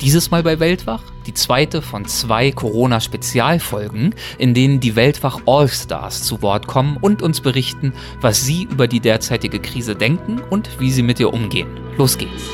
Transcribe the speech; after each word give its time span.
Dieses 0.00 0.30
Mal 0.30 0.42
bei 0.42 0.60
Weltwach 0.60 1.02
die 1.26 1.34
zweite 1.34 1.80
von 1.80 2.04
zwei 2.04 2.52
Corona-Spezialfolgen, 2.52 4.14
in 4.38 4.52
denen 4.52 4.78
die 4.78 4.94
Weltwach 4.94 5.40
Allstars 5.46 6.22
zu 6.22 6.42
Wort 6.42 6.66
kommen 6.66 6.98
und 7.00 7.22
uns 7.22 7.40
berichten, 7.40 7.92
was 8.20 8.44
sie 8.44 8.64
über 8.64 8.88
die 8.88 9.00
derzeitige 9.00 9.58
Krise 9.58 9.96
denken 9.96 10.40
und 10.50 10.68
wie 10.78 10.90
sie 10.90 11.02
mit 11.02 11.18
ihr 11.18 11.32
umgehen. 11.32 11.68
Los 11.96 12.18
geht's. 12.18 12.44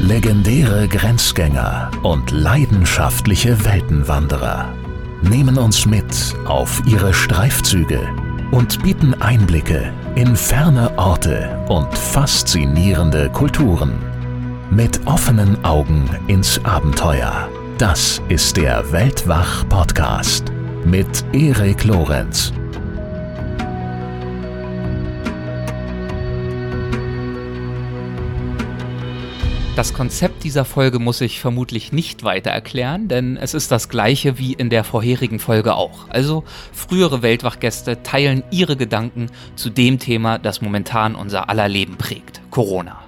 Legendäre 0.00 0.88
Grenzgänger 0.88 1.90
und 2.02 2.30
leidenschaftliche 2.30 3.64
Weltenwanderer 3.64 4.74
nehmen 5.22 5.58
uns 5.58 5.86
mit 5.86 6.34
auf 6.46 6.82
ihre 6.86 7.14
Streifzüge 7.14 8.00
und 8.50 8.82
bieten 8.82 9.14
Einblicke 9.20 9.92
in 10.16 10.34
ferne 10.34 10.98
Orte 10.98 11.64
und 11.68 11.96
faszinierende 11.96 13.30
Kulturen. 13.30 14.11
Mit 14.74 15.06
offenen 15.06 15.62
Augen 15.66 16.08
ins 16.28 16.58
Abenteuer. 16.64 17.50
Das 17.76 18.22
ist 18.30 18.56
der 18.56 18.90
Weltwach-Podcast 18.90 20.50
mit 20.86 21.26
Erik 21.34 21.84
Lorenz. 21.84 22.54
Das 29.76 29.92
Konzept 29.92 30.42
dieser 30.42 30.64
Folge 30.64 30.98
muss 30.98 31.20
ich 31.20 31.38
vermutlich 31.38 31.92
nicht 31.92 32.24
weiter 32.24 32.50
erklären, 32.50 33.08
denn 33.08 33.36
es 33.36 33.52
ist 33.52 33.70
das 33.70 33.90
gleiche 33.90 34.38
wie 34.38 34.54
in 34.54 34.70
der 34.70 34.84
vorherigen 34.84 35.38
Folge 35.38 35.74
auch. 35.74 36.08
Also 36.08 36.44
frühere 36.72 37.20
Weltwachgäste 37.20 38.02
teilen 38.02 38.42
ihre 38.50 38.78
Gedanken 38.78 39.26
zu 39.54 39.68
dem 39.68 39.98
Thema, 39.98 40.38
das 40.38 40.62
momentan 40.62 41.14
unser 41.14 41.50
aller 41.50 41.68
Leben 41.68 41.98
prägt, 41.98 42.40
Corona. 42.50 43.01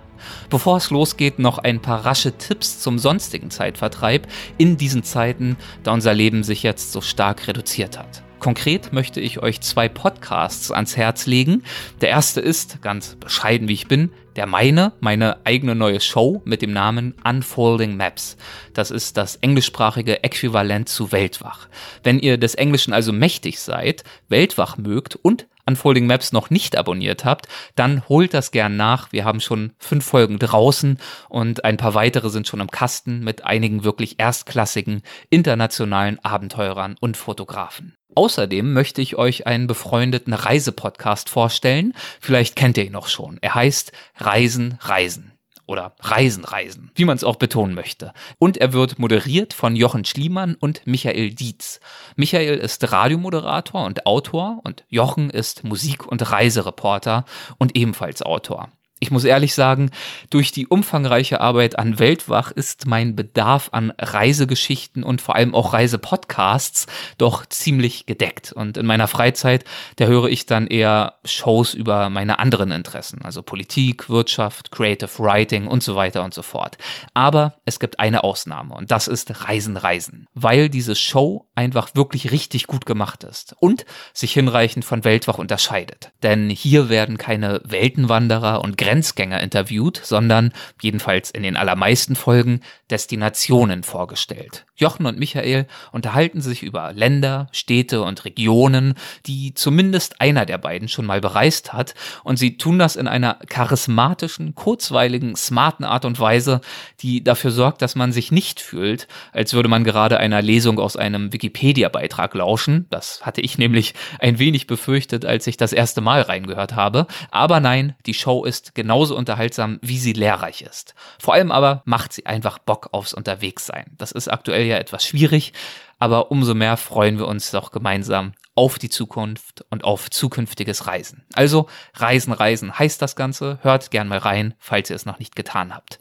Bevor 0.51 0.77
es 0.77 0.91
losgeht, 0.91 1.38
noch 1.38 1.59
ein 1.59 1.80
paar 1.80 2.05
rasche 2.05 2.37
Tipps 2.37 2.80
zum 2.80 2.98
sonstigen 2.98 3.51
Zeitvertreib 3.51 4.27
in 4.59 4.77
diesen 4.77 5.02
Zeiten, 5.02 5.56
da 5.82 5.92
unser 5.92 6.15
Leben 6.15 6.45
sich 6.45 6.62
jetzt 6.62 6.92
so 6.92 7.01
stark 7.01 7.46
reduziert 7.48 7.98
hat. 7.98 8.24
Konkret 8.45 8.93
möchte 8.93 9.23
ich 9.23 9.43
euch 9.43 9.63
zwei 9.63 9.88
Podcasts 9.88 10.71
ans 10.71 10.98
Herz 10.98 11.24
legen. 11.24 11.63
Der 12.02 12.10
erste 12.10 12.43
ist, 12.43 12.82
ganz 12.82 13.15
bescheiden 13.15 13.68
wie 13.68 13.73
ich 13.73 13.88
bin, 13.88 14.10
der 14.37 14.45
meine, 14.46 14.93
meine 15.01 15.38
eigene 15.46 15.74
neue 15.74 15.98
Show 15.98 16.43
mit 16.45 16.60
dem 16.60 16.74
Namen 16.74 17.15
Unfolding 17.24 17.96
Maps. 17.96 18.37
Das 18.74 18.91
ist 18.91 19.16
das 19.16 19.37
englischsprachige 19.37 20.23
Äquivalent 20.23 20.91
zu 20.91 21.10
Weltwach. 21.10 21.68
Wenn 22.02 22.18
ihr 22.18 22.37
des 22.37 22.54
Englischen 22.54 22.93
also 22.93 23.15
mächtig 23.15 23.60
seid, 23.60 24.04
Weltwach 24.29 24.76
mögt 24.76 25.16
und 25.16 25.46
Unfolding 25.66 26.07
Maps 26.07 26.32
noch 26.32 26.51
nicht 26.51 26.76
abonniert 26.76 27.24
habt, 27.24 27.46
dann 27.74 28.09
holt 28.09 28.34
das 28.34 28.51
gern 28.51 28.76
nach. 28.76 29.12
Wir 29.12 29.24
haben 29.24 29.40
schon 29.40 29.73
fünf 29.79 30.04
Folgen 30.04 30.38
draußen 30.38 30.98
und 31.29 31.65
ein 31.65 31.76
paar 31.76 31.95
weitere 31.95 32.30
sind 32.30 32.46
schon 32.46 32.60
im 32.60 32.70
Kasten 32.70 33.20
mit 33.20 33.45
einigen 33.45 33.85
wirklich 33.85 34.18
erstklassigen 34.18 35.02
internationalen 35.30 36.18
Abenteurern 36.24 36.96
und 37.01 37.16
Fotografen. 37.16 37.96
Außerdem 38.15 38.73
möchte 38.73 39.02
ich 39.02 39.16
euch 39.16 39.46
einen 39.46 39.66
befreundeten 39.66 40.32
Reisepodcast 40.32 41.29
vorstellen. 41.29 41.95
Vielleicht 42.20 42.54
kennt 42.54 42.79
ihr 42.79 42.85
ihn 42.85 42.92
noch 42.92 43.09
schon. 43.09 43.38
Er 43.40 43.54
heißt 43.57 43.92
Reisen, 44.16 44.79
Reisen 44.80 45.34
oder 45.66 45.95
Reisen, 46.01 46.45
Reisen, 46.45 46.90
wie 46.95 47.04
man 47.04 47.16
es 47.16 47.24
auch 47.24 47.37
betonen 47.37 47.74
möchte. 47.74 48.12
Und 48.38 48.57
er 48.59 48.73
wird 48.73 48.98
moderiert 48.98 49.52
von 49.52 49.76
Jochen 49.76 50.04
Schliemann 50.04 50.54
und 50.54 50.87
Michael 50.87 51.30
Dietz. 51.30 51.80
Michael 52.16 52.59
ist 52.59 52.90
Radiomoderator 52.93 53.85
und 53.85 54.07
Autor 54.07 54.60
und 54.65 54.85
Jochen 54.88 55.30
ist 55.30 55.65
Musik- 55.65 56.07
und 56.07 56.30
Reisereporter 56.30 57.24
und 57.59 57.76
ebenfalls 57.76 58.23
Autor. 58.23 58.70
Ich 59.00 59.10
muss 59.10 59.24
ehrlich 59.24 59.54
sagen, 59.54 59.90
durch 60.30 60.52
die 60.52 60.68
umfangreiche 60.68 61.40
Arbeit 61.40 61.78
an 61.78 61.98
Weltwach 61.98 62.52
ist 62.52 62.87
mein 62.87 63.16
Bedarf 63.16 63.70
an 63.73 63.92
Reisegeschichten 63.98 65.03
und 65.03 65.20
vor 65.20 65.34
allem 65.34 65.54
auch 65.54 65.72
Reisepodcasts 65.72 66.86
doch 67.19 67.44
ziemlich 67.47 68.06
gedeckt. 68.06 68.53
Und 68.53 68.76
in 68.76 68.86
meiner 68.86 69.09
Freizeit, 69.09 69.64
da 69.97 70.06
höre 70.06 70.26
ich 70.26 70.47
dann 70.47 70.69
eher 70.69 71.14
Shows 71.24 71.74
über 71.74 72.08
meine 72.08 72.38
anderen 72.38 72.70
Interessen, 72.70 73.22
also 73.22 73.42
Politik, 73.42 74.08
Wirtschaft, 74.08 74.70
Creative 74.70 75.10
Writing 75.19 75.66
und 75.66 75.82
so 75.82 75.96
weiter 75.96 76.22
und 76.22 76.32
so 76.32 76.42
fort. 76.42 76.78
Aber 77.14 77.56
es 77.64 77.80
gibt 77.80 77.98
eine 77.98 78.22
Ausnahme 78.22 78.74
und 78.74 78.92
das 78.92 79.08
ist 79.08 79.44
Reisen, 79.44 79.76
Reisen, 79.76 80.28
weil 80.34 80.69
diese 80.69 80.94
Show 80.94 81.46
einfach 81.56 81.94
wirklich 81.94 82.30
richtig 82.30 82.69
gut 82.69 82.86
gemacht 82.86 83.24
ist 83.24 83.56
und 83.58 83.84
sich 84.12 84.32
hinreichend 84.32 84.84
von 84.84 85.04
Weltwach 85.04 85.38
unterscheidet. 85.38 86.12
Denn 86.22 86.48
hier 86.48 86.88
werden 86.88 87.19
keine 87.19 87.60
Weltenwanderer 87.64 88.62
und 88.62 88.78
Grenzgänger 88.84 89.40
interviewt, 89.40 90.00
sondern, 90.02 90.52
jedenfalls 90.82 91.30
in 91.30 91.42
den 91.42 91.56
allermeisten 91.56 92.16
Folgen, 92.16 92.60
Destinationen 92.90 93.82
vorgestellt. 93.82 94.66
Jochen 94.76 95.06
und 95.06 95.18
Michael 95.18 95.66
unterhalten 95.92 96.42
sich 96.42 96.62
über 96.62 96.92
Länder, 96.92 97.48
Städte 97.52 98.02
und 98.02 98.24
Regionen, 98.24 98.94
die 99.24 99.54
zumindest 99.54 100.20
einer 100.20 100.44
der 100.44 100.58
beiden 100.58 100.88
schon 100.88 101.06
mal 101.06 101.20
bereist 101.20 101.72
hat, 101.72 101.94
und 102.24 102.38
sie 102.38 102.58
tun 102.58 102.78
das 102.78 102.96
in 102.96 103.08
einer 103.08 103.38
charismatischen, 103.48 104.54
kurzweiligen, 104.54 105.34
smarten 105.34 105.84
Art 105.84 106.04
und 106.04 106.20
Weise, 106.20 106.60
die 107.00 107.24
dafür 107.24 107.52
sorgt, 107.52 107.80
dass 107.80 107.94
man 107.94 108.12
sich 108.12 108.32
nicht 108.32 108.60
fühlt, 108.60 109.08
als 109.32 109.54
würde 109.54 109.68
man 109.68 109.84
gerade 109.84 110.18
einer 110.18 110.42
Lesung 110.42 110.78
aus 110.78 110.96
einem 110.96 111.32
Wikipedia-Beitrag 111.32 112.34
lauschen. 112.34 112.86
Das 112.90 113.24
hatte 113.24 113.40
ich 113.40 113.56
nämlich 113.56 113.94
ein 114.18 114.38
wenig 114.38 114.66
befürchtet, 114.66 115.24
als 115.24 115.46
ich 115.46 115.56
das 115.56 115.72
erste 115.72 116.00
Mal 116.02 116.20
reingehört 116.20 116.74
habe. 116.74 117.06
Aber 117.30 117.60
nein, 117.60 117.94
die 118.06 118.14
Show 118.14 118.44
ist 118.44 118.73
genauso 118.74 119.16
unterhaltsam, 119.16 119.78
wie 119.82 119.98
sie 119.98 120.12
lehrreich 120.12 120.62
ist. 120.62 120.94
Vor 121.18 121.34
allem 121.34 121.50
aber 121.50 121.82
macht 121.84 122.12
sie 122.12 122.26
einfach 122.26 122.58
Bock 122.58 122.88
aufs 122.92 123.14
Unterwegssein. 123.14 123.86
Das 123.96 124.12
ist 124.12 124.28
aktuell 124.28 124.66
ja 124.66 124.76
etwas 124.76 125.04
schwierig, 125.04 125.52
aber 125.98 126.30
umso 126.30 126.54
mehr 126.54 126.76
freuen 126.76 127.18
wir 127.18 127.26
uns 127.26 127.50
doch 127.50 127.70
gemeinsam 127.70 128.32
auf 128.54 128.78
die 128.78 128.90
Zukunft 128.90 129.64
und 129.70 129.84
auf 129.84 130.10
zukünftiges 130.10 130.86
Reisen. 130.86 131.24
Also 131.32 131.66
Reisen, 131.94 132.32
Reisen 132.32 132.78
heißt 132.78 133.02
das 133.02 133.16
Ganze. 133.16 133.58
Hört 133.62 133.90
gern 133.90 134.08
mal 134.08 134.18
rein, 134.18 134.54
falls 134.58 134.90
ihr 134.90 134.96
es 134.96 135.06
noch 135.06 135.18
nicht 135.18 135.34
getan 135.34 135.74
habt. 135.74 135.98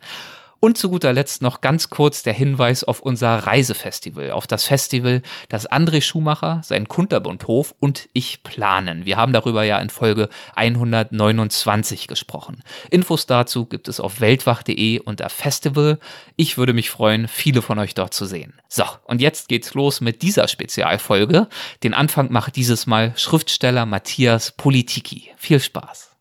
Und 0.64 0.78
zu 0.78 0.90
guter 0.90 1.12
Letzt 1.12 1.42
noch 1.42 1.60
ganz 1.60 1.90
kurz 1.90 2.24
der 2.24 2.32
Hinweis 2.32 2.86
auf 2.86 3.02
unser 3.02 3.36
Reisefestival, 3.36 4.32
auf 4.32 4.48
das 4.48 4.64
Festival, 4.64 5.22
das 5.50 5.70
André 5.70 6.02
Schumacher, 6.02 6.62
sein 6.64 6.88
Kunterbundhof 6.88 7.76
und 7.82 8.08
ich 8.14 8.44
planen. 8.44 9.06
Wir 9.06 9.18
haben 9.18 9.34
darüber 9.34 9.66
ja 9.66 9.80
in 9.80 9.90
Folge 9.90 10.30
129 10.56 12.08
gesprochen. 12.08 12.64
Infos 12.90 13.26
dazu 13.26 13.66
gibt 13.66 13.90
es 13.90 14.00
auf 14.00 14.22
weltwach.de 14.22 15.02
unter 15.02 15.28
Festival. 15.28 16.00
Ich 16.38 16.58
würde 16.58 16.72
mich 16.72 16.90
freuen, 16.90 17.28
viele 17.28 17.62
von 17.62 17.78
euch 17.78 17.94
dort 17.94 18.14
zu 18.14 18.24
sehen. 18.24 18.54
So, 18.70 18.86
und 19.04 19.20
jetzt 19.20 19.50
geht's 19.50 19.74
los 19.74 20.00
mit 20.00 20.22
dieser 20.22 20.48
Spezialfolge. 20.48 21.50
Den 21.84 21.94
Anfang 21.94 22.32
macht 22.32 22.56
dieses 22.56 22.88
Mal 22.88 23.12
Schriftsteller 23.18 23.86
Matthias 23.86 24.54
Politiki. 24.54 25.30
Viel 25.36 25.60
Spaß. 25.60 26.16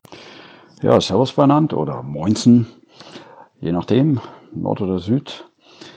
Ja, 0.81 0.99
Servus 0.99 1.31
Bernand 1.31 1.71
oder 1.71 2.03
Moinsen 2.03 2.67
je 3.63 3.71
nachdem, 3.71 4.19
Nord 4.53 4.81
oder 4.81 4.99
Süd. 4.99 5.45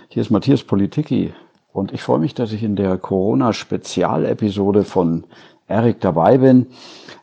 Hier 0.09 0.22
ist 0.22 0.31
Matthias 0.31 0.62
Politiki 0.62 1.34
und 1.72 1.93
ich 1.93 2.00
freue 2.00 2.21
mich, 2.21 2.32
dass 2.32 2.53
ich 2.53 2.62
in 2.62 2.77
der 2.77 2.97
Corona-Spezialepisode 2.97 4.84
von 4.84 5.25
Erik 5.66 6.00
dabei 6.00 6.38
bin. 6.38 6.69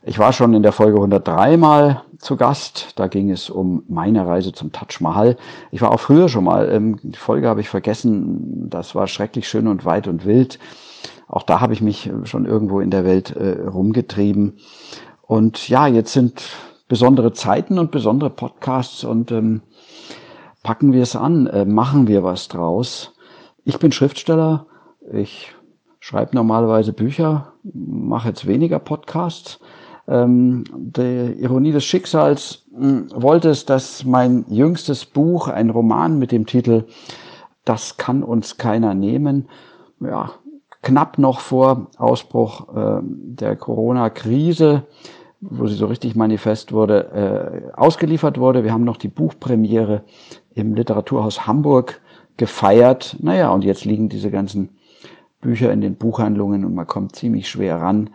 Ich 0.04 0.20
war 0.20 0.34
schon 0.34 0.54
in 0.54 0.62
der 0.62 0.74
Folge 0.74 0.98
103 0.98 1.56
mal 1.56 2.04
zu 2.18 2.36
Gast. 2.36 2.92
Da 2.98 3.08
ging 3.08 3.32
es 3.32 3.50
um 3.50 3.84
meine 3.88 4.28
Reise 4.28 4.52
zum 4.52 4.74
Taj 4.74 5.00
Mahal. 5.00 5.38
Ich 5.72 5.82
war 5.82 5.94
auch 5.94 6.02
früher 6.02 6.28
schon 6.28 6.44
mal. 6.44 6.70
Ähm, 6.70 7.00
die 7.02 7.18
Folge 7.18 7.48
habe 7.48 7.62
ich 7.62 7.70
vergessen. 7.70 8.70
Das 8.70 8.96
war 8.96 9.08
schrecklich 9.08 9.48
schön 9.48 9.70
und 9.70 9.86
weit 9.86 10.10
und 10.10 10.26
wild. 10.26 10.60
Auch 11.30 11.44
da 11.44 11.62
habe 11.62 11.72
ich 11.72 11.80
mich 11.80 12.12
schon 12.26 12.46
irgendwo 12.46 12.82
in 12.82 12.90
der 12.90 13.06
Welt 13.06 13.34
äh, 13.34 13.62
rumgetrieben. 13.62 14.58
Und 15.22 15.70
ja, 15.70 15.88
jetzt 15.88 16.12
sind 16.12 16.44
besondere 16.90 17.32
Zeiten 17.32 17.80
und 17.80 17.92
besondere 17.92 18.30
Podcasts 18.30 19.06
und 19.06 19.32
ähm, 19.32 19.62
packen 20.64 20.94
wir 20.94 21.04
es 21.04 21.16
an, 21.16 21.48
äh, 21.48 21.66
machen 21.66 22.08
wir 22.08 22.24
was 22.24 22.48
draus. 22.48 23.14
Ich 23.66 23.78
bin 23.80 23.92
Schriftsteller, 23.92 24.66
ich 25.12 25.54
schreibe 26.00 26.36
normalerweise 26.36 26.94
Bücher, 26.94 27.54
mache 27.64 28.30
jetzt 28.30 28.48
weniger 28.48 28.80
Podcasts. 28.80 29.60
Ähm, 30.08 30.64
die 30.76 31.34
Ironie 31.40 31.72
des 31.72 31.86
Schicksals 31.86 32.66
mh, 32.72 32.88
hm, 32.88 33.08
wollte 33.16 33.50
es, 33.50 33.66
dass 33.66 34.04
mein 34.04 34.46
jüngstes 34.50 35.06
Buch, 35.06 35.48
ein 35.48 35.70
Roman 35.70 36.20
mit 36.20 36.32
dem 36.32 36.46
Titel 36.46 36.86
Das 37.64 37.96
kann 37.96 38.24
uns 38.24 38.58
keiner 38.58 38.94
nehmen, 38.94 39.48
ja, 40.02 40.32
knapp 40.82 41.18
noch 41.18 41.40
vor 41.40 41.88
Ausbruch 41.98 42.76
äh, 42.76 43.00
der 43.02 43.56
Corona-Krise, 43.56 44.84
wo 45.40 45.68
sie 45.68 45.76
so 45.76 45.88
richtig 45.88 46.16
manifest 46.16 46.72
wurde, 46.72 47.72
äh, 47.76 47.80
ausgeliefert 47.80 48.38
wurde. 48.38 48.64
Wir 48.64 48.74
haben 48.74 48.84
noch 48.84 48.98
die 48.98 49.08
Buchpremiere 49.08 50.04
im 50.56 50.76
Literaturhaus 50.76 51.48
Hamburg 51.48 52.02
gefeiert. 52.38 53.18
Naja, 53.20 53.52
und 53.52 53.64
jetzt 53.64 53.86
liegen 53.86 54.10
diese 54.10 54.32
ganzen 54.32 54.70
Bücher 55.42 55.72
in 55.72 55.82
den 55.82 55.96
Buchhandlungen 55.96 56.66
und 56.66 56.74
man 56.74 56.88
kommt 56.88 57.16
ziemlich 57.16 57.50
schwer 57.50 57.82
ran. 57.82 58.10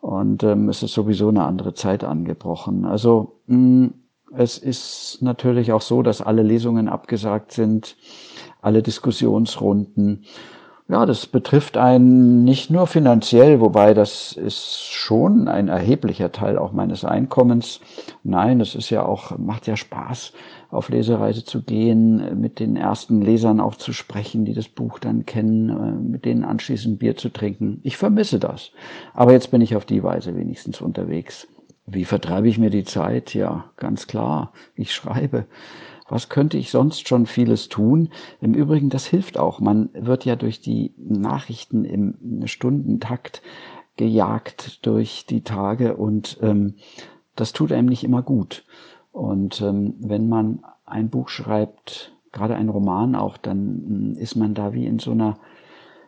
Und 0.00 0.42
ähm, 0.42 0.68
es 0.68 0.82
ist 0.82 0.94
sowieso 0.94 1.28
eine 1.28 1.44
andere 1.44 1.74
Zeit 1.74 2.02
angebrochen. 2.02 2.84
Also 2.84 3.40
mh, 3.46 3.56
mm, 3.56 3.94
es 4.34 4.56
ist 4.56 5.18
natürlich 5.20 5.72
auch 5.72 5.82
so, 5.82 6.02
dass 6.02 6.22
alle 6.22 6.42
Lesungen 6.42 6.88
abgesagt 6.88 7.52
sind. 7.52 7.96
alle 8.62 8.82
Diskussionsrunden. 8.82 10.24
Ja, 10.88 11.06
das 11.06 11.26
betrifft 11.26 11.76
einen 11.76 12.44
nicht 12.44 12.70
nur 12.70 12.86
finanziell, 12.86 13.60
wobei 13.60 13.94
das 13.94 14.32
ist 14.32 14.84
schon 14.84 15.48
ein 15.48 15.68
erheblicher 15.68 16.32
Teil 16.32 16.58
auch 16.58 16.72
meines 16.72 17.04
Einkommens. 17.04 17.80
Nein, 18.24 18.58
das 18.58 18.74
ist 18.74 18.90
ja 18.90 19.04
auch, 19.04 19.36
macht 19.38 19.66
ja 19.66 19.76
Spaß, 19.76 20.32
auf 20.72 20.88
Lesereise 20.88 21.44
zu 21.44 21.62
gehen, 21.62 22.40
mit 22.40 22.58
den 22.58 22.76
ersten 22.76 23.20
Lesern 23.20 23.60
auch 23.60 23.76
zu 23.76 23.92
sprechen, 23.92 24.46
die 24.46 24.54
das 24.54 24.68
Buch 24.68 24.98
dann 24.98 25.26
kennen, 25.26 25.68
äh, 25.68 25.92
mit 25.92 26.24
denen 26.24 26.44
anschließend 26.44 26.98
Bier 26.98 27.14
zu 27.14 27.28
trinken. 27.28 27.80
Ich 27.82 27.98
vermisse 27.98 28.40
das. 28.40 28.72
Aber 29.12 29.32
jetzt 29.32 29.50
bin 29.50 29.60
ich 29.60 29.76
auf 29.76 29.84
die 29.84 30.02
Weise 30.02 30.34
wenigstens 30.34 30.80
unterwegs. 30.80 31.46
Wie 31.86 32.06
vertreibe 32.06 32.48
ich 32.48 32.58
mir 32.58 32.70
die 32.70 32.84
Zeit? 32.84 33.34
Ja, 33.34 33.70
ganz 33.76 34.06
klar. 34.06 34.52
Ich 34.74 34.94
schreibe. 34.94 35.46
Was 36.08 36.30
könnte 36.30 36.56
ich 36.56 36.70
sonst 36.70 37.06
schon 37.06 37.26
vieles 37.26 37.68
tun? 37.68 38.08
Im 38.40 38.54
Übrigen, 38.54 38.88
das 38.88 39.04
hilft 39.04 39.38
auch. 39.38 39.60
Man 39.60 39.90
wird 39.92 40.24
ja 40.24 40.36
durch 40.36 40.60
die 40.62 40.94
Nachrichten 40.96 41.84
im 41.84 42.46
Stundentakt 42.46 43.42
gejagt 43.96 44.86
durch 44.86 45.26
die 45.26 45.42
Tage 45.42 45.96
und 45.96 46.38
ähm, 46.40 46.76
das 47.36 47.52
tut 47.52 47.72
einem 47.72 47.88
nicht 47.88 48.04
immer 48.04 48.22
gut. 48.22 48.64
Und 49.12 49.60
ähm, 49.60 49.94
wenn 50.00 50.28
man 50.28 50.64
ein 50.86 51.10
Buch 51.10 51.28
schreibt, 51.28 52.12
gerade 52.32 52.56
ein 52.56 52.68
Roman 52.68 53.14
auch, 53.14 53.36
dann 53.36 54.16
ist 54.18 54.36
man 54.36 54.54
da 54.54 54.72
wie 54.72 54.86
in 54.86 54.98
so 54.98 55.12
einer 55.12 55.36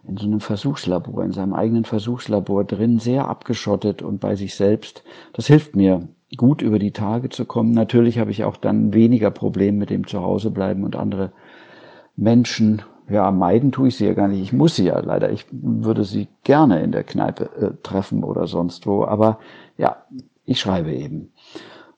in 0.06 0.18
so 0.18 0.26
einem 0.26 0.40
Versuchslabor, 0.40 1.24
in 1.24 1.32
seinem 1.32 1.54
eigenen 1.54 1.84
Versuchslabor 1.86 2.64
drin, 2.64 2.98
sehr 2.98 3.26
abgeschottet 3.26 4.02
und 4.02 4.20
bei 4.20 4.36
sich 4.36 4.54
selbst. 4.54 5.02
Das 5.32 5.46
hilft 5.46 5.76
mir, 5.76 6.08
gut 6.36 6.62
über 6.62 6.78
die 6.78 6.90
Tage 6.90 7.28
zu 7.28 7.44
kommen. 7.44 7.72
Natürlich 7.72 8.18
habe 8.18 8.30
ich 8.30 8.44
auch 8.44 8.56
dann 8.56 8.92
weniger 8.92 9.30
Probleme 9.30 9.78
mit 9.78 9.90
dem 9.90 10.06
Zuhausebleiben 10.06 10.84
und 10.84 10.96
andere 10.96 11.32
Menschen. 12.16 12.82
Ja, 13.08 13.30
meiden 13.30 13.72
tue 13.72 13.88
ich 13.88 13.96
sie 13.96 14.06
ja 14.06 14.14
gar 14.14 14.28
nicht. 14.28 14.42
Ich 14.42 14.52
muss 14.52 14.76
sie 14.76 14.86
ja 14.86 14.98
leider. 14.98 15.30
Ich 15.30 15.46
würde 15.50 16.04
sie 16.04 16.28
gerne 16.42 16.82
in 16.82 16.92
der 16.92 17.04
Kneipe 17.04 17.44
äh, 17.56 17.82
treffen 17.82 18.24
oder 18.24 18.46
sonst 18.46 18.86
wo. 18.86 19.04
Aber 19.04 19.38
ja, 19.76 19.96
ich 20.44 20.60
schreibe 20.60 20.92
eben. 20.92 21.30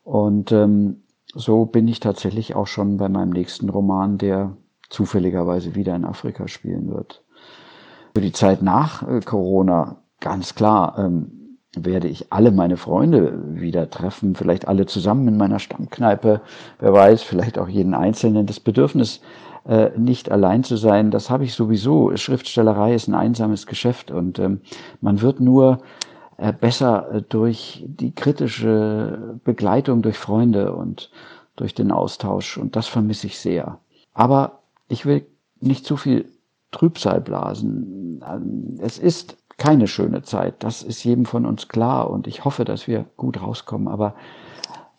Und 0.06 0.52
ähm, 0.52 1.02
so 1.34 1.64
bin 1.66 1.88
ich 1.88 1.98
tatsächlich 1.98 2.54
auch 2.54 2.68
schon 2.68 2.96
bei 2.96 3.08
meinem 3.08 3.30
nächsten 3.30 3.68
Roman, 3.68 4.18
der 4.18 4.56
zufälligerweise 4.88 5.74
wieder 5.74 5.96
in 5.96 6.04
Afrika 6.04 6.46
spielen 6.46 6.94
wird. 6.94 7.24
Für 8.14 8.20
die 8.20 8.30
Zeit 8.30 8.62
nach 8.62 9.02
äh, 9.02 9.18
Corona, 9.18 9.96
ganz 10.20 10.54
klar, 10.54 10.96
ähm, 10.96 11.58
werde 11.76 12.06
ich 12.06 12.32
alle 12.32 12.52
meine 12.52 12.76
Freunde 12.76 13.56
wieder 13.60 13.90
treffen, 13.90 14.36
vielleicht 14.36 14.68
alle 14.68 14.86
zusammen 14.86 15.26
in 15.26 15.36
meiner 15.36 15.58
Stammkneipe, 15.58 16.40
wer 16.78 16.92
weiß, 16.92 17.22
vielleicht 17.24 17.58
auch 17.58 17.68
jeden 17.68 17.92
Einzelnen. 17.92 18.46
Das 18.46 18.60
Bedürfnis, 18.60 19.20
äh, 19.66 19.90
nicht 19.98 20.30
allein 20.30 20.62
zu 20.62 20.76
sein, 20.76 21.10
das 21.10 21.30
habe 21.30 21.42
ich 21.42 21.52
sowieso. 21.52 22.16
Schriftstellerei 22.16 22.94
ist 22.94 23.08
ein 23.08 23.16
einsames 23.16 23.66
Geschäft 23.66 24.12
und 24.12 24.38
ähm, 24.38 24.60
man 25.00 25.20
wird 25.20 25.40
nur 25.40 25.80
besser 26.36 27.10
äh, 27.12 27.22
durch 27.22 27.84
die 27.86 28.14
kritische 28.14 29.38
Begleitung 29.44 30.02
durch 30.02 30.18
Freunde 30.18 30.74
und 30.74 31.10
durch 31.56 31.74
den 31.74 31.90
Austausch 31.90 32.58
und 32.58 32.76
das 32.76 32.86
vermisse 32.86 33.26
ich 33.26 33.38
sehr. 33.38 33.78
Aber 34.12 34.60
ich 34.88 35.06
will 35.06 35.26
nicht 35.60 35.86
zu 35.86 35.96
viel 35.96 36.30
Trübsalblasen. 36.70 38.22
Es 38.80 38.98
ist 38.98 39.36
keine 39.56 39.88
schöne 39.88 40.22
Zeit, 40.22 40.62
das 40.62 40.82
ist 40.82 41.02
jedem 41.04 41.24
von 41.24 41.46
uns 41.46 41.68
klar 41.68 42.10
und 42.10 42.26
ich 42.26 42.44
hoffe, 42.44 42.64
dass 42.64 42.86
wir 42.86 43.06
gut 43.16 43.40
rauskommen. 43.40 43.88
Aber 43.88 44.14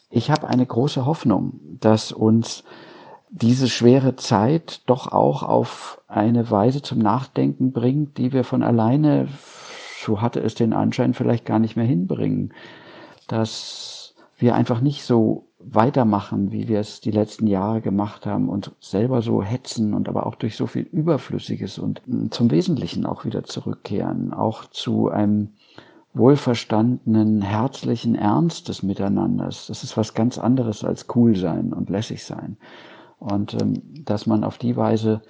ich 0.10 0.32
habe 0.32 0.48
eine 0.48 0.66
große 0.66 1.06
Hoffnung, 1.06 1.60
dass 1.80 2.12
uns 2.12 2.64
diese 3.30 3.68
schwere 3.68 4.16
Zeit 4.16 4.82
doch 4.88 5.12
auch 5.12 5.44
auf 5.44 6.02
eine 6.08 6.50
Weise 6.50 6.82
zum 6.82 7.00
Nachdenken 7.00 7.72
bringt, 7.72 8.18
die 8.18 8.34
wir 8.34 8.44
von 8.44 8.64
alleine, 8.64 9.28
so 10.04 10.22
hatte 10.22 10.40
es 10.40 10.56
den 10.56 10.74
Anschein, 10.74 11.14
vielleicht 11.14 11.46
gar 11.46 11.60
nicht 11.60 11.76
mehr 11.76 11.86
hinbringen. 11.86 12.54
Dass 13.28 14.16
wir 14.38 14.56
einfach 14.56 14.82
nicht 14.82 15.04
so 15.04 15.48
weitermachen, 15.60 16.52
wie 16.52 16.68
wir 16.68 16.80
es 16.80 17.02
die 17.02 17.12
letzten 17.12 17.48
Jahre 17.48 17.82
gemacht 17.82 18.26
haben 18.26 18.48
und 18.48 18.72
selber 18.80 19.22
so 19.22 19.42
hetzen 19.42 19.94
und 19.94 20.08
aber 20.08 20.26
auch 20.26 20.36
durch 20.36 20.56
so 20.56 20.68
viel 20.68 20.84
Überflüssiges 20.84 21.80
und 21.80 22.02
mm, 22.06 22.28
zum 22.30 22.52
Wesentlichen 22.52 23.06
auch 23.06 23.26
wieder 23.26 23.44
zurückkehren, 23.44 24.34
auch 24.34 24.66
zu 24.66 25.10
einem 25.10 25.50
wohlverstandenen, 26.14 27.42
herzlichen 27.42 28.16
Ernst 28.16 28.70
des 28.70 28.84
Miteinanders. 28.84 29.68
Das 29.68 29.84
ist 29.84 29.98
was 29.98 30.14
ganz 30.14 30.38
anderes 30.38 30.84
als 30.84 31.08
cool 31.16 31.36
sein 31.36 31.74
und 31.74 31.90
lässig 31.90 32.24
sein. 32.24 32.58
Und 33.20 33.56
ähm, 33.56 33.82
dass 34.06 34.28
man 34.28 34.44
auf 34.44 34.58
die 34.58 34.78
Weise 34.78 35.22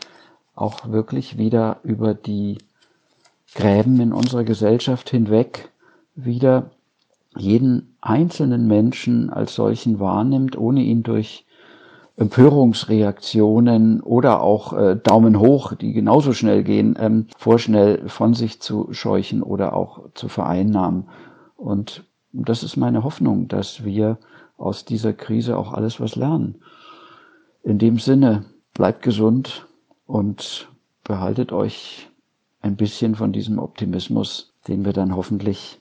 auch 0.55 0.89
wirklich 0.89 1.37
wieder 1.37 1.79
über 1.83 2.13
die 2.13 2.57
Gräben 3.55 3.99
in 3.99 4.13
unserer 4.13 4.43
Gesellschaft 4.43 5.09
hinweg 5.09 5.71
wieder 6.15 6.71
jeden 7.35 7.95
einzelnen 8.01 8.67
Menschen 8.67 9.29
als 9.29 9.55
solchen 9.55 9.99
wahrnimmt, 9.99 10.57
ohne 10.57 10.81
ihn 10.81 11.03
durch 11.03 11.45
Empörungsreaktionen 12.17 14.01
oder 14.01 14.41
auch 14.41 14.73
äh, 14.73 14.95
Daumen 14.95 15.39
hoch, 15.39 15.73
die 15.73 15.93
genauso 15.93 16.33
schnell 16.33 16.63
gehen, 16.63 16.97
ähm, 16.99 17.27
vorschnell 17.37 18.09
von 18.09 18.33
sich 18.33 18.59
zu 18.59 18.91
scheuchen 18.91 19.43
oder 19.43 19.75
auch 19.75 20.09
zu 20.15 20.27
vereinnahmen. 20.27 21.09
Und 21.55 22.05
das 22.33 22.63
ist 22.63 22.75
meine 22.75 23.03
Hoffnung, 23.03 23.47
dass 23.47 23.85
wir 23.85 24.17
aus 24.57 24.83
dieser 24.83 25.13
Krise 25.13 25.57
auch 25.57 25.73
alles 25.73 25.99
was 25.99 26.15
lernen. 26.15 26.55
In 27.63 27.77
dem 27.77 27.99
Sinne, 27.99 28.45
bleibt 28.73 29.03
gesund 29.03 29.67
und 30.07 30.69
behaltet 31.03 31.51
euch 31.51 32.09
ein 32.67 32.75
bisschen 32.75 33.15
von 33.15 33.31
diesem 33.31 33.57
Optimismus, 33.57 34.53
den 34.67 34.85
wir 34.85 34.93
dann 34.93 35.15
hoffentlich 35.15 35.79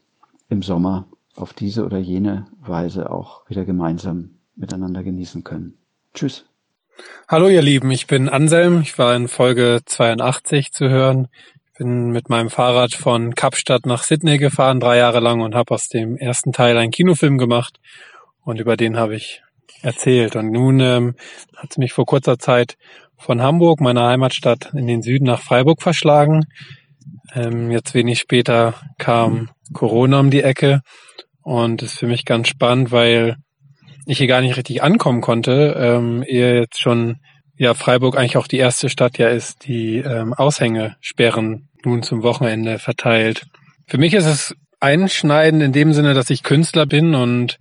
im 0.48 0.62
Sommer 0.62 1.06
auf 1.34 1.52
diese 1.52 1.84
oder 1.84 1.98
jene 1.98 2.46
Weise 2.60 3.10
auch 3.10 3.48
wieder 3.50 3.64
gemeinsam 3.64 4.30
miteinander 4.54 5.02
genießen 5.02 5.44
können. 5.44 5.76
Tschüss. 6.14 6.46
Hallo 7.28 7.48
ihr 7.48 7.60
Lieben, 7.60 7.90
ich 7.90 8.06
bin 8.06 8.28
Anselm. 8.30 8.80
Ich 8.80 8.98
war 8.98 9.14
in 9.14 9.28
Folge 9.28 9.80
82 9.84 10.72
zu 10.72 10.88
hören. 10.88 11.28
Ich 11.66 11.78
bin 11.78 12.10
mit 12.10 12.30
meinem 12.30 12.48
Fahrrad 12.48 12.94
von 12.94 13.34
Kapstadt 13.34 13.84
nach 13.84 14.02
Sydney 14.02 14.38
gefahren, 14.38 14.80
drei 14.80 14.96
Jahre 14.96 15.20
lang 15.20 15.42
und 15.42 15.54
habe 15.54 15.74
aus 15.74 15.88
dem 15.88 16.16
ersten 16.16 16.52
Teil 16.52 16.78
einen 16.78 16.92
Kinofilm 16.92 17.36
gemacht 17.36 17.80
und 18.44 18.60
über 18.60 18.78
den 18.78 18.96
habe 18.96 19.16
ich 19.16 19.42
erzählt. 19.82 20.36
Und 20.36 20.52
nun 20.52 20.80
ähm, 20.80 21.16
hat 21.54 21.72
es 21.72 21.78
mich 21.78 21.92
vor 21.92 22.06
kurzer 22.06 22.38
Zeit 22.38 22.78
von 23.18 23.42
Hamburg, 23.42 23.80
meiner 23.80 24.06
Heimatstadt, 24.06 24.72
in 24.74 24.86
den 24.86 25.02
Süden 25.02 25.24
nach 25.24 25.40
Freiburg 25.40 25.82
verschlagen. 25.82 26.44
Ähm, 27.34 27.70
jetzt 27.70 27.94
wenig 27.94 28.18
später 28.18 28.74
kam 28.98 29.50
Corona 29.72 30.20
um 30.20 30.30
die 30.30 30.42
Ecke 30.42 30.80
und 31.42 31.82
ist 31.82 31.98
für 31.98 32.06
mich 32.06 32.24
ganz 32.24 32.48
spannend, 32.48 32.92
weil 32.92 33.36
ich 34.06 34.18
hier 34.18 34.26
gar 34.26 34.40
nicht 34.40 34.56
richtig 34.56 34.82
ankommen 34.82 35.20
konnte, 35.20 35.76
ähm, 35.78 36.22
ehe 36.22 36.60
jetzt 36.60 36.80
schon 36.80 37.16
ja 37.56 37.74
Freiburg 37.74 38.16
eigentlich 38.16 38.36
auch 38.36 38.46
die 38.46 38.58
erste 38.58 38.88
Stadt 38.88 39.18
ja 39.18 39.28
ist, 39.28 39.66
die 39.66 39.98
ähm, 39.98 40.34
Aushängesperren 40.34 41.68
nun 41.84 42.02
zum 42.02 42.22
Wochenende 42.22 42.78
verteilt. 42.78 43.46
Für 43.86 43.98
mich 43.98 44.14
ist 44.14 44.26
es 44.26 44.54
einschneidend 44.80 45.62
in 45.62 45.72
dem 45.72 45.92
Sinne, 45.92 46.14
dass 46.14 46.30
ich 46.30 46.42
Künstler 46.42 46.86
bin 46.86 47.14
und 47.14 47.58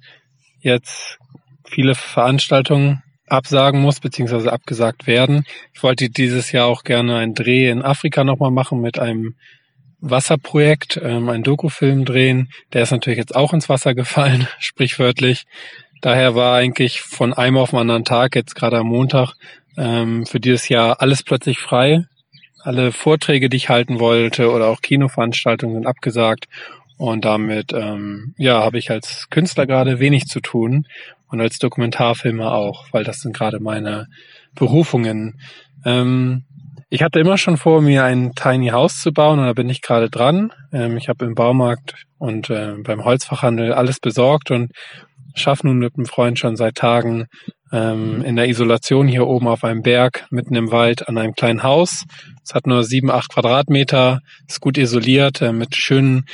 jetzt 0.59 1.17
viele 1.63 1.95
Veranstaltungen 1.95 3.01
absagen 3.27 3.81
muss, 3.81 3.99
beziehungsweise 3.99 4.51
abgesagt 4.51 5.07
werden. 5.07 5.45
Ich 5.73 5.83
wollte 5.83 6.09
dieses 6.09 6.51
Jahr 6.51 6.67
auch 6.67 6.83
gerne 6.83 7.17
einen 7.17 7.33
Dreh 7.33 7.69
in 7.69 7.81
Afrika 7.81 8.23
nochmal 8.23 8.51
machen 8.51 8.81
mit 8.81 8.99
einem 8.99 9.35
Wasserprojekt, 9.99 10.99
ähm, 11.03 11.29
einen 11.29 11.43
Dokufilm 11.43 12.05
drehen. 12.05 12.49
Der 12.73 12.83
ist 12.83 12.91
natürlich 12.91 13.17
jetzt 13.17 13.35
auch 13.35 13.53
ins 13.53 13.69
Wasser 13.69 13.95
gefallen, 13.95 14.47
sprichwörtlich. 14.59 15.45
Daher 16.01 16.35
war 16.35 16.55
eigentlich 16.55 17.01
von 17.01 17.33
einem 17.33 17.57
auf 17.57 17.71
den 17.71 17.79
anderen 17.79 18.05
Tag, 18.05 18.35
jetzt 18.35 18.55
gerade 18.55 18.77
am 18.77 18.87
Montag, 18.87 19.33
ähm, 19.77 20.25
für 20.25 20.39
dieses 20.39 20.69
Jahr 20.69 21.01
alles 21.01 21.23
plötzlich 21.23 21.59
frei. 21.59 22.05
Alle 22.61 22.91
Vorträge, 22.91 23.49
die 23.49 23.57
ich 23.57 23.69
halten 23.69 23.99
wollte 23.99 24.51
oder 24.51 24.67
auch 24.67 24.81
Kinoveranstaltungen 24.81 25.75
sind 25.75 25.87
abgesagt. 25.87 26.47
Und 26.97 27.25
damit 27.25 27.73
ähm, 27.73 28.33
ja, 28.37 28.61
habe 28.61 28.77
ich 28.77 28.89
als 28.89 29.29
Künstler 29.29 29.67
gerade 29.67 29.99
wenig 29.99 30.25
zu 30.27 30.39
tun 30.39 30.87
und 31.29 31.41
als 31.41 31.59
Dokumentarfilmer 31.59 32.53
auch, 32.53 32.87
weil 32.91 33.03
das 33.03 33.19
sind 33.19 33.35
gerade 33.35 33.59
meine 33.59 34.07
Berufungen. 34.53 35.39
Ähm, 35.85 36.45
ich 36.89 37.01
hatte 37.01 37.19
immer 37.19 37.37
schon 37.37 37.57
vor, 37.57 37.81
mir 37.81 38.03
ein 38.03 38.33
Tiny 38.35 38.69
House 38.69 39.01
zu 39.01 39.11
bauen 39.11 39.39
und 39.39 39.45
da 39.45 39.53
bin 39.53 39.69
ich 39.69 39.81
gerade 39.81 40.09
dran. 40.09 40.51
Ähm, 40.71 40.97
ich 40.97 41.09
habe 41.09 41.25
im 41.25 41.35
Baumarkt 41.35 41.95
und 42.17 42.49
äh, 42.49 42.75
beim 42.83 43.03
Holzfachhandel 43.03 43.73
alles 43.73 43.99
besorgt 43.99 44.51
und 44.51 44.71
schaffe 45.33 45.67
nun 45.67 45.77
mit 45.79 45.95
einem 45.95 46.05
Freund 46.05 46.39
schon 46.39 46.55
seit 46.55 46.75
Tagen 46.75 47.25
ähm, 47.71 48.23
in 48.23 48.35
der 48.35 48.47
Isolation 48.47 49.07
hier 49.07 49.27
oben 49.27 49.47
auf 49.47 49.63
einem 49.63 49.81
Berg 49.81 50.25
mitten 50.29 50.55
im 50.55 50.71
Wald 50.71 51.07
an 51.09 51.17
einem 51.17 51.33
kleinen 51.33 51.63
Haus. 51.63 52.05
Es 52.43 52.53
hat 52.53 52.67
nur 52.67 52.83
sieben, 52.83 53.11
acht 53.11 53.29
Quadratmeter, 53.33 54.19
ist 54.47 54.61
gut 54.61 54.77
isoliert, 54.77 55.41
äh, 55.41 55.51
mit 55.51 55.75
schönen 55.75 56.25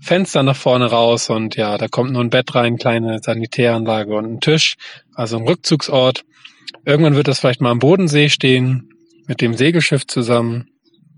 Fenstern 0.00 0.46
nach 0.46 0.56
vorne 0.56 0.86
raus 0.86 1.30
und 1.30 1.56
ja, 1.56 1.76
da 1.78 1.88
kommt 1.88 2.12
nur 2.12 2.22
ein 2.22 2.30
Bett 2.30 2.54
rein, 2.54 2.76
kleine 2.76 3.20
Sanitäranlage 3.22 4.14
und 4.14 4.24
ein 4.24 4.40
Tisch, 4.40 4.76
also 5.14 5.36
ein 5.36 5.46
Rückzugsort. 5.46 6.24
Irgendwann 6.84 7.16
wird 7.16 7.28
das 7.28 7.40
vielleicht 7.40 7.60
mal 7.60 7.70
am 7.70 7.78
Bodensee 7.78 8.28
stehen 8.28 8.88
mit 9.26 9.40
dem 9.40 9.54
Segelschiff 9.54 10.06
zusammen. 10.06 10.70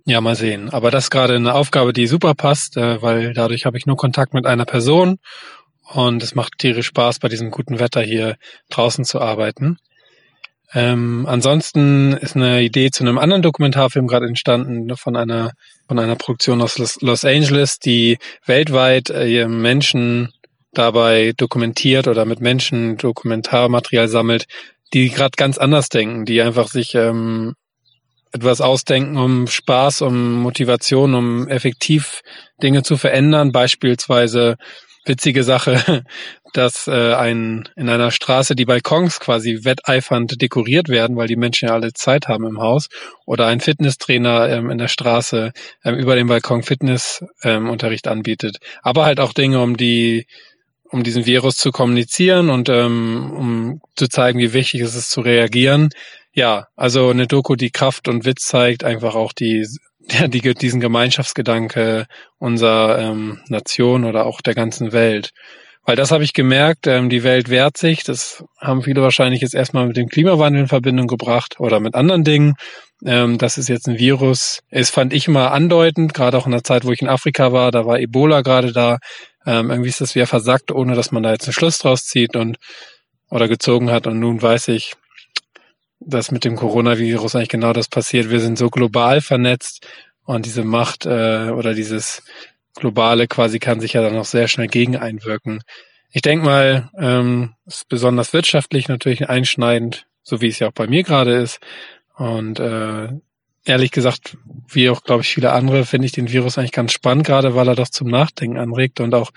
Ja, 0.05 0.21
mal 0.21 0.35
sehen. 0.35 0.71
Aber 0.71 0.91
das 0.91 1.05
ist 1.05 1.11
gerade 1.11 1.37
eine 1.37 1.55
Aufgabe, 1.55 1.93
die 1.93 2.09
super 2.09 2.35
passt, 2.35 2.77
äh, 2.77 3.01
weil 3.01 3.35
dadurch 3.35 3.67
habe 3.67 3.79
ich 3.79 3.87
nur 3.87 3.97
Kontakt 3.97 4.35
mit 4.35 4.47
einer 4.47 4.65
Person 4.65 5.19
und 5.93 6.23
es 6.23 6.35
macht 6.35 6.59
tierisch 6.59 6.87
Spaß, 6.87 7.21
bei 7.21 7.29
diesem 7.29 7.51
guten 7.51 7.79
Wetter 7.79 8.03
hier 8.03 8.37
draußen 8.71 9.05
zu 9.05 9.21
arbeiten. 9.21 9.79
Ähm, 10.75 11.27
ansonsten 11.29 12.15
ist 12.15 12.35
eine 12.35 12.63
Idee 12.63 12.91
zu 12.91 13.05
einem 13.05 13.19
anderen 13.19 13.43
Dokumentarfilm 13.43 14.07
gerade 14.07 14.27
entstanden 14.27 14.97
von 14.97 15.17
einer 15.17 15.53
von 15.89 15.99
einer 15.99 16.17
Produktion 16.17 16.63
aus 16.63 16.79
Los, 17.01 17.25
Angeles, 17.25 17.79
die 17.79 18.19
weltweit 18.47 19.11
äh, 19.11 19.47
Menschen 19.47 20.33
dabei 20.73 21.33
dokumentiert 21.37 22.09
oder 22.09 22.25
mit 22.25 22.41
Menschen 22.41 22.97
Dokumentarmaterial 22.97 24.09
sammelt, 24.09 24.47
die 24.95 25.11
gerade 25.11 25.37
ganz 25.37 25.59
anders 25.59 25.89
denken, 25.89 26.25
die 26.25 26.41
einfach 26.41 26.69
sich 26.69 26.95
ähm, 26.95 27.55
etwas 28.33 28.61
ausdenken, 28.61 29.19
um 29.19 29.47
Spaß, 29.47 30.03
um 30.03 30.41
Motivation, 30.41 31.15
um 31.15 31.49
effektiv 31.49 32.23
Dinge 32.63 32.83
zu 32.83 32.97
verändern, 32.97 33.53
beispielsweise 33.53 34.57
witzige 35.05 35.43
Sache, 35.43 36.05
dass 36.53 36.87
äh, 36.87 37.15
ein 37.15 37.69
in 37.77 37.89
einer 37.89 38.11
Straße 38.11 38.55
die 38.55 38.65
Balkons 38.65 39.21
quasi 39.21 39.65
wetteifernd 39.65 40.41
dekoriert 40.41 40.89
werden, 40.89 41.17
weil 41.17 41.29
die 41.29 41.37
Menschen 41.37 41.69
ja 41.69 41.75
alle 41.75 41.93
Zeit 41.93 42.29
haben 42.29 42.47
im 42.47 42.61
Haus, 42.61 42.89
oder 43.25 43.47
ein 43.47 43.61
Fitnesstrainer 43.61 44.49
ähm, 44.49 44.71
in 44.71 44.79
der 44.79 44.89
Straße 44.89 45.53
ähm, 45.85 45.95
über 45.95 46.15
den 46.15 46.27
Balkon 46.27 46.63
Fitnessunterricht 46.63 48.07
ähm, 48.07 48.13
anbietet. 48.13 48.59
Aber 48.83 49.05
halt 49.05 49.21
auch 49.21 49.33
Dinge, 49.33 49.61
um 49.61 49.77
die 49.77 50.27
um 50.93 51.03
diesen 51.03 51.25
Virus 51.25 51.57
zu 51.57 51.71
kommunizieren 51.71 52.51
und 52.51 52.69
ähm, 52.69 53.33
um 53.35 53.81
zu 53.97 54.09
zeigen, 54.09 54.39
wie 54.39 54.53
wichtig 54.53 54.83
es 54.83 54.95
ist 54.95 55.11
zu 55.11 55.23
reagieren. 55.23 55.89
Ja, 56.35 56.69
also 56.77 57.09
eine 57.09 57.27
Doku, 57.27 57.57
die 57.57 57.71
Kraft 57.71 58.09
und 58.09 58.27
Witz 58.27 58.47
zeigt, 58.47 58.85
einfach 58.85 59.15
auch 59.15 59.33
die 59.33 59.67
ja, 60.11 60.29
die, 60.29 60.55
diesen 60.55 60.81
Gemeinschaftsgedanke 60.81 62.07
unserer 62.39 62.99
ähm, 62.99 63.41
Nation 63.49 64.05
oder 64.05 64.27
auch 64.27 64.41
der 64.41 64.55
ganzen 64.55 64.93
Welt. 64.93 65.31
Weil 65.85 65.97
das 65.97 66.13
habe 66.13 66.23
ich 66.23 66.33
gemerkt, 66.33 66.87
ähm, 66.87 67.11
die 67.11 67.25
Welt 67.25 67.49
wehrt 67.49 67.77
sich. 67.77 68.05
Das 68.05 68.45
haben 68.61 68.83
viele 68.83 69.03
wahrscheinlich 69.03 69.41
jetzt 69.41 69.55
erstmal 69.55 69.87
mit 69.87 69.97
dem 69.97 70.09
Klimawandel 70.09 70.63
in 70.63 70.69
Verbindung 70.69 71.09
gebracht 71.09 71.59
oder 71.59 71.81
mit 71.81 71.97
anderen 71.97 72.23
Dingen. 72.23 72.55
Ähm, 73.05 73.37
das 73.37 73.59
ist 73.59 73.69
jetzt 73.69 73.89
ein 73.89 73.99
Virus. 73.99 74.61
Es 74.71 74.91
fand 74.91 75.13
ich 75.13 75.27
immer 75.27 75.51
andeutend, 75.51 76.15
gerade 76.15 76.39
auch 76.39 76.47
in 76.47 76.53
der 76.53 76.63
Zeit, 76.63 76.85
wo 76.85 76.93
ich 76.93 77.03
in 77.03 77.09
Afrika 77.09 77.53
war, 77.53 77.73
da 77.73 77.85
war 77.85 77.99
Ebola 77.99 78.43
gerade 78.43 78.73
da. 78.73 78.99
Ähm, 79.45 79.71
irgendwie 79.71 79.89
ist 79.89 80.01
das 80.01 80.15
wieder 80.15 80.29
versackt, 80.29 80.71
ohne 80.71 80.95
dass 80.95 81.11
man 81.11 81.25
da 81.25 81.33
jetzt 81.33 81.47
einen 81.47 81.53
Schluss 81.53 81.79
draus 81.79 82.05
zieht 82.05 82.37
und 82.37 82.59
oder 83.29 83.49
gezogen 83.49 83.91
hat. 83.91 84.07
Und 84.07 84.21
nun 84.21 84.41
weiß 84.41 84.69
ich, 84.69 84.93
dass 86.07 86.31
mit 86.31 86.45
dem 86.45 86.57
Coronavirus 86.57 87.37
eigentlich 87.37 87.49
genau 87.49 87.73
das 87.73 87.89
passiert. 87.89 88.31
Wir 88.31 88.41
sind 88.41 88.59
so 88.59 88.71
global 88.71 89.21
vernetzt 89.21 89.87
und 90.25 90.47
diese 90.47 90.65
Macht 90.65 91.07
äh, 91.07 91.51
oder 91.51 91.75
dieses 91.75 92.23
globale 92.75 93.27
quasi 93.29 93.59
kann 93.59 93.81
sich 93.81 93.95
ja 93.95 94.03
dann 94.03 94.17
auch 94.17 94.25
sehr 94.25 94.49
schnell 94.49 94.69
gegen 94.69 94.97
einwirken. 94.97 95.61
Ich 96.11 96.23
denke 96.23 96.45
mal, 96.45 96.91
ähm, 96.99 97.55
ist 97.67 97.89
besonders 97.89 98.33
wirtschaftlich 98.33 98.89
natürlich 98.89 99.29
einschneidend, 99.29 100.07
so 100.23 100.41
wie 100.41 100.49
es 100.49 100.59
ja 100.59 100.69
auch 100.69 100.73
bei 100.73 100.87
mir 100.87 101.03
gerade 101.03 101.35
ist. 101.35 101.59
Und 102.15 102.61
äh, 102.61 103.09
ehrlich 103.65 103.91
gesagt, 103.91 104.37
wie 104.69 104.91
auch, 104.91 105.03
glaube 105.05 105.23
ich, 105.23 105.29
viele 105.29 105.53
andere, 105.53 105.85
finde 105.85 106.07
ich 106.07 106.13
den 106.13 106.31
Virus 106.31 106.59
eigentlich 106.59 106.73
ganz 106.73 106.93
spannend, 106.93 107.27
gerade 107.27 107.55
weil 107.55 107.69
er 107.69 107.75
doch 107.75 107.89
zum 107.89 108.09
Nachdenken 108.09 108.59
anregt 108.59 109.01
und 109.01 109.15
auch 109.15 109.31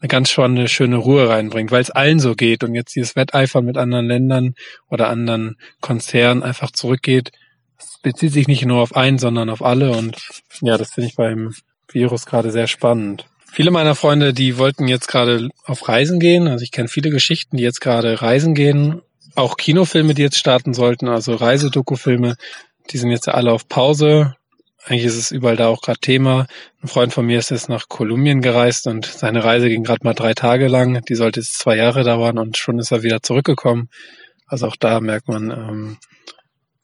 eine 0.00 0.08
ganz 0.08 0.30
spannende, 0.30 0.68
schöne 0.68 0.96
Ruhe 0.96 1.28
reinbringt, 1.28 1.70
weil 1.70 1.82
es 1.82 1.90
allen 1.90 2.20
so 2.20 2.34
geht 2.34 2.62
und 2.64 2.74
jetzt 2.74 2.94
dieses 2.94 3.16
Wetteifern 3.16 3.64
mit 3.64 3.76
anderen 3.76 4.06
Ländern 4.06 4.54
oder 4.88 5.08
anderen 5.08 5.56
Konzernen 5.80 6.42
einfach 6.42 6.70
zurückgeht. 6.70 7.32
Es 7.78 7.98
bezieht 8.02 8.32
sich 8.32 8.48
nicht 8.48 8.64
nur 8.64 8.80
auf 8.80 8.94
einen, 8.94 9.18
sondern 9.18 9.50
auf 9.50 9.62
alle 9.62 9.92
und 9.92 10.16
ja, 10.60 10.78
das 10.78 10.92
finde 10.94 11.08
ich 11.08 11.16
beim 11.16 11.54
Virus 11.88 12.26
gerade 12.26 12.50
sehr 12.50 12.66
spannend. 12.66 13.26
Viele 13.50 13.70
meiner 13.70 13.94
Freunde, 13.94 14.34
die 14.34 14.58
wollten 14.58 14.88
jetzt 14.88 15.08
gerade 15.08 15.48
auf 15.64 15.88
Reisen 15.88 16.20
gehen. 16.20 16.48
Also 16.48 16.62
ich 16.62 16.70
kenne 16.70 16.88
viele 16.88 17.10
Geschichten, 17.10 17.56
die 17.56 17.62
jetzt 17.62 17.80
gerade 17.80 18.20
reisen 18.20 18.54
gehen. 18.54 19.00
Auch 19.34 19.56
Kinofilme, 19.56 20.14
die 20.14 20.22
jetzt 20.22 20.38
starten 20.38 20.74
sollten, 20.74 21.08
also 21.08 21.34
Reisedokufilme, 21.34 22.36
die 22.90 22.98
sind 22.98 23.10
jetzt 23.10 23.28
alle 23.28 23.52
auf 23.52 23.68
Pause. 23.68 24.36
Eigentlich 24.88 25.04
ist 25.04 25.16
es 25.18 25.30
überall 25.30 25.56
da 25.56 25.68
auch 25.68 25.82
gerade 25.82 26.00
Thema. 26.00 26.46
Ein 26.82 26.88
Freund 26.88 27.12
von 27.12 27.26
mir 27.26 27.38
ist 27.38 27.50
jetzt 27.50 27.68
nach 27.68 27.88
Kolumbien 27.88 28.40
gereist 28.40 28.86
und 28.86 29.04
seine 29.04 29.44
Reise 29.44 29.68
ging 29.68 29.84
gerade 29.84 30.02
mal 30.02 30.14
drei 30.14 30.32
Tage 30.32 30.66
lang. 30.66 31.04
Die 31.04 31.14
sollte 31.14 31.40
jetzt 31.40 31.58
zwei 31.58 31.76
Jahre 31.76 32.04
dauern 32.04 32.38
und 32.38 32.56
schon 32.56 32.78
ist 32.78 32.90
er 32.90 33.02
wieder 33.02 33.22
zurückgekommen. 33.22 33.90
Also 34.46 34.66
auch 34.66 34.76
da 34.76 35.00
merkt 35.00 35.28
man, 35.28 35.50
ähm, 35.50 35.98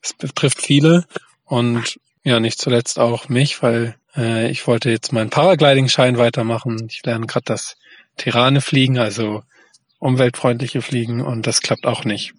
es 0.03 0.13
betrifft 0.13 0.61
viele 0.61 1.07
und 1.47 1.99
ja, 2.25 2.41
nicht 2.41 2.59
zuletzt 2.59 2.99
auch 2.99 3.31
mich, 3.31 3.63
weil 3.63 3.97
äh, 4.15 4.51
ich 4.51 4.67
wollte 4.67 4.91
jetzt 4.91 5.15
meinen 5.15 5.31
Paragliding-Schein 5.31 6.19
weitermachen. 6.19 6.87
Ich 6.91 7.03
lerne 7.07 7.27
gerade 7.27 7.47
das 7.47 7.77
Tirane 8.19 8.61
fliegen, 8.61 8.99
also 8.99 9.43
umweltfreundliche 9.99 10.83
Fliegen 10.83 11.23
und 11.23 11.47
das 11.47 11.63
klappt 11.63 11.87
auch 11.87 12.05
nicht. 12.05 12.35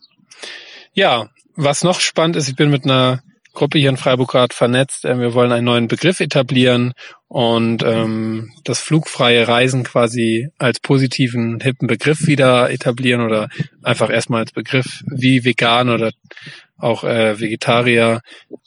Ja, 0.94 1.30
was 1.56 1.84
noch 1.84 2.02
spannend 2.02 2.36
ist, 2.36 2.50
ich 2.50 2.56
bin 2.56 2.70
mit 2.70 2.84
einer 2.84 3.24
Gruppe 3.56 3.80
hier 3.80 3.90
in 3.90 3.98
Freiburg 3.98 4.30
gerade 4.30 4.54
vernetzt. 4.54 5.06
Äh, 5.06 5.20
wir 5.20 5.34
wollen 5.34 5.52
einen 5.52 5.66
neuen 5.66 5.88
Begriff 5.88 6.20
etablieren 6.20 6.94
und 7.28 7.82
ähm, 7.84 8.52
das 8.64 8.80
flugfreie 8.80 9.48
Reisen 9.48 9.84
quasi 9.84 10.50
als 10.60 10.80
positiven, 10.80 11.60
hippen 11.60 11.88
Begriff 11.88 12.28
wieder 12.28 12.70
etablieren 12.70 13.22
oder 13.22 13.50
einfach 13.82 14.12
erstmal 14.12 14.42
als 14.42 14.52
Begriff 14.52 15.04
wie 15.08 15.44
vegan 15.44 15.90
oder 15.90 16.12
auch 16.78 17.04
äh, 17.04 17.40
Vegetarier. 17.40 18.22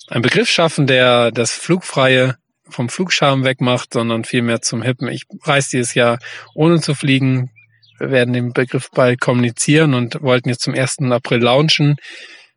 Ein 0.08 0.22
Begriff 0.22 0.48
schaffen, 0.48 0.86
der 0.86 1.30
das 1.30 1.52
Flugfreie 1.52 2.36
vom 2.68 2.88
Flugscham 2.88 3.44
wegmacht, 3.44 3.92
sondern 3.92 4.24
vielmehr 4.24 4.60
zum 4.60 4.82
Hippen. 4.82 5.08
Ich 5.08 5.22
reise 5.44 5.70
dieses 5.72 5.94
Jahr 5.94 6.18
ohne 6.54 6.80
zu 6.80 6.94
fliegen. 6.94 7.50
Wir 7.98 8.10
werden 8.10 8.34
den 8.34 8.52
Begriff 8.52 8.90
bald 8.90 9.20
kommunizieren 9.20 9.94
und 9.94 10.22
wollten 10.22 10.48
jetzt 10.48 10.62
zum 10.62 10.74
1. 10.74 10.98
April 11.10 11.42
launchen 11.42 11.96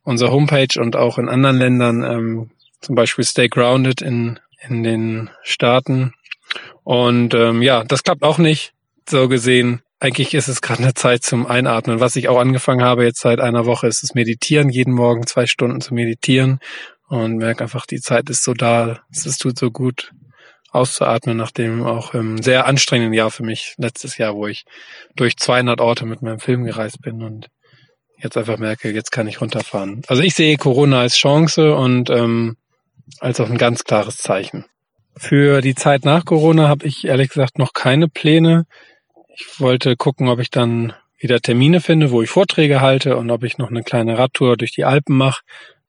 unsere 0.03 0.31
Homepage 0.31 0.79
und 0.79 0.95
auch 0.95 1.17
in 1.17 1.29
anderen 1.29 1.57
Ländern, 1.57 2.03
ähm, 2.03 2.51
zum 2.81 2.95
Beispiel 2.95 3.23
Stay 3.23 3.47
Grounded 3.47 4.01
in, 4.01 4.39
in 4.67 4.83
den 4.83 5.29
Staaten. 5.43 6.13
Und 6.83 7.33
ähm, 7.33 7.61
ja, 7.61 7.83
das 7.83 8.03
klappt 8.03 8.23
auch 8.23 8.37
nicht. 8.37 8.73
So 9.07 9.27
gesehen, 9.27 9.81
eigentlich 9.99 10.33
ist 10.33 10.47
es 10.47 10.61
gerade 10.61 10.83
eine 10.83 10.93
Zeit 10.93 11.23
zum 11.23 11.45
Einatmen. 11.45 11.99
Was 11.99 12.15
ich 12.15 12.27
auch 12.27 12.39
angefangen 12.39 12.83
habe 12.83 13.03
jetzt 13.03 13.21
seit 13.21 13.39
einer 13.39 13.65
Woche, 13.65 13.87
ist 13.87 14.03
das 14.03 14.15
Meditieren, 14.15 14.69
jeden 14.69 14.93
Morgen 14.93 15.27
zwei 15.27 15.45
Stunden 15.45 15.81
zu 15.81 15.93
meditieren 15.93 16.59
und 17.07 17.37
merke 17.37 17.63
einfach, 17.63 17.85
die 17.85 17.99
Zeit 17.99 18.29
ist 18.29 18.43
so 18.43 18.53
da, 18.53 19.01
es 19.11 19.37
tut 19.37 19.59
so 19.59 19.69
gut 19.69 20.11
auszuatmen, 20.71 21.37
nachdem 21.37 21.83
auch 21.83 22.13
im 22.13 22.41
sehr 22.41 22.65
anstrengenden 22.65 23.13
Jahr 23.13 23.29
für 23.29 23.43
mich, 23.43 23.75
letztes 23.77 24.17
Jahr, 24.17 24.35
wo 24.35 24.47
ich 24.47 24.63
durch 25.15 25.37
200 25.37 25.81
Orte 25.81 26.05
mit 26.05 26.21
meinem 26.21 26.39
Film 26.39 26.63
gereist 26.63 27.01
bin 27.01 27.21
und 27.21 27.47
jetzt 28.23 28.37
einfach 28.37 28.57
merke, 28.57 28.91
jetzt 28.91 29.11
kann 29.11 29.27
ich 29.27 29.41
runterfahren. 29.41 30.01
Also 30.07 30.21
ich 30.21 30.33
sehe 30.33 30.57
Corona 30.57 31.01
als 31.01 31.15
Chance 31.15 31.75
und 31.75 32.09
ähm, 32.09 32.57
als 33.19 33.39
auch 33.39 33.49
ein 33.49 33.57
ganz 33.57 33.83
klares 33.83 34.17
Zeichen. 34.17 34.65
Für 35.17 35.61
die 35.61 35.75
Zeit 35.75 36.05
nach 36.05 36.25
Corona 36.25 36.67
habe 36.67 36.85
ich 36.85 37.05
ehrlich 37.05 37.29
gesagt 37.29 37.57
noch 37.59 37.73
keine 37.73 38.07
Pläne. 38.07 38.65
Ich 39.35 39.59
wollte 39.59 39.95
gucken, 39.97 40.29
ob 40.29 40.39
ich 40.39 40.49
dann 40.49 40.93
wieder 41.17 41.39
Termine 41.39 41.81
finde, 41.81 42.11
wo 42.11 42.21
ich 42.21 42.29
Vorträge 42.29 42.81
halte 42.81 43.17
und 43.17 43.29
ob 43.29 43.43
ich 43.43 43.57
noch 43.57 43.69
eine 43.69 43.83
kleine 43.83 44.17
Radtour 44.17 44.57
durch 44.57 44.71
die 44.71 44.85
Alpen 44.85 45.15
mache. 45.15 45.41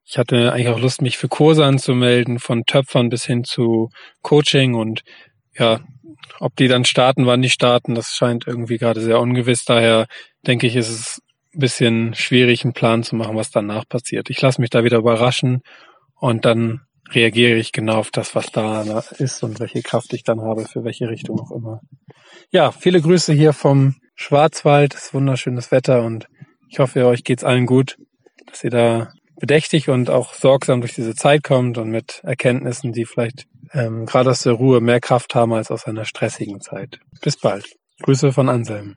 Ich 0.05 0.19
hatte 0.19 0.53
eigentlich 0.53 0.69
auch 0.69 0.81
Lust, 0.81 1.01
mich 1.01 1.17
für 1.17 1.29
Kurse 1.29 1.65
anzumelden, 1.65 2.39
von 2.39 2.65
Töpfern 2.67 3.09
bis 3.09 3.25
hin 3.25 3.45
zu 3.45 3.91
Coaching 4.21 4.75
und 4.75 5.03
ja, 5.57 5.81
ob 6.39 6.57
die 6.57 6.69
dann 6.69 6.85
starten, 6.85 7.27
wann 7.27 7.43
die 7.43 7.51
starten, 7.51 7.95
das 7.95 8.11
scheint 8.11 8.47
irgendwie 8.47 8.79
gerade 8.79 9.01
sehr 9.01 9.21
ungewiss. 9.21 9.65
Daher 9.65 10.07
denke 10.47 10.67
ich, 10.67 10.77
ist 10.77 10.91
es 10.91 11.23
bisschen 11.55 12.15
schwierig, 12.15 12.65
einen 12.65 12.73
Plan 12.73 13.03
zu 13.03 13.17
machen, 13.17 13.37
was 13.37 13.51
danach 13.51 13.89
passiert. 13.89 14.31
Ich 14.31 14.41
lasse 14.41 14.61
mich 14.61 14.71
da 14.71 14.85
wieder 14.85 14.99
überraschen 14.99 15.63
und 16.15 16.45
dann 16.45 16.83
reagiere 17.11 17.57
ich 17.57 17.73
genau 17.73 17.97
auf 17.97 18.11
das, 18.11 18.35
was 18.35 18.53
da 18.53 18.83
ist 19.19 19.43
und 19.43 19.61
welche 19.61 19.83
Kraft 19.83 20.13
ich 20.15 20.23
dann 20.23 20.41
habe, 20.41 20.65
für 20.65 20.85
welche 20.85 21.09
Richtung 21.09 21.41
auch 21.41 21.51
immer. 21.51 21.81
Ja, 22.51 22.73
viele 22.73 23.01
Grüße 23.01 23.33
hier 23.33 23.53
vom 23.53 23.97
Schwarzwald, 24.15 24.95
es 24.95 25.07
ist 25.07 25.15
wunderschönes 25.15 25.71
Wetter 25.71 26.05
und 26.05 26.27
ich 26.69 26.79
hoffe, 26.79 27.07
euch 27.07 27.25
geht's 27.25 27.45
allen 27.45 27.67
gut, 27.67 27.97
dass 28.47 28.65
ihr 28.65 28.71
da 28.71 29.13
bedächtig 29.39 29.89
und 29.89 30.09
auch 30.09 30.35
sorgsam 30.35 30.81
durch 30.81 30.95
diese 30.95 31.15
Zeit 31.15 31.43
kommt 31.43 31.77
und 31.77 31.91
mit 31.91 32.21
Erkenntnissen, 32.23 32.93
die 32.93 33.05
vielleicht 33.05 33.47
ähm, 33.73 34.07
gerade 34.07 34.31
aus 34.31 34.43
der 34.43 34.53
Ruhe 34.53 34.81
mehr 34.81 35.01
Kraft 35.01 35.35
haben 35.35 35.53
als 35.53 35.71
aus 35.71 35.87
einer 35.87 36.05
stressigen 36.05 36.61
Zeit. 36.61 37.01
Bis 37.21 37.37
bald. 37.37 37.67
Grüße 38.03 38.33
von 38.33 38.49
Anselm. 38.49 38.97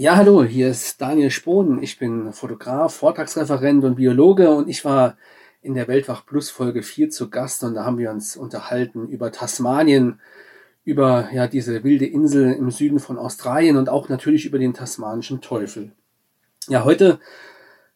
Ja, 0.00 0.14
hallo, 0.14 0.44
hier 0.44 0.68
ist 0.68 1.00
Daniel 1.00 1.32
Spohn. 1.32 1.82
Ich 1.82 1.98
bin 1.98 2.32
Fotograf, 2.32 2.94
Vortragsreferent 2.94 3.82
und 3.82 3.96
Biologe 3.96 4.48
und 4.50 4.68
ich 4.68 4.84
war 4.84 5.16
in 5.60 5.74
der 5.74 5.88
Weltwach 5.88 6.24
Plus 6.24 6.50
Folge 6.50 6.84
4 6.84 7.10
zu 7.10 7.30
Gast 7.30 7.64
und 7.64 7.74
da 7.74 7.84
haben 7.84 7.98
wir 7.98 8.12
uns 8.12 8.36
unterhalten 8.36 9.08
über 9.08 9.32
Tasmanien, 9.32 10.20
über 10.84 11.28
ja 11.32 11.48
diese 11.48 11.82
wilde 11.82 12.06
Insel 12.06 12.52
im 12.52 12.70
Süden 12.70 13.00
von 13.00 13.18
Australien 13.18 13.76
und 13.76 13.88
auch 13.88 14.08
natürlich 14.08 14.46
über 14.46 14.60
den 14.60 14.72
tasmanischen 14.72 15.40
Teufel. 15.40 15.90
Ja, 16.68 16.84
heute 16.84 17.18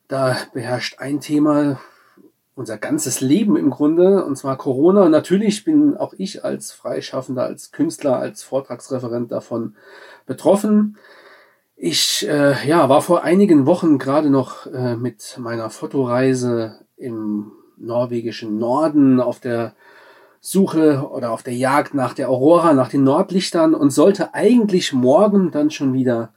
da 0.09 0.37
beherrscht 0.53 0.99
ein 0.99 1.21
Thema 1.21 1.81
unser 2.57 2.79
ganzes 2.79 3.21
Leben 3.21 3.57
im 3.57 3.71
Grunde, 3.71 4.25
und 4.25 4.37
zwar 4.37 4.59
Corona. 4.59 5.09
Natürlich 5.09 5.63
bin 5.63 5.97
auch 5.97 6.15
ich 6.19 6.45
als 6.45 6.73
Freischaffender, 6.73 7.45
als 7.45 7.71
Künstler, 7.71 8.17
als 8.19 8.43
Vortragsreferent 8.43 9.31
davon 9.31 9.77
betroffen. 10.27 10.99
Ich 11.85 12.29
äh, 12.29 12.55
ja, 12.65 12.89
war 12.89 13.03
vor 13.03 13.25
einigen 13.25 13.67
Wochen 13.67 13.99
gerade 13.99 14.31
noch 14.31 14.69
äh, 14.69 14.95
mit 14.95 15.37
meiner 15.41 15.69
Fotoreise 15.69 16.77
im 16.97 17.51
norwegischen 17.77 18.57
Norden 18.57 19.19
auf 19.19 19.41
der 19.41 19.75
Suche 20.39 21.09
oder 21.11 21.33
auf 21.33 21.43
der 21.43 21.55
Jagd 21.55 21.93
nach 21.93 22.15
der 22.15 22.29
Aurora, 22.29 22.73
nach 22.73 22.89
den 22.89 23.03
Nordlichtern 23.03 23.75
und 23.75 23.91
sollte 23.91 24.33
eigentlich 24.33 24.93
morgen 24.93 25.51
dann 25.51 25.73
schon 25.73 25.93
wieder 25.93 26.33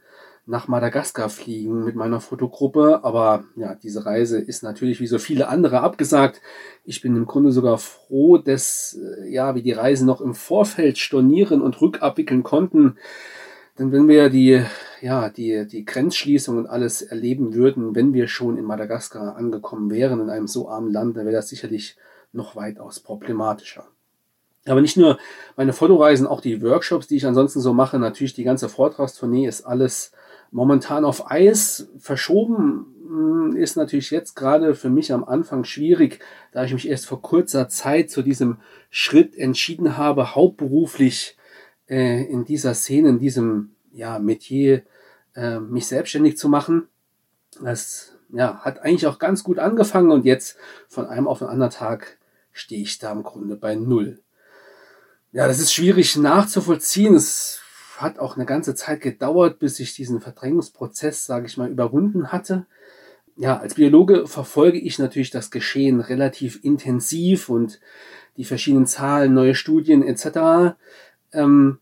nach 0.46 0.66
Madagaskar 0.66 1.28
fliegen 1.28 1.84
mit 1.84 1.94
meiner 1.94 2.20
Fotogruppe. 2.20 3.04
Aber 3.04 3.44
ja, 3.54 3.76
diese 3.76 4.04
Reise 4.04 4.40
ist 4.40 4.64
natürlich 4.64 4.98
wie 4.98 5.06
so 5.06 5.20
viele 5.20 5.46
andere 5.46 5.80
abgesagt. 5.80 6.40
Ich 6.84 7.02
bin 7.02 7.14
im 7.14 7.24
Grunde 7.24 7.52
sogar 7.52 7.78
froh, 7.78 8.36
dass 8.36 8.98
äh, 9.00 9.32
ja, 9.32 9.54
wir 9.54 9.62
die 9.62 9.70
Reise 9.70 10.06
noch 10.06 10.20
im 10.20 10.34
Vorfeld 10.34 10.98
stornieren 10.98 11.62
und 11.62 11.80
rückabwickeln 11.80 12.42
konnten. 12.42 12.96
Denn 13.78 13.92
wenn 13.92 14.08
wir 14.08 14.28
die, 14.28 14.64
ja, 15.06 15.28
die, 15.30 15.68
die 15.68 15.84
Grenzschließung 15.84 16.58
und 16.58 16.66
alles 16.66 17.00
erleben 17.00 17.54
würden, 17.54 17.94
wenn 17.94 18.12
wir 18.12 18.26
schon 18.26 18.58
in 18.58 18.64
Madagaskar 18.64 19.36
angekommen 19.36 19.88
wären, 19.88 20.20
in 20.20 20.30
einem 20.30 20.48
so 20.48 20.68
armen 20.68 20.92
Land, 20.92 21.16
dann 21.16 21.26
wäre 21.26 21.36
das 21.36 21.48
sicherlich 21.48 21.96
noch 22.32 22.56
weitaus 22.56 22.98
problematischer. 22.98 23.86
Aber 24.66 24.80
nicht 24.80 24.96
nur 24.96 25.16
meine 25.56 25.72
Fotoreisen, 25.72 26.26
auch 26.26 26.40
die 26.40 26.60
Workshops, 26.60 27.06
die 27.06 27.14
ich 27.14 27.24
ansonsten 27.24 27.60
so 27.60 27.72
mache, 27.72 28.00
natürlich 28.00 28.34
die 28.34 28.42
ganze 28.42 28.68
Vortragstournee 28.68 29.46
ist 29.46 29.62
alles 29.62 30.10
momentan 30.50 31.04
auf 31.04 31.30
Eis 31.30 31.88
verschoben 31.98 32.86
hm, 33.06 33.54
ist 33.54 33.76
natürlich 33.76 34.10
jetzt 34.10 34.34
gerade 34.34 34.74
für 34.74 34.90
mich 34.90 35.12
am 35.12 35.22
Anfang 35.22 35.62
schwierig, 35.62 36.18
da 36.50 36.64
ich 36.64 36.72
mich 36.72 36.88
erst 36.88 37.06
vor 37.06 37.22
kurzer 37.22 37.68
Zeit 37.68 38.10
zu 38.10 38.22
diesem 38.22 38.56
Schritt 38.90 39.36
entschieden 39.36 39.96
habe, 39.96 40.34
hauptberuflich 40.34 41.36
äh, 41.88 42.24
in 42.24 42.44
dieser 42.44 42.74
Szene, 42.74 43.10
in 43.10 43.18
diesem 43.20 43.70
ja, 43.92 44.18
Metier, 44.18 44.82
äh, 45.36 45.60
mich 45.60 45.86
selbstständig 45.86 46.36
zu 46.36 46.48
machen. 46.48 46.88
Das 47.60 48.16
ja, 48.30 48.58
hat 48.58 48.80
eigentlich 48.80 49.06
auch 49.06 49.18
ganz 49.18 49.44
gut 49.44 49.58
angefangen 49.58 50.10
und 50.10 50.24
jetzt 50.24 50.56
von 50.88 51.06
einem 51.06 51.28
auf 51.28 51.38
den 51.38 51.48
anderen 51.48 51.70
Tag 51.70 52.18
stehe 52.52 52.82
ich 52.82 52.98
da 52.98 53.12
im 53.12 53.22
Grunde 53.22 53.56
bei 53.56 53.74
Null. 53.74 54.20
Ja, 55.32 55.46
das 55.46 55.60
ist 55.60 55.72
schwierig 55.72 56.16
nachzuvollziehen. 56.16 57.14
Es 57.14 57.60
hat 57.98 58.18
auch 58.18 58.36
eine 58.36 58.46
ganze 58.46 58.74
Zeit 58.74 59.00
gedauert, 59.00 59.58
bis 59.58 59.78
ich 59.80 59.94
diesen 59.94 60.20
Verdrängungsprozess, 60.20 61.26
sage 61.26 61.46
ich 61.46 61.56
mal, 61.56 61.70
überwunden 61.70 62.32
hatte. 62.32 62.66
Ja, 63.36 63.58
als 63.58 63.74
Biologe 63.74 64.26
verfolge 64.26 64.78
ich 64.78 64.98
natürlich 64.98 65.30
das 65.30 65.50
Geschehen 65.50 66.00
relativ 66.00 66.64
intensiv 66.64 67.50
und 67.50 67.80
die 68.36 68.44
verschiedenen 68.44 68.86
Zahlen, 68.86 69.34
neue 69.34 69.54
Studien 69.54 70.02
etc. 70.02 70.76
Ähm, 71.32 71.78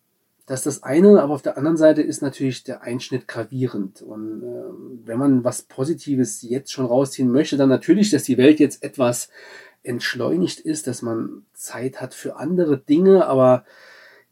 das 0.46 0.60
ist 0.60 0.66
das 0.66 0.82
eine, 0.82 1.22
aber 1.22 1.32
auf 1.32 1.42
der 1.42 1.56
anderen 1.56 1.76
Seite 1.76 2.02
ist 2.02 2.20
natürlich 2.20 2.64
der 2.64 2.82
Einschnitt 2.82 3.26
gravierend. 3.26 4.02
Und 4.02 4.42
äh, 4.42 5.06
wenn 5.06 5.18
man 5.18 5.44
was 5.44 5.62
Positives 5.62 6.42
jetzt 6.42 6.72
schon 6.72 6.84
rausziehen 6.86 7.30
möchte, 7.30 7.56
dann 7.56 7.70
natürlich, 7.70 8.10
dass 8.10 8.24
die 8.24 8.36
Welt 8.36 8.60
jetzt 8.60 8.82
etwas 8.82 9.30
entschleunigt 9.82 10.60
ist, 10.60 10.86
dass 10.86 11.02
man 11.02 11.44
Zeit 11.54 12.00
hat 12.00 12.14
für 12.14 12.36
andere 12.36 12.78
Dinge, 12.78 13.26
aber 13.26 13.64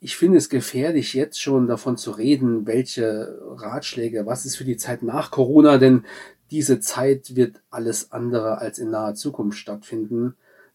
ich 0.01 0.17
finde 0.17 0.39
es 0.39 0.49
gefährlich, 0.49 1.15
jetzt 1.15 1.41
schon 1.41 1.69
davon 1.69 1.97
zu 1.97 2.11
reden, 2.11 2.67
welche 2.67 3.39
Ratschläge, 3.47 4.27
was 4.27 4.45
ist 4.45 4.57
für 4.57 4.65
die 4.65 4.77
Zeit 4.77 5.03
nach 5.03 5.31
Corona, 5.31 5.79
denn 5.79 6.05
diese 6.51 6.81
Zeit 6.81 7.37
wird 7.37 7.63
alles 7.71 8.11
andere 8.13 8.59
als 8.59 8.79
in 8.79 8.91
naher 8.91 9.15
Zukunft 9.15 9.59
stattfinden. 9.59 10.35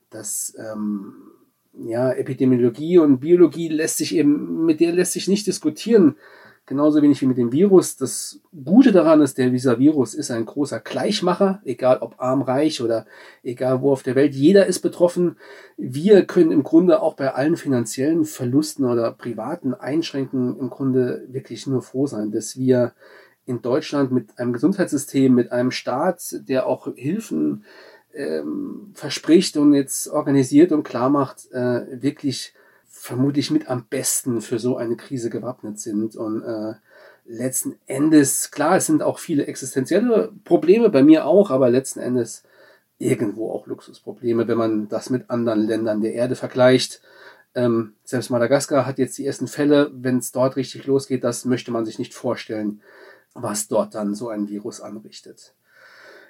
Das 0.10 0.56
ähm, 0.58 1.14
ja, 1.86 2.12
Epidemiologie 2.12 2.98
und 2.98 3.20
Biologie 3.20 3.70
lässt 3.70 3.98
sich 3.98 4.16
eben, 4.16 4.66
mit 4.66 4.80
der 4.80 4.92
lässt 4.92 5.14
sich 5.14 5.28
nicht 5.28 5.48
diskutieren. 5.48 6.16
Genauso 6.66 7.02
wenig 7.02 7.22
wie 7.22 7.28
mit 7.28 7.38
dem 7.38 7.54
Virus. 7.54 7.96
Das 7.96 8.42
Gute 8.66 8.92
daran 8.92 9.22
ist, 9.22 9.38
der, 9.38 9.50
dieser 9.52 9.80
Virus 9.80 10.14
ist 10.14 10.32
ein 10.32 10.46
großer 10.46 10.82
Gleichmacher, 10.82 11.62
egal 11.64 12.00
ob 12.02 12.16
arm, 12.18 12.42
reich 12.42 12.82
oder 12.82 13.06
egal 13.42 13.82
wo 13.82 13.94
auf 13.94 14.04
der 14.04 14.16
Welt. 14.16 14.36
Jeder 14.36 14.66
ist 14.66 14.82
betroffen. 14.82 15.38
Wir 15.78 16.26
können 16.26 16.52
im 16.52 16.64
Grunde 16.64 17.02
auch 17.02 17.14
bei 17.14 17.34
allen 17.34 17.56
finanziellen 17.56 18.26
Verlusten 18.26 18.84
oder 18.84 19.14
privaten 19.14 19.74
Einschränkungen 19.74 20.60
im 20.60 20.70
Grunde 20.70 21.26
wirklich 21.30 21.68
nur 21.68 21.82
froh 21.82 22.06
sein, 22.06 22.32
dass 22.32 22.58
wir 22.58 22.92
in 23.46 23.62
Deutschland 23.62 24.12
mit 24.12 24.38
einem 24.38 24.52
Gesundheitssystem, 24.52 25.34
mit 25.34 25.54
einem 25.54 25.72
Staat, 25.72 26.36
der 26.50 26.68
auch 26.68 26.94
Hilfen 26.96 27.64
ähm, 28.18 28.92
verspricht 28.94 29.58
und 29.58 29.74
jetzt 29.74 30.08
organisiert 30.08 30.72
und 30.72 30.84
klar 30.84 31.10
macht, 31.10 31.52
äh, 31.52 32.02
wirklich 32.02 32.54
vermutlich 32.86 33.52
mit 33.52 33.70
am 33.70 33.86
besten 33.86 34.42
für 34.42 34.60
so 34.60 34.78
eine 34.78 34.98
Krise 34.98 35.30
gewappnet 35.30 35.80
sind. 35.80 36.16
Und 36.16 36.44
äh, 36.44 36.74
letzten 37.26 37.76
Endes, 37.86 38.52
klar, 38.52 38.78
es 38.78 38.88
sind 38.88 39.04
auch 39.04 39.20
viele 39.20 39.46
existenzielle 39.46 40.32
Probleme, 40.44 40.90
bei 40.90 41.04
mir 41.04 41.26
auch, 41.26 41.52
aber 41.52 41.70
letzten 41.70 42.00
Endes 42.00 42.44
irgendwo 42.98 43.52
auch 43.52 43.68
Luxusprobleme, 43.68 44.48
wenn 44.48 44.58
man 44.58 44.90
das 44.90 45.10
mit 45.10 45.30
anderen 45.30 45.68
Ländern 45.68 46.02
der 46.02 46.14
Erde 46.14 46.36
vergleicht. 46.36 47.02
Ähm, 47.54 47.94
selbst 48.04 48.30
Madagaskar 48.30 48.86
hat 48.86 48.98
jetzt 48.98 49.18
die 49.18 49.26
ersten 49.26 49.48
Fälle, 49.48 49.92
wenn 49.94 50.18
es 50.18 50.32
dort 50.32 50.56
richtig 50.56 50.86
losgeht, 50.88 51.24
das 51.24 51.46
möchte 51.46 51.72
man 51.72 51.86
sich 51.86 52.00
nicht 52.00 52.14
vorstellen, 52.14 52.82
was 53.34 53.68
dort 53.68 53.94
dann 53.94 54.16
so 54.16 54.30
ein 54.30 54.50
Virus 54.50 54.82
anrichtet. 54.82 55.54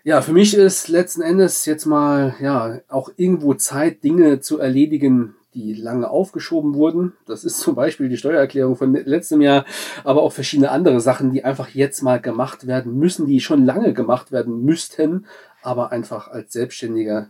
Ja, 0.07 0.21
für 0.21 0.31
mich 0.31 0.53
ist 0.53 0.87
letzten 0.87 1.21
Endes 1.21 1.65
jetzt 1.65 1.85
mal 1.85 2.33
ja 2.39 2.79
auch 2.87 3.09
irgendwo 3.17 3.55
Zeit, 3.55 4.05
Dinge 4.05 4.39
zu 4.39 4.57
erledigen, 4.57 5.35
die 5.53 5.73
lange 5.73 6.09
aufgeschoben 6.09 6.75
wurden. 6.75 7.11
Das 7.25 7.43
ist 7.43 7.59
zum 7.59 7.75
Beispiel 7.75 8.07
die 8.07 8.15
Steuererklärung 8.15 8.77
von 8.77 8.93
letztem 8.93 9.41
Jahr, 9.41 9.65
aber 10.05 10.23
auch 10.23 10.31
verschiedene 10.31 10.71
andere 10.71 11.01
Sachen, 11.01 11.33
die 11.33 11.43
einfach 11.43 11.67
jetzt 11.67 12.03
mal 12.03 12.21
gemacht 12.21 12.67
werden 12.67 12.97
müssen, 12.97 13.25
die 13.25 13.41
schon 13.41 13.65
lange 13.65 13.91
gemacht 13.91 14.31
werden 14.31 14.63
müssten, 14.63 15.25
aber 15.61 15.91
einfach 15.91 16.29
als 16.29 16.53
Selbstständiger, 16.53 17.27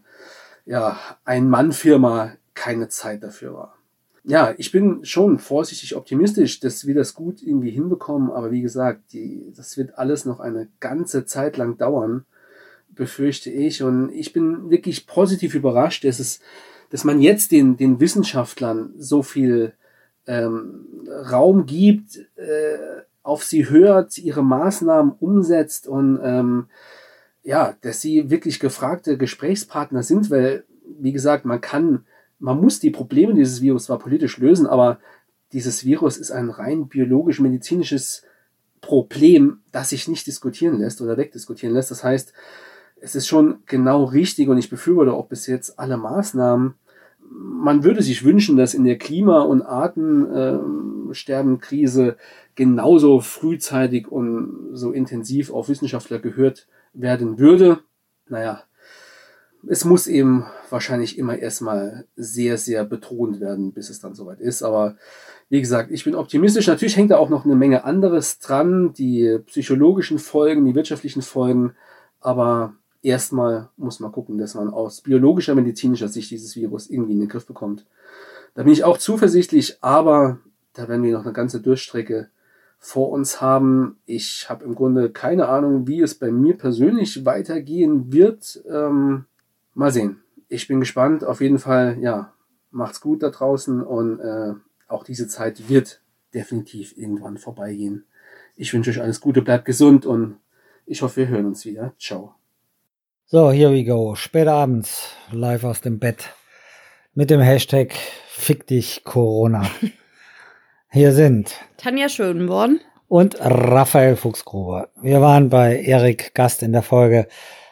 ja, 0.68 1.00
Ein-Mann-Firma 1.26 2.34
keine 2.54 2.90
Zeit 2.90 3.24
dafür 3.24 3.56
war. 3.56 3.74
Ja, 4.24 4.54
ich 4.56 4.72
bin 4.72 5.04
schon 5.04 5.40
vorsichtig 5.40 5.96
optimistisch, 5.96 6.60
dass 6.60 6.86
wir 6.86 6.94
das 6.94 7.16
gut 7.16 7.42
irgendwie 7.42 7.72
hinbekommen, 7.72 8.30
aber 8.30 8.52
wie 8.52 8.62
gesagt, 8.62 9.14
die, 9.14 9.52
das 9.58 9.78
wird 9.78 9.98
alles 9.98 10.26
noch 10.26 10.40
eine 10.40 10.68
ganze 10.80 11.26
Zeit 11.26 11.58
lang 11.58 11.80
dauern, 11.80 12.24
befürchte 12.98 13.50
ich. 13.50 13.84
Und 13.84 14.12
ich 14.12 14.34
bin 14.34 14.70
wirklich 14.70 15.08
positiv 15.08 15.56
überrascht, 15.56 16.04
dass 16.04 16.20
es 16.20 16.40
dass 16.90 17.04
man 17.04 17.22
jetzt 17.22 17.52
den, 17.52 17.78
den 17.78 18.00
Wissenschaftlern 18.00 18.94
so 18.98 19.24
viel 19.24 19.74
ähm, 20.26 20.86
Raum 21.32 21.66
gibt, 21.66 22.18
äh, 22.38 22.78
auf 23.24 23.44
sie 23.44 23.70
hört, 23.70 24.18
ihre 24.18 24.44
Maßnahmen 24.44 25.14
umsetzt 25.20 25.88
und 25.88 26.20
ähm, 26.24 26.68
ja, 27.44 27.76
dass 27.82 28.02
sie 28.02 28.30
wirklich 28.30 28.60
gefragte 28.60 29.18
Gesprächspartner 29.18 30.04
sind, 30.04 30.30
weil, 30.30 30.66
wie 31.00 31.12
gesagt, 31.12 31.46
man 31.46 31.62
kann, 31.62 32.06
man 32.40 32.60
muss 32.60 32.80
die 32.80 32.90
Probleme 32.90 33.34
dieses 33.34 33.62
Virus 33.62 33.86
zwar 33.86 34.00
politisch 34.00 34.38
lösen, 34.38 34.68
aber 34.68 35.00
dieses 35.54 35.86
Virus 35.86 36.18
ist 36.18 36.32
ein 36.32 36.50
rein 36.50 36.88
biologisch-medizinisches 36.88 38.24
Problem, 38.82 39.62
das 39.72 39.90
sich 39.90 40.08
nicht 40.08 40.28
diskutieren 40.28 40.80
lässt 40.80 41.02
oder 41.02 41.18
wegdiskutieren 41.18 41.74
lässt. 41.74 41.92
Das 41.92 42.04
heißt, 42.04 42.34
es 43.08 43.16
ist 43.16 43.28
schon 43.28 43.60
genau 43.66 44.04
richtig 44.04 44.50
und 44.50 44.58
ich 44.58 44.70
befürworte 44.70 45.14
auch 45.14 45.28
bis 45.28 45.48
jetzt 45.48 45.80
alle 45.80 45.96
Maßnahmen. 45.96 46.74
Man 47.30 47.86
würde 47.86 48.02
sich 48.02 48.26
wünschen, 48.26 48.58
dass 48.58 48.74
in 48.74 48.84
der 48.84 48.98
Klima- 48.98 49.44
und 49.44 49.62
Artensterbenkrise 49.62 52.18
genauso 52.56 53.22
frühzeitig 53.22 54.12
und 54.12 54.72
so 54.74 54.92
intensiv 54.92 55.52
auf 55.52 55.70
Wissenschaftler 55.70 56.20
gehört 56.20 56.68
werden 56.94 57.40
würde. 57.40 57.80
Naja, 58.28 58.64
es 59.66 59.86
muss 59.86 60.08
eben 60.08 60.46
wahrscheinlich 60.70 61.18
immer 61.18 61.38
erstmal 61.38 62.08
sehr, 62.18 62.58
sehr 62.58 62.84
betont 62.84 63.40
werden, 63.40 63.72
bis 63.72 63.90
es 63.90 64.02
dann 64.02 64.16
soweit 64.16 64.42
ist. 64.42 64.64
Aber 64.64 64.98
wie 65.48 65.62
gesagt, 65.62 65.92
ich 65.92 66.04
bin 66.04 66.16
optimistisch. 66.16 66.68
Natürlich 66.68 66.98
hängt 66.98 67.12
da 67.12 67.18
auch 67.18 67.30
noch 67.30 67.46
eine 67.46 67.56
Menge 67.56 67.86
anderes 67.86 68.40
dran, 68.40 68.92
die 68.92 69.40
psychologischen 69.46 70.20
Folgen, 70.20 70.66
die 70.66 70.76
wirtschaftlichen 70.76 71.22
Folgen. 71.22 71.74
Aber 72.20 72.74
erstmal 73.02 73.70
muss 73.78 74.00
man 74.00 74.12
gucken, 74.12 74.38
dass 74.38 74.56
man 74.56 74.70
aus 74.70 75.02
biologischer, 75.02 75.56
medizinischer 75.56 76.08
Sicht 76.08 76.32
dieses 76.32 76.56
Virus 76.56 76.90
irgendwie 76.90 77.14
in 77.14 77.20
den 77.20 77.30
Griff 77.30 77.46
bekommt. 77.46 77.86
Da 78.54 78.64
bin 78.64 78.74
ich 78.74 78.84
auch 78.84 78.98
zuversichtlich, 78.98 79.78
aber 79.82 80.40
da 80.74 80.88
werden 80.88 81.04
wir 81.04 81.14
noch 81.14 81.24
eine 81.24 81.34
ganze 81.34 81.62
Durchstrecke 81.62 82.30
vor 82.80 83.10
uns 83.12 83.42
haben. 83.42 83.98
Ich 84.06 84.50
habe 84.50 84.64
im 84.66 84.76
Grunde 84.76 85.10
keine 85.10 85.48
Ahnung, 85.48 85.88
wie 85.88 86.02
es 86.02 86.16
bei 86.16 86.32
mir 86.32 86.58
persönlich 86.58 87.26
weitergehen 87.26 88.12
wird. 88.12 88.64
Ähm, 88.70 89.26
mal 89.74 89.92
sehen. 89.92 90.22
Ich 90.50 90.68
bin 90.68 90.80
gespannt. 90.80 91.24
Auf 91.24 91.42
jeden 91.42 91.60
Fall, 91.60 91.98
ja, 92.00 92.34
macht's 92.72 93.02
gut 93.02 93.24
da 93.24 93.30
draußen 93.30 93.82
und 93.82 94.20
äh, 94.20 94.54
auch 94.88 95.04
diese 95.04 95.28
Zeit 95.28 95.70
wird 95.70 96.02
definitiv 96.34 96.98
irgendwann 96.98 97.38
vorbeigehen. 97.38 98.06
Ich 98.56 98.74
wünsche 98.74 98.90
euch 98.90 99.02
alles 99.02 99.22
Gute, 99.22 99.42
bleibt 99.42 99.66
gesund 99.66 100.06
und 100.06 100.38
ich 100.86 101.02
hoffe, 101.02 101.18
wir 101.18 101.28
hören 101.28 101.46
uns 101.46 101.66
wieder. 101.66 101.94
Ciao. 102.00 102.37
So, 103.30 103.52
here 103.52 103.74
we 103.74 103.84
go. 103.84 104.16
Spät 104.16 104.48
abends, 104.48 105.10
live 105.34 105.66
aus 105.66 105.82
dem 105.82 106.00
Bett. 106.00 106.30
Mit 107.14 107.30
dem 107.30 107.42
Hashtag 107.42 107.94
Fick 108.30 108.66
dich 108.68 109.04
Corona. 109.04 109.70
Hier 110.94 111.12
sind 111.12 111.54
Tanja 111.76 112.08
Schönborn 112.08 112.80
und 113.10 113.36
Raphael 113.42 114.16
Fuchsgruber. 114.16 114.92
Wir 115.02 115.20
waren 115.20 115.50
bei 115.50 115.78
Erik 115.78 116.36
Gast 116.36 116.64
in 116.64 116.72
der 116.72 116.84
Folge 116.84 117.28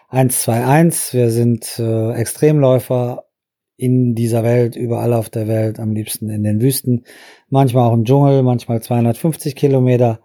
121. 0.10 1.13
Wir 1.13 1.30
sind 1.30 1.80
äh, 1.80 2.12
Extremläufer 2.15 3.24
in 3.78 4.13
dieser 4.13 4.44
Welt, 4.44 4.76
überall 4.76 5.13
auf 5.13 5.30
der 5.30 5.48
Welt, 5.48 5.80
am 5.80 5.94
liebsten 5.94 6.30
in 6.30 6.44
den 6.44 6.60
Wüsten, 6.60 7.06
manchmal 7.48 7.88
auch 7.88 7.94
im 7.94 8.04
Dschungel, 8.04 8.44
manchmal 8.44 8.82
250 8.82 9.56
Kilometer, 9.56 10.20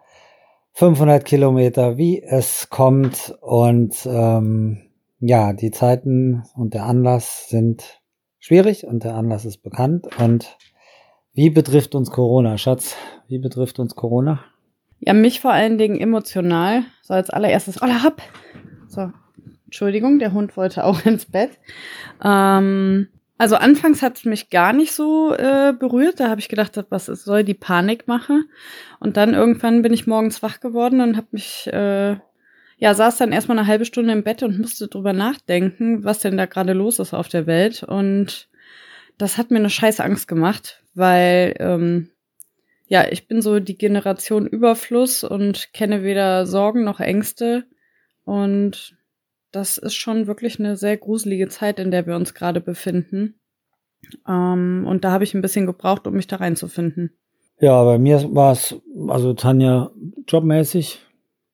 500 0.73 1.25
Kilometer, 1.25 1.99
wie 1.99 2.21
es 2.21 2.69
kommt 2.69 3.33
und 3.40 3.95
ähm, 4.07 4.89
ja, 5.21 5.53
die 5.53 5.71
Zeiten 5.71 6.43
und 6.55 6.75
der 6.75 6.85
Anlass 6.85 7.49
sind 7.49 8.01
schwierig 8.39 8.85
und 8.87 9.05
der 9.05 9.15
Anlass 9.15 9.45
ist 9.45 9.63
bekannt. 9.63 10.09
Und 10.19 10.57
wie 11.35 11.51
betrifft 11.51 11.95
uns 11.95 12.11
Corona, 12.11 12.59
Schatz? 12.59 12.97
Wie 13.29 13.39
betrifft 13.39 13.79
uns 13.79 13.95
Corona? 13.95 14.41
Ja, 14.99 15.13
mich 15.13 15.41
vor 15.41 15.53
allen 15.53 15.79
Dingen 15.79 16.01
emotional. 16.01 16.83
So 17.03 17.15
als 17.15 17.31
allererstes, 17.31 17.81
oh, 17.83 18.03
hopp. 18.03 18.23
So, 18.89 19.13
Entschuldigung, 19.67 20.19
der 20.19 20.33
Hund 20.33 20.57
wollte 20.57 20.85
auch 20.85 21.05
ins 21.05 21.27
Bett. 21.27 21.51
Ähm, 22.25 23.09
also 23.37 23.57
anfangs 23.57 24.03
hat 24.03 24.17
es 24.17 24.25
mich 24.25 24.51
gar 24.51 24.73
nicht 24.73 24.93
so 24.93 25.35
äh, 25.35 25.75
berührt. 25.79 26.19
Da 26.21 26.29
habe 26.29 26.41
ich 26.41 26.49
gedacht, 26.49 26.83
was 26.89 27.07
soll 27.07 27.45
die 27.45 27.55
Panik 27.55 28.09
machen? 28.09 28.49
Und 29.01 29.17
dann 29.17 29.35
irgendwann 29.35 29.83
bin 29.83 29.93
ich 29.93 30.07
morgens 30.07 30.43
wach 30.43 30.61
geworden 30.61 31.01
und 31.01 31.17
habe 31.17 31.29
mich 31.31 31.67
äh, 31.73 32.17
ja, 32.81 32.95
saß 32.95 33.19
dann 33.19 33.33
erstmal 33.33 33.59
eine 33.59 33.66
halbe 33.66 33.85
Stunde 33.85 34.12
im 34.12 34.25
Bett 34.25 34.43
und 34.43 34.59
musste 34.59 34.88
drüber 34.88 35.12
nachdenken, 35.12 36.03
was 36.03 36.21
denn 36.21 36.38
da 36.38 36.47
gerade 36.47 36.73
los 36.73 36.99
ist 36.99 37.12
auf 37.12 37.29
der 37.29 37.47
Welt. 37.47 37.83
Und 37.83 38.49
das 39.19 39.37
hat 39.37 39.51
mir 39.51 39.59
eine 39.59 39.69
scheiß 39.69 40.01
Angst 40.01 40.27
gemacht, 40.27 40.83
weil 40.95 41.55
ähm, 41.59 42.09
ja, 42.87 43.07
ich 43.09 43.29
bin 43.29 43.43
so 43.43 43.61
die 43.61 43.77
Generation 43.77 44.47
Überfluss 44.47 45.25
und 45.25 45.75
kenne 45.75 46.03
weder 46.03 46.47
Sorgen 46.47 46.83
noch 46.83 47.01
Ängste. 47.01 47.66
Und 48.25 48.97
das 49.53 49.77
ist 49.77 49.95
schon 49.95 50.27
wirklich 50.27 50.59
eine 50.59 50.77
sehr 50.77 50.97
gruselige 50.97 51.49
Zeit, 51.49 51.79
in 51.79 51.90
der 51.90 52.07
wir 52.07 52.16
uns 52.16 52.33
gerade 52.33 52.62
befinden. 52.62 53.38
Ähm, 54.27 54.87
und 54.88 55.05
da 55.05 55.12
habe 55.12 55.25
ich 55.25 55.35
ein 55.35 55.43
bisschen 55.43 55.66
gebraucht, 55.66 56.07
um 56.07 56.14
mich 56.14 56.29
da 56.29 56.37
reinzufinden. 56.37 57.12
Ja, 57.61 57.85
bei 57.85 57.99
mir 57.99 58.35
war 58.35 58.53
es, 58.53 58.75
also 59.09 59.35
Tanja, 59.35 59.90
jobmäßig 60.27 61.01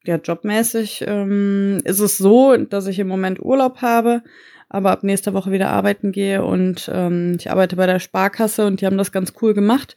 ja, 0.07 0.17
jobmäßig 0.17 1.05
ähm, 1.07 1.81
ist 1.85 2.01
es 2.01 2.19
so, 2.19 2.57
dass 2.57 2.87
ich 2.87 2.99
im 2.99 3.09
Moment 3.09 3.41
Urlaub 3.41 3.83
habe, 3.83 4.23
aber 4.69 4.91
ab 4.91 5.03
nächster 5.03 5.35
Woche 5.35 5.53
wieder 5.53 5.71
arbeiten 5.71 6.13
gehe 6.13 6.45
und 6.45 6.91
ähm, 6.93 7.37
ich 7.39 7.51
arbeite 7.51 7.77
bei 7.77 7.87
der 7.87 7.99
Sparkasse 7.99 8.67
und 8.67 8.81
die 8.81 8.87
haben 8.87 8.99
das 8.99 9.13
ganz 9.13 9.35
cool 9.41 9.55
gemacht. 9.55 9.97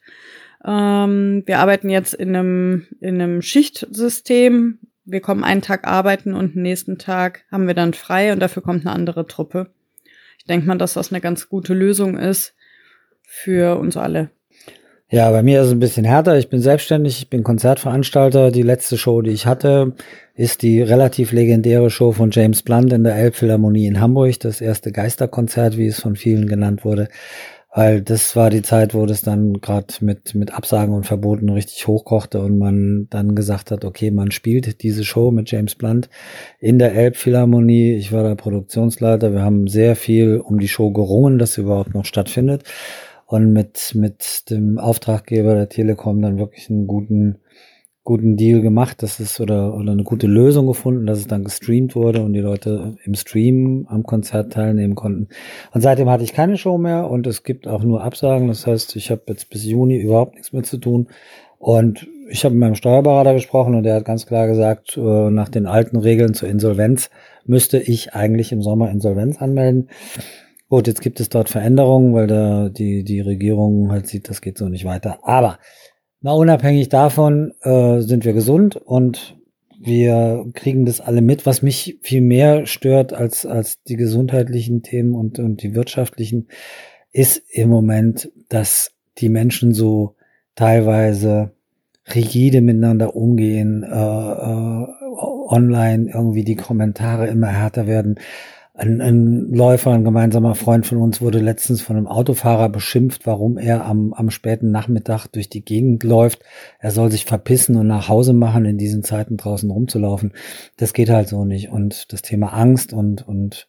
Ähm, 0.65 1.43
wir 1.45 1.59
arbeiten 1.59 1.89
jetzt 1.89 2.13
in 2.13 2.35
einem, 2.35 2.87
in 2.99 3.21
einem 3.21 3.41
Schichtsystem. 3.41 4.79
Wir 5.05 5.21
kommen 5.21 5.43
einen 5.43 5.61
Tag 5.61 5.87
arbeiten 5.87 6.33
und 6.33 6.55
den 6.55 6.63
nächsten 6.63 6.97
Tag 6.97 7.45
haben 7.51 7.67
wir 7.67 7.73
dann 7.73 7.93
frei 7.93 8.33
und 8.33 8.39
dafür 8.39 8.61
kommt 8.61 8.85
eine 8.85 8.95
andere 8.95 9.25
Truppe. 9.25 9.71
Ich 10.37 10.45
denke 10.45 10.67
mal, 10.67 10.77
dass 10.77 10.93
das 10.93 11.11
eine 11.11 11.21
ganz 11.21 11.49
gute 11.49 11.73
Lösung 11.73 12.17
ist 12.17 12.55
für 13.23 13.79
uns 13.79 13.97
alle. 13.97 14.31
Ja, 15.11 15.31
bei 15.31 15.41
mir 15.41 15.61
ist 15.61 15.67
es 15.67 15.73
ein 15.73 15.79
bisschen 15.79 16.05
härter. 16.05 16.37
Ich 16.37 16.49
bin 16.49 16.61
selbstständig, 16.61 17.17
ich 17.17 17.29
bin 17.31 17.41
Konzertveranstalter. 17.41 18.51
Die 18.51 18.61
letzte 18.61 18.95
Show, 18.95 19.23
die 19.23 19.31
ich 19.31 19.47
hatte, 19.47 19.93
ist 20.35 20.61
die 20.61 20.83
relativ 20.83 21.31
legendäre 21.31 21.89
Show 21.89 22.11
von 22.11 22.29
James 22.29 22.61
Blunt 22.61 22.93
in 22.93 23.03
der 23.03 23.15
Elbphilharmonie 23.15 23.87
in 23.87 23.99
Hamburg. 23.99 24.39
Das 24.39 24.61
erste 24.61 24.91
Geisterkonzert, 24.91 25.77
wie 25.77 25.87
es 25.87 25.99
von 25.99 26.15
vielen 26.15 26.45
genannt 26.45 26.85
wurde. 26.85 27.07
Weil 27.73 28.01
das 28.01 28.35
war 28.35 28.51
die 28.51 28.61
Zeit, 28.61 28.93
wo 28.93 29.07
das 29.07 29.21
dann 29.21 29.53
gerade 29.61 29.87
mit, 30.01 30.35
mit 30.35 30.53
Absagen 30.53 30.93
und 30.93 31.07
Verboten 31.07 31.49
richtig 31.49 31.87
hochkochte 31.87 32.39
und 32.41 32.59
man 32.59 33.07
dann 33.09 33.33
gesagt 33.33 33.71
hat, 33.71 33.85
okay, 33.85 34.11
man 34.11 34.29
spielt 34.29 34.83
diese 34.83 35.03
Show 35.03 35.31
mit 35.31 35.49
James 35.49 35.73
Blunt 35.73 36.09
in 36.59 36.77
der 36.77 36.93
Elbphilharmonie. 36.93 37.95
Ich 37.95 38.11
war 38.11 38.23
der 38.23 38.35
Produktionsleiter. 38.35 39.33
Wir 39.33 39.41
haben 39.41 39.67
sehr 39.67 39.95
viel 39.95 40.37
um 40.37 40.59
die 40.59 40.67
Show 40.67 40.91
gerungen, 40.91 41.39
dass 41.39 41.53
sie 41.53 41.61
überhaupt 41.61 41.95
noch 41.95 42.05
stattfindet 42.05 42.63
und 43.29 43.53
mit, 43.53 43.91
mit 43.93 44.49
dem 44.49 44.79
Auftraggeber 44.79 45.53
der 45.53 45.69
Telekom 45.69 46.19
dann 46.19 46.39
wirklich 46.39 46.67
einen 46.71 46.87
guten, 46.87 47.37
guten 48.03 48.37
Deal 48.37 48.61
gemacht, 48.61 49.03
dass 49.03 49.19
es 49.19 49.39
oder, 49.39 49.75
oder 49.75 49.91
eine 49.91 50.03
gute 50.03 50.25
Lösung 50.25 50.65
gefunden, 50.65 51.05
dass 51.05 51.19
es 51.19 51.27
dann 51.27 51.43
gestreamt 51.43 51.95
wurde 51.95 52.23
und 52.23 52.33
die 52.33 52.39
Leute 52.39 52.95
im 53.03 53.13
Stream 53.13 53.85
am 53.87 54.01
Konzert 54.01 54.53
teilnehmen 54.53 54.95
konnten. 54.95 55.27
Und 55.71 55.81
seitdem 55.81 56.09
hatte 56.09 56.23
ich 56.23 56.33
keine 56.33 56.57
Show 56.57 56.79
mehr 56.79 57.07
und 57.07 57.27
es 57.27 57.43
gibt 57.43 57.67
auch 57.67 57.83
nur 57.83 58.03
Absagen. 58.03 58.47
Das 58.47 58.65
heißt, 58.65 58.95
ich 58.95 59.11
habe 59.11 59.21
jetzt 59.27 59.51
bis 59.51 59.63
Juni 59.63 59.97
überhaupt 59.97 60.33
nichts 60.33 60.51
mehr 60.51 60.63
zu 60.63 60.79
tun. 60.79 61.07
Und 61.59 62.07
ich 62.31 62.45
habe 62.45 62.55
mit 62.55 62.61
meinem 62.61 62.75
Steuerberater 62.75 63.35
gesprochen 63.35 63.75
und 63.75 63.83
der 63.83 63.97
hat 63.97 64.05
ganz 64.05 64.25
klar 64.25 64.47
gesagt, 64.47 64.97
äh, 64.97 65.29
nach 65.29 65.49
den 65.49 65.67
alten 65.67 65.97
Regeln 65.97 66.33
zur 66.33 66.49
Insolvenz 66.49 67.11
müsste 67.45 67.77
ich 67.77 68.15
eigentlich 68.15 68.51
im 68.51 68.63
Sommer 68.63 68.89
Insolvenz 68.89 69.39
anmelden. 69.39 69.89
Gut, 70.69 70.85
jetzt 70.85 71.01
gibt 71.01 71.19
es 71.19 71.29
dort 71.29 71.49
Veränderungen, 71.49 72.13
weil 72.13 72.27
da 72.27 72.69
die, 72.69 73.03
die 73.03 73.21
Regierung 73.21 73.91
halt 73.91 74.05
sieht, 74.05 74.29
das 74.29 74.39
geht 74.39 74.59
so 74.59 74.69
nicht 74.69 74.85
weiter. 74.85 75.17
Aber 75.23 75.57
mal 76.21 76.33
unabhängig 76.33 76.89
davon 76.89 77.53
äh, 77.61 78.01
sind 78.01 78.23
wir 78.23 78.33
gesund 78.33 78.75
und 78.75 79.35
wir 79.81 80.45
kriegen 80.53 80.85
das 80.85 81.01
alle 81.01 81.21
mit. 81.21 81.47
Was 81.47 81.63
mich 81.63 81.97
viel 82.03 82.21
mehr 82.21 82.67
stört 82.67 83.13
als, 83.13 83.47
als 83.47 83.81
die 83.83 83.95
gesundheitlichen 83.95 84.83
Themen 84.83 85.15
und, 85.15 85.39
und 85.39 85.63
die 85.63 85.73
wirtschaftlichen, 85.73 86.47
ist 87.11 87.41
im 87.49 87.69
Moment, 87.69 88.31
dass 88.49 88.91
die 89.17 89.29
Menschen 89.29 89.73
so 89.73 90.15
teilweise 90.53 91.51
rigide 92.13 92.61
miteinander 92.61 93.15
umgehen, 93.15 93.81
äh, 93.81 93.87
äh, 93.87 94.87
online 95.47 96.11
irgendwie 96.13 96.43
die 96.43 96.55
Kommentare 96.55 97.25
immer 97.25 97.47
härter 97.47 97.87
werden 97.87 98.19
ein, 98.79 99.01
ein 99.01 99.51
Läufer, 99.51 99.91
ein 99.91 100.05
gemeinsamer 100.05 100.55
Freund 100.55 100.85
von 100.85 100.99
uns 100.99 101.19
wurde 101.19 101.39
letztens 101.39 101.81
von 101.81 101.97
einem 101.97 102.07
Autofahrer 102.07 102.69
beschimpft, 102.69 103.27
warum 103.27 103.57
er 103.57 103.85
am, 103.85 104.13
am 104.13 104.29
späten 104.29 104.71
Nachmittag 104.71 105.27
durch 105.27 105.49
die 105.49 105.65
Gegend 105.65 106.03
läuft. 106.05 106.43
Er 106.79 106.91
soll 106.91 107.11
sich 107.11 107.25
verpissen 107.25 107.75
und 107.75 107.87
nach 107.87 108.07
Hause 108.07 108.31
machen, 108.31 108.63
in 108.63 108.77
diesen 108.77 109.03
Zeiten 109.03 109.35
draußen 109.35 109.69
rumzulaufen. 109.69 110.31
Das 110.77 110.93
geht 110.93 111.09
halt 111.09 111.27
so 111.27 111.43
nicht. 111.43 111.69
Und 111.69 112.13
das 112.13 112.21
Thema 112.21 112.53
Angst 112.53 112.93
und, 112.93 113.27
und 113.27 113.67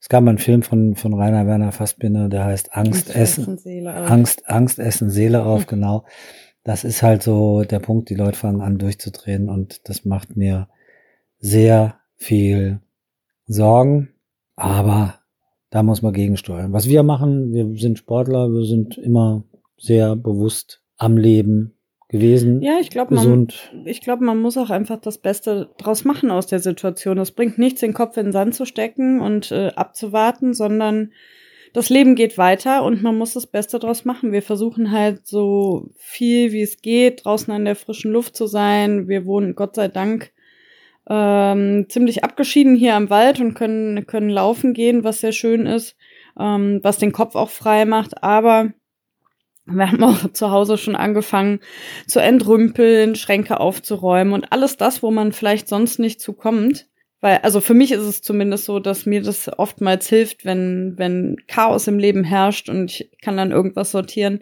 es 0.00 0.08
gab 0.08 0.24
mal 0.24 0.30
einen 0.30 0.38
Film 0.38 0.62
von, 0.62 0.96
von 0.96 1.12
Rainer 1.12 1.46
Werner 1.46 1.72
Fassbinder, 1.72 2.30
der 2.30 2.46
heißt 2.46 2.74
Angst, 2.74 3.14
essen, 3.14 3.58
Angst, 3.86 4.48
Angst 4.48 4.78
essen 4.78 5.10
Seele 5.10 5.44
auf, 5.44 5.66
genau. 5.66 6.04
Das 6.64 6.84
ist 6.84 7.02
halt 7.02 7.22
so 7.22 7.64
der 7.64 7.80
Punkt, 7.80 8.08
die 8.08 8.14
Leute 8.14 8.38
fangen 8.38 8.62
an 8.62 8.78
durchzudrehen 8.78 9.50
und 9.50 9.86
das 9.90 10.06
macht 10.06 10.36
mir 10.36 10.68
sehr 11.38 12.00
viel 12.16 12.80
Sorgen 13.46 14.08
aber 14.58 15.14
da 15.70 15.82
muss 15.82 16.02
man 16.02 16.12
gegensteuern. 16.12 16.72
Was 16.72 16.88
wir 16.88 17.02
machen, 17.02 17.52
wir 17.52 17.78
sind 17.78 17.98
Sportler, 17.98 18.50
wir 18.50 18.64
sind 18.64 18.98
immer 18.98 19.44
sehr 19.76 20.16
bewusst 20.16 20.82
am 20.96 21.16
Leben 21.16 21.74
gewesen. 22.08 22.62
Ja, 22.62 22.78
ich 22.80 22.90
glaube, 22.90 23.14
man, 23.14 23.48
ich 23.84 24.00
glaube, 24.00 24.24
man 24.24 24.40
muss 24.40 24.56
auch 24.56 24.70
einfach 24.70 24.98
das 24.98 25.18
Beste 25.18 25.70
draus 25.78 26.04
machen 26.04 26.30
aus 26.30 26.46
der 26.46 26.58
Situation. 26.58 27.18
Es 27.18 27.32
bringt 27.32 27.58
nichts, 27.58 27.80
den 27.80 27.92
Kopf 27.92 28.16
in 28.16 28.26
den 28.26 28.32
Sand 28.32 28.54
zu 28.54 28.64
stecken 28.64 29.20
und 29.20 29.52
äh, 29.52 29.68
abzuwarten, 29.76 30.54
sondern 30.54 31.12
das 31.74 31.90
Leben 31.90 32.14
geht 32.14 32.38
weiter 32.38 32.82
und 32.82 33.02
man 33.02 33.16
muss 33.16 33.34
das 33.34 33.46
Beste 33.46 33.78
draus 33.78 34.06
machen. 34.06 34.32
Wir 34.32 34.42
versuchen 34.42 34.90
halt 34.90 35.26
so 35.26 35.90
viel 35.96 36.52
wie 36.52 36.62
es 36.62 36.80
geht, 36.80 37.24
draußen 37.24 37.52
an 37.52 37.66
der 37.66 37.76
frischen 37.76 38.10
Luft 38.10 38.34
zu 38.36 38.46
sein. 38.46 39.06
Wir 39.06 39.26
wohnen 39.26 39.54
Gott 39.54 39.76
sei 39.76 39.88
Dank 39.88 40.32
ähm, 41.08 41.86
ziemlich 41.88 42.24
abgeschieden 42.24 42.76
hier 42.76 42.94
am 42.94 43.10
Wald 43.10 43.40
und 43.40 43.54
können, 43.54 44.06
können 44.06 44.30
laufen 44.30 44.74
gehen, 44.74 45.04
was 45.04 45.20
sehr 45.20 45.32
schön 45.32 45.66
ist, 45.66 45.96
ähm, 46.38 46.80
was 46.82 46.98
den 46.98 47.12
Kopf 47.12 47.34
auch 47.34 47.50
frei 47.50 47.84
macht. 47.84 48.22
Aber 48.22 48.72
wir 49.64 49.90
haben 49.90 50.02
auch 50.02 50.32
zu 50.32 50.50
Hause 50.50 50.78
schon 50.78 50.96
angefangen 50.96 51.60
zu 52.06 52.20
entrümpeln, 52.20 53.14
Schränke 53.14 53.60
aufzuräumen 53.60 54.32
und 54.32 54.52
alles 54.52 54.76
das, 54.76 55.02
wo 55.02 55.10
man 55.10 55.32
vielleicht 55.32 55.68
sonst 55.68 55.98
nicht 55.98 56.20
zukommt. 56.20 56.86
Weil, 57.20 57.38
also 57.38 57.60
für 57.60 57.74
mich 57.74 57.90
ist 57.90 58.02
es 58.02 58.22
zumindest 58.22 58.64
so, 58.64 58.78
dass 58.78 59.04
mir 59.04 59.22
das 59.22 59.50
oftmals 59.58 60.08
hilft, 60.08 60.44
wenn, 60.44 60.94
wenn 60.96 61.36
Chaos 61.48 61.88
im 61.88 61.98
Leben 61.98 62.22
herrscht 62.22 62.68
und 62.68 62.92
ich 62.92 63.10
kann 63.20 63.36
dann 63.36 63.50
irgendwas 63.50 63.90
sortieren, 63.90 64.40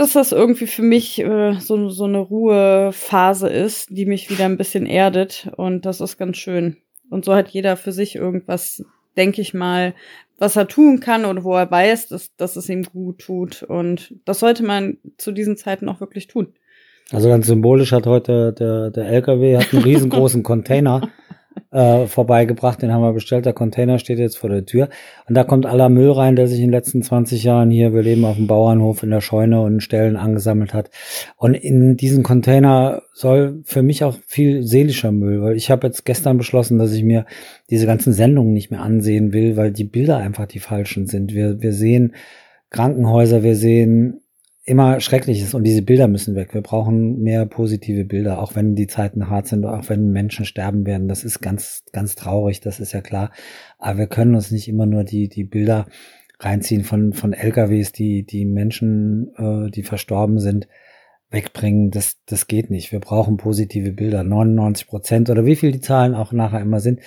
dass 0.00 0.14
das 0.14 0.32
irgendwie 0.32 0.66
für 0.66 0.80
mich 0.80 1.18
äh, 1.18 1.60
so, 1.60 1.90
so 1.90 2.04
eine 2.04 2.20
Ruhephase 2.20 3.48
ist, 3.48 3.90
die 3.90 4.06
mich 4.06 4.30
wieder 4.30 4.46
ein 4.46 4.56
bisschen 4.56 4.86
erdet. 4.86 5.50
Und 5.58 5.84
das 5.84 6.00
ist 6.00 6.16
ganz 6.16 6.38
schön. 6.38 6.78
Und 7.10 7.26
so 7.26 7.34
hat 7.34 7.50
jeder 7.50 7.76
für 7.76 7.92
sich 7.92 8.16
irgendwas, 8.16 8.82
denke 9.18 9.42
ich 9.42 9.52
mal, 9.52 9.92
was 10.38 10.56
er 10.56 10.68
tun 10.68 11.00
kann 11.00 11.26
oder 11.26 11.44
wo 11.44 11.54
er 11.54 11.70
weiß, 11.70 12.08
dass, 12.08 12.34
dass 12.36 12.56
es 12.56 12.70
ihm 12.70 12.84
gut 12.84 13.18
tut. 13.18 13.62
Und 13.62 14.14
das 14.24 14.40
sollte 14.40 14.62
man 14.62 14.96
zu 15.18 15.32
diesen 15.32 15.58
Zeiten 15.58 15.86
auch 15.90 16.00
wirklich 16.00 16.28
tun. 16.28 16.54
Also 17.12 17.28
ganz 17.28 17.46
symbolisch 17.46 17.92
hat 17.92 18.06
heute 18.06 18.54
der, 18.54 18.90
der 18.90 19.06
LKW 19.06 19.58
hat 19.58 19.74
einen 19.74 19.82
riesengroßen 19.84 20.42
Container 20.42 21.10
äh, 21.70 22.06
vorbeigebracht. 22.06 22.82
Den 22.82 22.92
haben 22.92 23.02
wir 23.02 23.12
bestellt. 23.12 23.46
Der 23.46 23.52
Container 23.52 23.98
steht 23.98 24.18
jetzt 24.18 24.38
vor 24.38 24.50
der 24.50 24.64
Tür. 24.64 24.88
Und 25.28 25.34
da 25.34 25.44
kommt 25.44 25.66
aller 25.66 25.88
Müll 25.88 26.10
rein, 26.10 26.36
der 26.36 26.48
sich 26.48 26.58
in 26.58 26.66
den 26.66 26.72
letzten 26.72 27.02
20 27.02 27.44
Jahren 27.44 27.70
hier, 27.70 27.94
wir 27.94 28.02
leben 28.02 28.24
auf 28.24 28.36
dem 28.36 28.46
Bauernhof 28.46 29.02
in 29.02 29.10
der 29.10 29.20
Scheune 29.20 29.60
und 29.62 29.82
Stellen 29.82 30.16
angesammelt 30.16 30.74
hat. 30.74 30.90
Und 31.36 31.54
in 31.54 31.96
diesen 31.96 32.22
Container 32.22 33.02
soll 33.12 33.62
für 33.64 33.82
mich 33.82 34.04
auch 34.04 34.16
viel 34.26 34.62
seelischer 34.62 35.12
Müll, 35.12 35.42
weil 35.42 35.56
ich 35.56 35.70
habe 35.70 35.86
jetzt 35.86 36.04
gestern 36.04 36.38
beschlossen, 36.38 36.78
dass 36.78 36.92
ich 36.92 37.04
mir 37.04 37.26
diese 37.70 37.86
ganzen 37.86 38.12
Sendungen 38.12 38.52
nicht 38.52 38.70
mehr 38.70 38.82
ansehen 38.82 39.32
will, 39.32 39.56
weil 39.56 39.72
die 39.72 39.84
Bilder 39.84 40.16
einfach 40.18 40.46
die 40.46 40.58
falschen 40.58 41.06
sind. 41.06 41.34
Wir, 41.34 41.60
wir 41.62 41.72
sehen 41.72 42.14
Krankenhäuser, 42.70 43.42
wir 43.42 43.56
sehen 43.56 44.20
immer 44.70 45.00
Schreckliches 45.00 45.52
und 45.52 45.64
diese 45.64 45.82
Bilder 45.82 46.06
müssen 46.06 46.36
weg. 46.36 46.54
Wir 46.54 46.62
brauchen 46.62 47.20
mehr 47.20 47.44
positive 47.44 48.04
Bilder, 48.04 48.40
auch 48.40 48.54
wenn 48.54 48.76
die 48.76 48.86
Zeiten 48.86 49.28
hart 49.28 49.48
sind, 49.48 49.66
auch 49.66 49.88
wenn 49.88 50.12
Menschen 50.12 50.44
sterben 50.44 50.86
werden. 50.86 51.08
Das 51.08 51.24
ist 51.24 51.40
ganz, 51.40 51.82
ganz 51.92 52.14
traurig, 52.14 52.60
das 52.60 52.78
ist 52.78 52.92
ja 52.92 53.00
klar. 53.00 53.32
Aber 53.78 53.98
wir 53.98 54.06
können 54.06 54.36
uns 54.36 54.52
nicht 54.52 54.68
immer 54.68 54.86
nur 54.86 55.02
die, 55.02 55.28
die 55.28 55.42
Bilder 55.42 55.86
reinziehen 56.38 56.84
von, 56.84 57.12
von 57.12 57.32
LKWs, 57.32 57.90
die, 57.90 58.24
die 58.24 58.46
Menschen, 58.46 59.32
äh, 59.36 59.70
die 59.70 59.82
verstorben 59.82 60.38
sind, 60.38 60.68
wegbringen. 61.30 61.90
Das, 61.90 62.18
das 62.24 62.46
geht 62.46 62.70
nicht. 62.70 62.92
Wir 62.92 63.00
brauchen 63.00 63.38
positive 63.38 63.92
Bilder. 63.92 64.22
99 64.22 64.86
Prozent 64.86 65.30
oder 65.30 65.44
wie 65.44 65.56
viel 65.56 65.72
die 65.72 65.80
Zahlen 65.80 66.14
auch 66.14 66.32
nachher 66.32 66.60
immer 66.60 66.78
sind. 66.78 67.00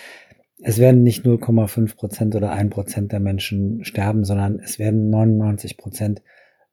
Es 0.61 0.79
werden 0.79 1.01
nicht 1.01 1.25
0,5 1.25 1.95
Prozent 1.95 2.35
oder 2.35 2.51
ein 2.51 2.69
Prozent 2.69 3.13
der 3.13 3.21
Menschen 3.21 3.85
sterben, 3.85 4.25
sondern 4.25 4.59
es 4.59 4.79
werden 4.79 5.09
99 5.09 5.77
Prozent 5.77 6.21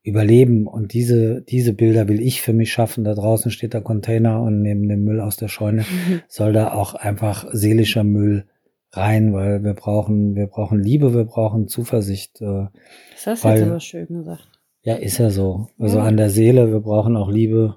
überleben. 0.03 0.67
Und 0.67 0.93
diese, 0.93 1.43
diese 1.43 1.73
Bilder 1.73 2.09
will 2.09 2.21
ich 2.21 2.43
für 2.43 2.53
mich 2.53 2.73
schaffen. 2.73 3.05
Da 3.05 3.15
draußen 3.15 3.51
steht 3.51 3.75
der 3.75 3.83
Container 3.83 4.41
und 4.41 4.63
neben 4.63 4.89
dem 4.89 5.05
Müll 5.05 5.21
aus 5.21 5.37
der 5.37 5.49
Scheune 5.49 5.83
mhm. 5.83 6.21
soll 6.29 6.53
da 6.53 6.73
auch 6.73 6.95
einfach 6.95 7.47
seelischer 7.53 8.05
Müll 8.05 8.47
rein, 8.93 9.33
weil 9.33 9.63
wir 9.63 9.75
brauchen, 9.75 10.35
wir 10.35 10.47
brauchen 10.47 10.81
Liebe, 10.83 11.15
wir 11.15 11.25
brauchen 11.25 11.69
Zuversicht. 11.69 12.41
Äh, 12.41 12.67
das 13.13 13.27
hast 13.27 13.45
du 13.45 13.49
jetzt 13.49 13.63
aber 13.63 13.81
schön 13.81 14.07
gesagt. 14.09 14.49
Ja, 14.83 14.95
ist 14.95 15.19
ja 15.19 15.31
so. 15.31 15.69
Also 15.79 15.99
ja. 15.99 16.05
an 16.05 16.17
der 16.17 16.31
Seele, 16.31 16.73
wir 16.73 16.81
brauchen 16.81 17.17
auch 17.17 17.31
Liebe, 17.31 17.77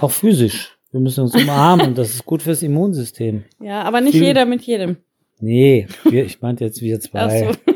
auch 0.00 0.10
physisch. 0.10 0.78
Wir 0.92 1.00
müssen 1.00 1.22
uns 1.22 1.34
umarmen 1.34 1.88
und 1.88 1.98
das 1.98 2.14
ist 2.14 2.24
gut 2.24 2.42
fürs 2.42 2.62
Immunsystem. 2.62 3.44
Ja, 3.60 3.82
aber 3.82 4.00
nicht 4.00 4.12
Viel, 4.12 4.24
jeder 4.24 4.44
mit 4.44 4.62
jedem. 4.62 4.98
Nee, 5.40 5.88
wir, 6.04 6.24
ich 6.24 6.40
meinte 6.40 6.64
jetzt 6.64 6.80
wir 6.82 7.00
zwei. 7.00 7.48
Ach 7.48 7.54
so. 7.54 7.72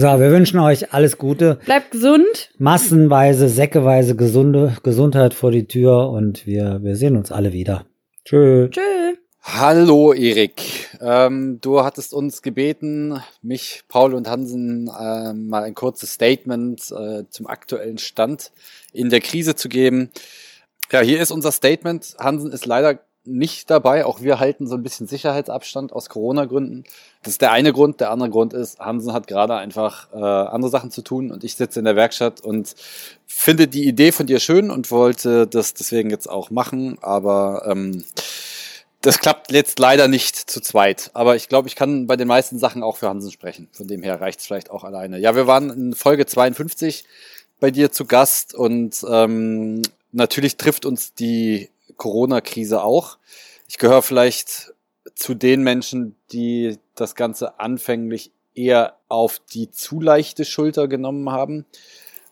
So, 0.00 0.06
wir 0.06 0.30
wünschen 0.30 0.60
euch 0.60 0.94
alles 0.94 1.18
Gute. 1.18 1.58
Bleibt 1.64 1.90
gesund. 1.90 2.50
Massenweise, 2.56 3.48
säckeweise 3.48 4.14
gesunde 4.14 4.76
Gesundheit 4.84 5.34
vor 5.34 5.50
die 5.50 5.66
Tür 5.66 6.10
und 6.10 6.46
wir, 6.46 6.78
wir 6.84 6.94
sehen 6.94 7.16
uns 7.16 7.32
alle 7.32 7.52
wieder. 7.52 7.84
Tschö. 8.24 8.68
Tschö. 8.70 8.80
Hallo 9.42 10.12
Erik, 10.12 10.88
ähm, 11.00 11.58
du 11.60 11.82
hattest 11.82 12.14
uns 12.14 12.42
gebeten, 12.42 13.20
mich, 13.42 13.82
Paul 13.88 14.14
und 14.14 14.28
Hansen 14.28 14.86
äh, 14.86 15.32
mal 15.32 15.64
ein 15.64 15.74
kurzes 15.74 16.12
Statement 16.12 16.92
äh, 16.92 17.24
zum 17.28 17.48
aktuellen 17.48 17.98
Stand 17.98 18.52
in 18.92 19.10
der 19.10 19.20
Krise 19.20 19.56
zu 19.56 19.68
geben. 19.68 20.10
Ja, 20.92 21.00
hier 21.00 21.20
ist 21.20 21.32
unser 21.32 21.50
Statement. 21.50 22.14
Hansen 22.20 22.52
ist 22.52 22.66
leider 22.66 23.00
nicht 23.28 23.70
dabei. 23.70 24.04
Auch 24.04 24.20
wir 24.20 24.40
halten 24.40 24.66
so 24.66 24.74
ein 24.74 24.82
bisschen 24.82 25.06
Sicherheitsabstand 25.06 25.92
aus 25.92 26.08
Corona-Gründen. 26.08 26.84
Das 27.22 27.32
ist 27.34 27.42
der 27.42 27.52
eine 27.52 27.72
Grund. 27.72 28.00
Der 28.00 28.10
andere 28.10 28.30
Grund 28.30 28.52
ist, 28.52 28.78
Hansen 28.78 29.12
hat 29.12 29.26
gerade 29.26 29.54
einfach 29.54 30.12
äh, 30.12 30.16
andere 30.16 30.70
Sachen 30.70 30.90
zu 30.90 31.02
tun 31.02 31.30
und 31.30 31.44
ich 31.44 31.54
sitze 31.54 31.78
in 31.78 31.84
der 31.84 31.96
Werkstatt 31.96 32.40
und 32.40 32.74
finde 33.26 33.68
die 33.68 33.86
Idee 33.86 34.12
von 34.12 34.26
dir 34.26 34.40
schön 34.40 34.70
und 34.70 34.90
wollte 34.90 35.46
das 35.46 35.74
deswegen 35.74 36.10
jetzt 36.10 36.28
auch 36.28 36.50
machen. 36.50 36.98
Aber 37.00 37.64
ähm, 37.66 38.04
das 39.00 39.18
klappt 39.18 39.52
jetzt 39.52 39.78
leider 39.78 40.08
nicht 40.08 40.36
zu 40.36 40.60
zweit. 40.60 41.10
Aber 41.14 41.36
ich 41.36 41.48
glaube, 41.48 41.68
ich 41.68 41.76
kann 41.76 42.06
bei 42.06 42.16
den 42.16 42.28
meisten 42.28 42.58
Sachen 42.58 42.82
auch 42.82 42.96
für 42.96 43.08
Hansen 43.08 43.30
sprechen. 43.30 43.68
Von 43.72 43.86
dem 43.86 44.02
her 44.02 44.20
reicht 44.20 44.40
es 44.40 44.46
vielleicht 44.46 44.70
auch 44.70 44.84
alleine. 44.84 45.18
Ja, 45.18 45.36
wir 45.36 45.46
waren 45.46 45.70
in 45.70 45.94
Folge 45.94 46.26
52 46.26 47.04
bei 47.60 47.70
dir 47.70 47.92
zu 47.92 48.06
Gast 48.06 48.54
und 48.54 49.04
ähm, 49.08 49.82
natürlich 50.12 50.56
trifft 50.56 50.84
uns 50.84 51.14
die 51.14 51.70
Corona-Krise 51.98 52.82
auch. 52.82 53.18
Ich 53.68 53.76
gehöre 53.76 54.00
vielleicht 54.02 54.72
zu 55.14 55.34
den 55.34 55.62
Menschen, 55.62 56.16
die 56.32 56.78
das 56.94 57.14
Ganze 57.14 57.60
anfänglich 57.60 58.32
eher 58.54 58.96
auf 59.08 59.40
die 59.52 59.70
zu 59.70 60.00
leichte 60.00 60.44
Schulter 60.44 60.88
genommen 60.88 61.30
haben 61.30 61.66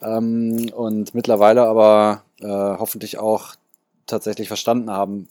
ähm, 0.03 0.71
und 0.75 1.15
mittlerweile 1.15 1.63
aber 1.63 2.25
äh, 2.41 2.47
hoffentlich 2.47 3.19
auch 3.19 3.55
tatsächlich 4.07 4.49
verstanden 4.49 4.91
haben, 4.91 5.29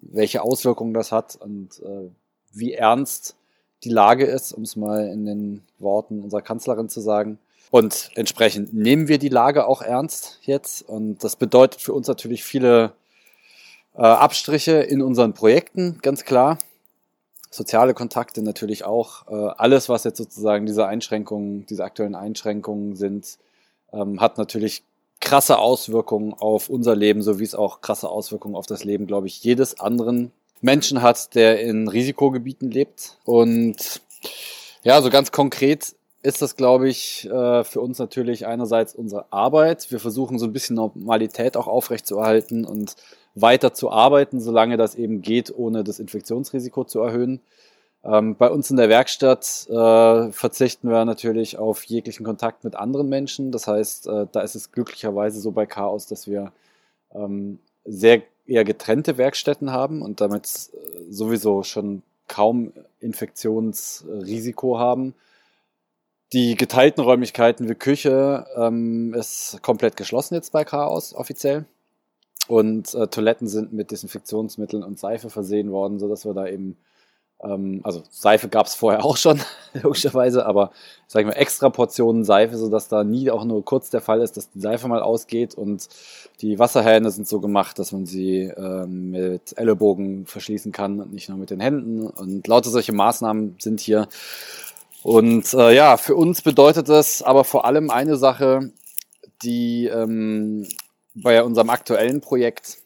welche 0.00 0.42
Auswirkungen 0.42 0.94
das 0.94 1.12
hat 1.12 1.36
und 1.36 1.80
äh, 1.82 2.10
wie 2.52 2.74
ernst 2.74 3.36
die 3.84 3.90
Lage 3.90 4.24
ist, 4.24 4.52
um 4.52 4.62
es 4.62 4.76
mal 4.76 5.06
in 5.08 5.24
den 5.24 5.62
Worten 5.78 6.22
unserer 6.22 6.42
Kanzlerin 6.42 6.88
zu 6.88 7.00
sagen. 7.00 7.38
Und 7.70 8.10
entsprechend 8.14 8.72
nehmen 8.72 9.08
wir 9.08 9.18
die 9.18 9.28
Lage 9.28 9.66
auch 9.66 9.82
ernst 9.82 10.38
jetzt. 10.42 10.88
Und 10.88 11.22
das 11.22 11.36
bedeutet 11.36 11.80
für 11.80 11.92
uns 11.92 12.08
natürlich 12.08 12.42
viele 12.42 12.92
äh, 13.98 14.02
Abstriche 14.02 14.74
in 14.74 15.02
unseren 15.02 15.34
Projekten, 15.34 15.98
ganz 16.02 16.24
klar. 16.24 16.58
Soziale 17.50 17.94
Kontakte 17.94 18.42
natürlich 18.42 18.84
auch. 18.84 19.26
Äh, 19.26 19.54
alles, 19.56 19.88
was 19.88 20.04
jetzt 20.04 20.18
sozusagen 20.18 20.66
diese 20.66 20.86
Einschränkungen, 20.86 21.66
diese 21.66 21.82
aktuellen 21.82 22.14
Einschränkungen 22.14 22.94
sind, 22.94 23.38
ähm, 23.92 24.20
hat 24.20 24.38
natürlich 24.38 24.84
krasse 25.20 25.58
Auswirkungen 25.58 26.32
auf 26.32 26.68
unser 26.68 26.94
Leben, 26.94 27.22
so 27.22 27.40
wie 27.40 27.44
es 27.44 27.56
auch 27.56 27.80
krasse 27.80 28.08
Auswirkungen 28.08 28.54
auf 28.54 28.66
das 28.66 28.84
Leben, 28.84 29.06
glaube 29.06 29.26
ich, 29.26 29.42
jedes 29.42 29.80
anderen 29.80 30.30
Menschen 30.60 31.02
hat, 31.02 31.34
der 31.34 31.60
in 31.60 31.88
Risikogebieten 31.88 32.70
lebt. 32.70 33.18
Und 33.24 34.00
ja, 34.84 35.02
so 35.02 35.10
ganz 35.10 35.32
konkret 35.32 35.96
ist 36.22 36.42
das, 36.42 36.56
glaube 36.56 36.88
ich, 36.88 37.28
äh, 37.28 37.64
für 37.64 37.80
uns 37.80 37.98
natürlich 37.98 38.46
einerseits 38.46 38.94
unsere 38.94 39.32
Arbeit. 39.32 39.90
Wir 39.90 39.98
versuchen 39.98 40.38
so 40.38 40.46
ein 40.46 40.52
bisschen 40.52 40.76
Normalität 40.76 41.56
auch 41.56 41.66
aufrechtzuerhalten 41.66 42.64
und 42.64 42.96
weiter 43.40 43.72
zu 43.72 43.90
arbeiten, 43.90 44.40
solange 44.40 44.76
das 44.76 44.94
eben 44.94 45.22
geht, 45.22 45.52
ohne 45.56 45.84
das 45.84 45.98
Infektionsrisiko 45.98 46.84
zu 46.84 47.00
erhöhen. 47.00 47.40
Ähm, 48.04 48.36
bei 48.36 48.50
uns 48.50 48.70
in 48.70 48.76
der 48.76 48.88
Werkstatt 48.88 49.66
äh, 49.68 50.32
verzichten 50.32 50.88
wir 50.88 51.04
natürlich 51.04 51.58
auf 51.58 51.84
jeglichen 51.84 52.24
Kontakt 52.24 52.64
mit 52.64 52.76
anderen 52.76 53.08
Menschen. 53.08 53.50
Das 53.50 53.66
heißt, 53.66 54.06
äh, 54.06 54.26
da 54.30 54.40
ist 54.40 54.54
es 54.54 54.72
glücklicherweise 54.72 55.40
so 55.40 55.50
bei 55.50 55.66
Chaos, 55.66 56.06
dass 56.06 56.26
wir 56.28 56.52
ähm, 57.12 57.58
sehr 57.84 58.22
eher 58.46 58.64
getrennte 58.64 59.18
Werkstätten 59.18 59.72
haben 59.72 60.02
und 60.02 60.20
damit 60.20 60.44
äh, 60.46 61.10
sowieso 61.10 61.62
schon 61.62 62.02
kaum 62.28 62.72
Infektionsrisiko 63.00 64.78
haben. 64.78 65.14
Die 66.32 66.56
geteilten 66.56 67.02
Räumlichkeiten 67.02 67.68
wie 67.68 67.74
Küche 67.74 68.46
ähm, 68.56 69.14
ist 69.14 69.62
komplett 69.62 69.96
geschlossen 69.96 70.34
jetzt 70.34 70.52
bei 70.52 70.64
Chaos 70.64 71.14
offiziell. 71.14 71.64
Und 72.48 72.94
äh, 72.94 73.06
Toiletten 73.06 73.46
sind 73.46 73.72
mit 73.74 73.90
Desinfektionsmitteln 73.90 74.82
und 74.82 74.98
Seife 74.98 75.28
versehen 75.28 75.70
worden, 75.70 75.98
sodass 75.98 76.24
wir 76.24 76.32
da 76.32 76.46
eben, 76.46 76.78
ähm, 77.42 77.82
also 77.84 78.02
Seife 78.10 78.48
gab 78.48 78.66
es 78.66 78.74
vorher 78.74 79.04
auch 79.04 79.18
schon, 79.18 79.38
logischerweise, 79.82 80.46
aber 80.46 80.70
sag 81.06 81.20
ich 81.20 81.26
mal, 81.26 81.34
extra 81.34 81.68
Portionen 81.68 82.24
Seife, 82.24 82.56
sodass 82.56 82.88
da 82.88 83.04
nie 83.04 83.30
auch 83.30 83.44
nur 83.44 83.62
kurz 83.66 83.90
der 83.90 84.00
Fall 84.00 84.22
ist, 84.22 84.38
dass 84.38 84.50
die 84.50 84.60
Seife 84.60 84.88
mal 84.88 85.02
ausgeht. 85.02 85.54
Und 85.54 85.88
die 86.40 86.58
Wasserhähne 86.58 87.10
sind 87.10 87.28
so 87.28 87.38
gemacht, 87.38 87.78
dass 87.78 87.92
man 87.92 88.06
sie 88.06 88.44
ähm, 88.44 89.10
mit 89.10 89.56
Ellenbogen 89.58 90.24
verschließen 90.24 90.72
kann 90.72 91.00
und 91.00 91.12
nicht 91.12 91.28
nur 91.28 91.36
mit 91.36 91.50
den 91.50 91.60
Händen. 91.60 92.06
Und 92.06 92.46
lauter 92.46 92.70
solche 92.70 92.92
Maßnahmen 92.92 93.56
sind 93.58 93.80
hier. 93.80 94.08
Und 95.02 95.52
äh, 95.52 95.74
ja, 95.74 95.98
für 95.98 96.16
uns 96.16 96.40
bedeutet 96.40 96.88
das 96.88 97.22
aber 97.22 97.44
vor 97.44 97.66
allem 97.66 97.90
eine 97.90 98.16
Sache, 98.16 98.72
die 99.42 99.86
ähm, 99.86 100.66
bei 101.22 101.42
unserem 101.42 101.70
aktuellen 101.70 102.20
Projekt, 102.20 102.78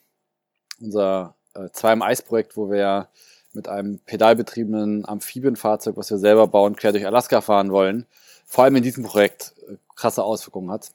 unser 0.80 1.34
äh, 1.54 1.68
Zwei 1.72 1.92
im 1.92 2.02
Eis-Projekt, 2.02 2.56
wo 2.56 2.70
wir 2.70 3.08
mit 3.52 3.68
einem 3.68 3.98
pedalbetriebenen 3.98 5.06
Amphibienfahrzeug, 5.06 5.96
was 5.96 6.10
wir 6.10 6.18
selber 6.18 6.46
bauen, 6.46 6.76
quer 6.76 6.92
durch 6.92 7.06
Alaska 7.06 7.40
fahren 7.40 7.70
wollen, 7.70 8.06
vor 8.46 8.64
allem 8.64 8.76
in 8.76 8.82
diesem 8.82 9.04
Projekt 9.04 9.54
äh, 9.68 9.76
krasse 9.94 10.24
Auswirkungen 10.24 10.70
hat. 10.70 10.90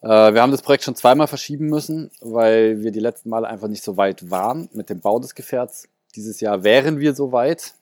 Äh, 0.00 0.34
wir 0.34 0.40
haben 0.40 0.52
das 0.52 0.62
Projekt 0.62 0.84
schon 0.84 0.96
zweimal 0.96 1.26
verschieben 1.26 1.66
müssen, 1.66 2.10
weil 2.20 2.82
wir 2.82 2.90
die 2.90 3.00
letzten 3.00 3.28
Male 3.28 3.46
einfach 3.46 3.68
nicht 3.68 3.84
so 3.84 3.96
weit 3.96 4.30
waren 4.30 4.68
mit 4.72 4.88
dem 4.88 5.00
Bau 5.00 5.18
des 5.18 5.34
Gefährts. 5.34 5.88
Dieses 6.14 6.40
Jahr 6.40 6.64
wären 6.64 7.00
wir 7.00 7.14
so 7.14 7.32
weit, 7.32 7.74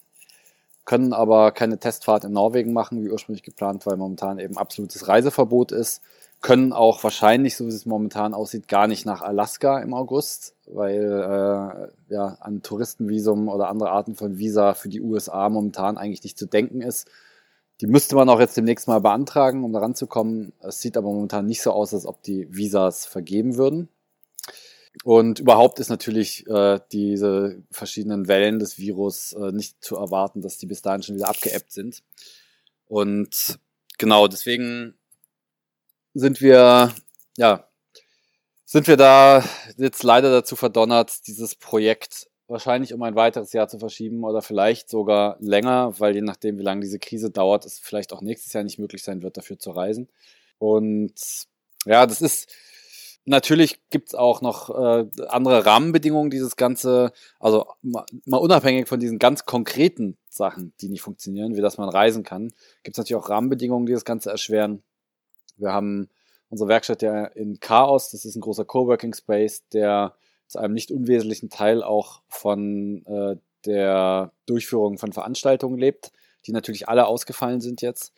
können 0.84 1.12
aber 1.12 1.52
keine 1.52 1.78
Testfahrt 1.78 2.24
in 2.24 2.32
Norwegen 2.32 2.72
machen, 2.72 3.04
wie 3.04 3.10
ursprünglich 3.10 3.44
geplant, 3.44 3.86
weil 3.86 3.96
momentan 3.96 4.40
eben 4.40 4.58
absolutes 4.58 5.06
Reiseverbot 5.06 5.70
ist 5.70 6.00
können 6.42 6.72
auch 6.72 7.02
wahrscheinlich, 7.04 7.56
so 7.56 7.66
wie 7.66 7.70
es 7.70 7.86
momentan 7.86 8.34
aussieht, 8.34 8.66
gar 8.66 8.88
nicht 8.88 9.06
nach 9.06 9.22
Alaska 9.22 9.78
im 9.78 9.94
August, 9.94 10.56
weil 10.66 11.04
äh, 11.04 12.12
ja 12.12 12.36
an 12.40 12.62
Touristenvisum 12.62 13.48
oder 13.48 13.68
andere 13.68 13.90
Arten 13.90 14.16
von 14.16 14.38
Visa 14.38 14.74
für 14.74 14.88
die 14.88 15.00
USA 15.00 15.48
momentan 15.48 15.96
eigentlich 15.96 16.24
nicht 16.24 16.36
zu 16.36 16.46
denken 16.46 16.82
ist. 16.82 17.08
Die 17.80 17.86
müsste 17.86 18.16
man 18.16 18.28
auch 18.28 18.40
jetzt 18.40 18.56
demnächst 18.56 18.88
mal 18.88 19.00
beantragen, 19.00 19.64
um 19.64 19.72
da 19.72 19.78
ranzukommen. 19.78 20.52
Es 20.60 20.80
sieht 20.80 20.96
aber 20.96 21.12
momentan 21.12 21.46
nicht 21.46 21.62
so 21.62 21.70
aus, 21.70 21.94
als 21.94 22.06
ob 22.06 22.22
die 22.22 22.46
Visas 22.54 23.06
vergeben 23.06 23.56
würden. 23.56 23.88
Und 25.04 25.38
überhaupt 25.38 25.78
ist 25.78 25.88
natürlich 25.88 26.46
äh, 26.48 26.80
diese 26.90 27.62
verschiedenen 27.70 28.28
Wellen 28.28 28.58
des 28.58 28.78
Virus 28.78 29.32
äh, 29.32 29.52
nicht 29.52 29.82
zu 29.82 29.96
erwarten, 29.96 30.42
dass 30.42 30.58
die 30.58 30.66
bis 30.66 30.82
dahin 30.82 31.02
schon 31.02 31.14
wieder 31.14 31.28
abgeebbt 31.28 31.72
sind. 31.72 32.02
Und 32.86 33.58
genau, 33.96 34.28
deswegen 34.28 34.94
sind 36.14 36.40
wir, 36.40 36.92
ja, 37.36 37.68
sind 38.64 38.88
wir 38.88 38.96
da 38.96 39.44
jetzt 39.76 40.02
leider 40.02 40.30
dazu 40.30 40.56
verdonnert, 40.56 41.26
dieses 41.26 41.54
Projekt 41.54 42.28
wahrscheinlich 42.48 42.92
um 42.94 43.02
ein 43.02 43.14
weiteres 43.14 43.52
Jahr 43.52 43.68
zu 43.68 43.78
verschieben 43.78 44.24
oder 44.24 44.42
vielleicht 44.42 44.88
sogar 44.88 45.36
länger, 45.40 45.98
weil 45.98 46.14
je 46.14 46.22
nachdem, 46.22 46.58
wie 46.58 46.62
lange 46.62 46.82
diese 46.82 46.98
Krise 46.98 47.30
dauert, 47.30 47.64
es 47.64 47.78
vielleicht 47.78 48.12
auch 48.12 48.20
nächstes 48.20 48.52
Jahr 48.52 48.64
nicht 48.64 48.78
möglich 48.78 49.02
sein 49.02 49.22
wird, 49.22 49.36
dafür 49.36 49.58
zu 49.58 49.70
reisen. 49.70 50.08
Und 50.58 51.14
ja, 51.86 52.06
das 52.06 52.20
ist 52.20 52.52
natürlich 53.24 53.78
gibt's 53.90 54.14
auch 54.14 54.40
noch 54.42 54.70
äh, 54.70 55.06
andere 55.28 55.64
Rahmenbedingungen, 55.64 56.30
dieses 56.30 56.56
Ganze, 56.56 57.12
also 57.40 57.66
mal, 57.82 58.04
mal 58.26 58.38
unabhängig 58.38 58.88
von 58.88 59.00
diesen 59.00 59.18
ganz 59.18 59.44
konkreten 59.44 60.16
Sachen, 60.28 60.72
die 60.80 60.88
nicht 60.88 61.02
funktionieren, 61.02 61.56
wie 61.56 61.60
dass 61.60 61.78
man 61.78 61.88
reisen 61.88 62.22
kann, 62.22 62.52
gibt's 62.82 62.98
natürlich 62.98 63.22
auch 63.22 63.30
Rahmenbedingungen, 63.30 63.86
die 63.86 63.92
das 63.92 64.04
Ganze 64.04 64.30
erschweren. 64.30 64.82
Wir 65.56 65.72
haben 65.72 66.08
unsere 66.48 66.68
Werkstatt 66.68 67.02
ja 67.02 67.24
in 67.24 67.60
Chaos, 67.60 68.10
das 68.10 68.24
ist 68.24 68.36
ein 68.36 68.40
großer 68.42 68.64
Coworking 68.64 69.14
Space, 69.14 69.66
der 69.72 70.14
zu 70.48 70.58
einem 70.58 70.74
nicht 70.74 70.90
unwesentlichen 70.90 71.48
Teil 71.48 71.82
auch 71.82 72.22
von 72.28 73.04
äh, 73.06 73.36
der 73.64 74.32
Durchführung 74.46 74.98
von 74.98 75.12
Veranstaltungen 75.12 75.78
lebt, 75.78 76.12
die 76.46 76.52
natürlich 76.52 76.88
alle 76.88 77.06
ausgefallen 77.06 77.60
sind 77.60 77.80
jetzt. 77.80 78.12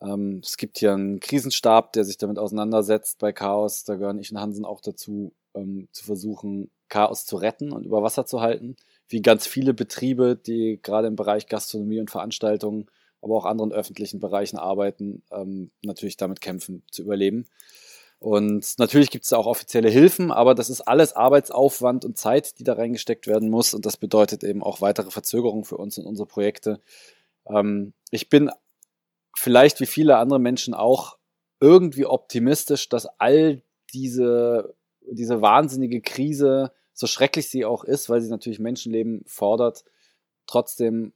Ähm, 0.00 0.40
es 0.42 0.56
gibt 0.56 0.78
hier 0.78 0.92
einen 0.92 1.20
Krisenstab, 1.20 1.92
der 1.92 2.04
sich 2.04 2.18
damit 2.18 2.38
auseinandersetzt 2.38 3.18
bei 3.18 3.32
Chaos. 3.32 3.84
Da 3.84 3.96
gehören 3.96 4.18
ich 4.18 4.32
und 4.32 4.40
Hansen 4.40 4.64
auch 4.64 4.80
dazu, 4.80 5.32
ähm, 5.54 5.88
zu 5.92 6.04
versuchen, 6.04 6.70
Chaos 6.88 7.26
zu 7.26 7.36
retten 7.36 7.72
und 7.72 7.84
über 7.84 8.02
Wasser 8.02 8.26
zu 8.26 8.40
halten. 8.40 8.76
Wie 9.08 9.22
ganz 9.22 9.46
viele 9.46 9.74
Betriebe, 9.74 10.36
die 10.36 10.80
gerade 10.82 11.08
im 11.08 11.16
Bereich 11.16 11.46
Gastronomie 11.46 12.00
und 12.00 12.10
Veranstaltungen, 12.10 12.86
aber 13.20 13.36
auch 13.36 13.44
anderen 13.44 13.72
öffentlichen 13.72 14.20
Bereichen 14.20 14.58
arbeiten, 14.58 15.22
ähm, 15.30 15.70
natürlich 15.82 16.16
damit 16.16 16.40
kämpfen 16.40 16.82
zu 16.90 17.02
überleben. 17.02 17.46
Und 18.20 18.78
natürlich 18.78 19.10
gibt 19.10 19.24
es 19.24 19.32
auch 19.32 19.46
offizielle 19.46 19.90
Hilfen, 19.90 20.32
aber 20.32 20.54
das 20.54 20.70
ist 20.70 20.80
alles 20.80 21.12
Arbeitsaufwand 21.12 22.04
und 22.04 22.18
Zeit, 22.18 22.58
die 22.58 22.64
da 22.64 22.72
reingesteckt 22.72 23.28
werden 23.28 23.48
muss. 23.48 23.74
Und 23.74 23.86
das 23.86 23.96
bedeutet 23.96 24.42
eben 24.42 24.62
auch 24.62 24.80
weitere 24.80 25.10
Verzögerungen 25.10 25.64
für 25.64 25.76
uns 25.76 25.98
und 25.98 26.06
unsere 26.06 26.26
Projekte. 26.26 26.80
Ähm, 27.48 27.92
ich 28.10 28.28
bin 28.28 28.50
vielleicht 29.36 29.80
wie 29.80 29.86
viele 29.86 30.16
andere 30.16 30.40
Menschen 30.40 30.74
auch 30.74 31.16
irgendwie 31.60 32.06
optimistisch, 32.06 32.88
dass 32.88 33.06
all 33.18 33.62
diese, 33.92 34.74
diese 35.00 35.40
wahnsinnige 35.40 36.00
Krise, 36.00 36.72
so 36.92 37.06
schrecklich 37.06 37.48
sie 37.48 37.64
auch 37.64 37.84
ist, 37.84 38.08
weil 38.08 38.20
sie 38.20 38.30
natürlich 38.30 38.58
Menschenleben 38.58 39.22
fordert, 39.26 39.84
trotzdem 40.46 41.12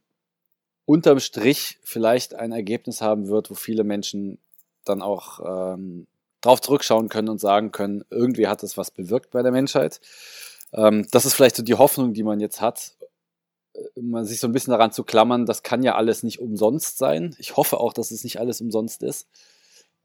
unterm 0.85 1.19
Strich 1.19 1.79
vielleicht 1.83 2.35
ein 2.35 2.51
Ergebnis 2.51 3.01
haben 3.01 3.27
wird, 3.27 3.49
wo 3.49 3.55
viele 3.55 3.83
Menschen 3.83 4.39
dann 4.85 5.01
auch 5.01 5.39
ähm, 5.75 6.07
drauf 6.41 6.61
zurückschauen 6.61 7.09
können 7.09 7.29
und 7.29 7.39
sagen 7.39 7.71
können, 7.71 8.03
irgendwie 8.09 8.47
hat 8.47 8.63
es 8.63 8.77
was 8.77 8.91
bewirkt 8.91 9.31
bei 9.31 9.41
der 9.41 9.51
Menschheit. 9.51 10.01
Ähm, 10.73 11.07
das 11.11 11.25
ist 11.25 11.33
vielleicht 11.33 11.55
so 11.55 11.63
die 11.63 11.75
Hoffnung, 11.75 12.13
die 12.13 12.23
man 12.23 12.39
jetzt 12.39 12.59
hat, 12.59 12.97
äh, 13.73 14.01
man 14.01 14.25
sich 14.25 14.39
so 14.39 14.47
ein 14.47 14.51
bisschen 14.51 14.71
daran 14.71 14.91
zu 14.91 15.03
klammern, 15.03 15.45
das 15.45 15.63
kann 15.63 15.83
ja 15.83 15.95
alles 15.95 16.23
nicht 16.23 16.39
umsonst 16.39 16.97
sein. 16.97 17.35
Ich 17.39 17.55
hoffe 17.55 17.79
auch, 17.79 17.93
dass 17.93 18.11
es 18.11 18.23
nicht 18.23 18.39
alles 18.39 18.59
umsonst 18.59 19.03
ist, 19.03 19.27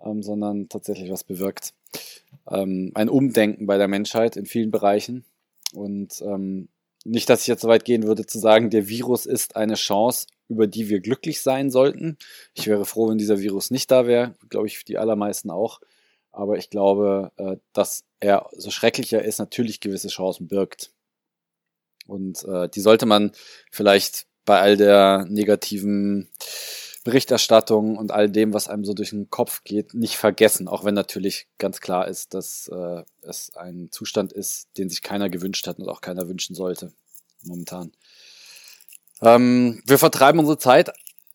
ähm, 0.00 0.22
sondern 0.22 0.68
tatsächlich 0.68 1.10
was 1.10 1.24
bewirkt. 1.24 1.74
Ähm, 2.48 2.92
ein 2.94 3.08
Umdenken 3.08 3.66
bei 3.66 3.78
der 3.78 3.88
Menschheit 3.88 4.36
in 4.36 4.46
vielen 4.46 4.70
Bereichen. 4.70 5.24
Und 5.72 6.22
ähm, 6.22 6.68
nicht, 7.04 7.28
dass 7.28 7.42
ich 7.42 7.46
jetzt 7.48 7.62
so 7.62 7.68
weit 7.68 7.84
gehen 7.84 8.04
würde 8.04 8.26
zu 8.26 8.38
sagen, 8.38 8.70
der 8.70 8.88
Virus 8.88 9.26
ist 9.26 9.56
eine 9.56 9.74
Chance, 9.74 10.26
über 10.48 10.66
die 10.66 10.88
wir 10.88 11.00
glücklich 11.00 11.42
sein 11.42 11.70
sollten. 11.70 12.16
Ich 12.54 12.66
wäre 12.66 12.84
froh, 12.84 13.08
wenn 13.08 13.18
dieser 13.18 13.40
Virus 13.40 13.70
nicht 13.70 13.90
da 13.90 14.06
wäre, 14.06 14.34
glaube 14.48 14.66
ich, 14.66 14.84
die 14.84 14.98
allermeisten 14.98 15.50
auch. 15.50 15.80
Aber 16.32 16.56
ich 16.56 16.70
glaube, 16.70 17.32
äh, 17.36 17.56
dass 17.72 18.04
er, 18.20 18.48
so 18.56 18.70
schrecklich 18.70 19.12
er 19.12 19.24
ist, 19.24 19.38
natürlich 19.38 19.80
gewisse 19.80 20.08
Chancen 20.08 20.48
birgt. 20.48 20.92
Und 22.06 22.44
äh, 22.44 22.68
die 22.68 22.80
sollte 22.80 23.06
man 23.06 23.32
vielleicht 23.70 24.26
bei 24.44 24.60
all 24.60 24.76
der 24.76 25.26
negativen 25.28 26.28
Berichterstattung 27.04 27.96
und 27.96 28.12
all 28.12 28.30
dem, 28.30 28.52
was 28.52 28.68
einem 28.68 28.84
so 28.84 28.94
durch 28.94 29.10
den 29.10 29.30
Kopf 29.30 29.62
geht, 29.64 29.94
nicht 29.94 30.16
vergessen, 30.16 30.68
auch 30.68 30.84
wenn 30.84 30.94
natürlich 30.94 31.46
ganz 31.58 31.80
klar 31.80 32.08
ist, 32.08 32.34
dass 32.34 32.68
äh, 32.68 33.02
es 33.22 33.54
ein 33.56 33.88
Zustand 33.90 34.32
ist, 34.32 34.68
den 34.76 34.88
sich 34.88 35.02
keiner 35.02 35.30
gewünscht 35.30 35.66
hat 35.66 35.78
und 35.78 35.88
auch 35.88 36.00
keiner 36.00 36.28
wünschen 36.28 36.54
sollte 36.54 36.92
momentan. 37.44 37.92
Ähm, 39.22 39.82
wir 39.84 39.98
vertreiben 39.98 40.38
unsere 40.38 40.58
Zeit 40.58 40.92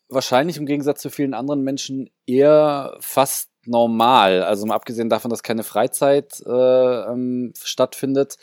wahrscheinlich 0.10 0.58
im 0.58 0.65
Gegensatz 0.65 1.02
zu 1.02 1.10
vielen 1.10 1.34
anderen 1.34 1.62
Menschen 1.62 2.10
eher 2.26 2.96
fast 3.00 3.50
normal. 3.65 4.43
Also 4.43 4.65
mal 4.65 4.76
abgesehen 4.76 5.10
davon, 5.10 5.30
dass 5.30 5.43
keine 5.43 5.63
Freizeit 5.63 6.41
äh, 6.46 6.50
ähm, 6.50 7.54
stattfindet. 7.62 8.38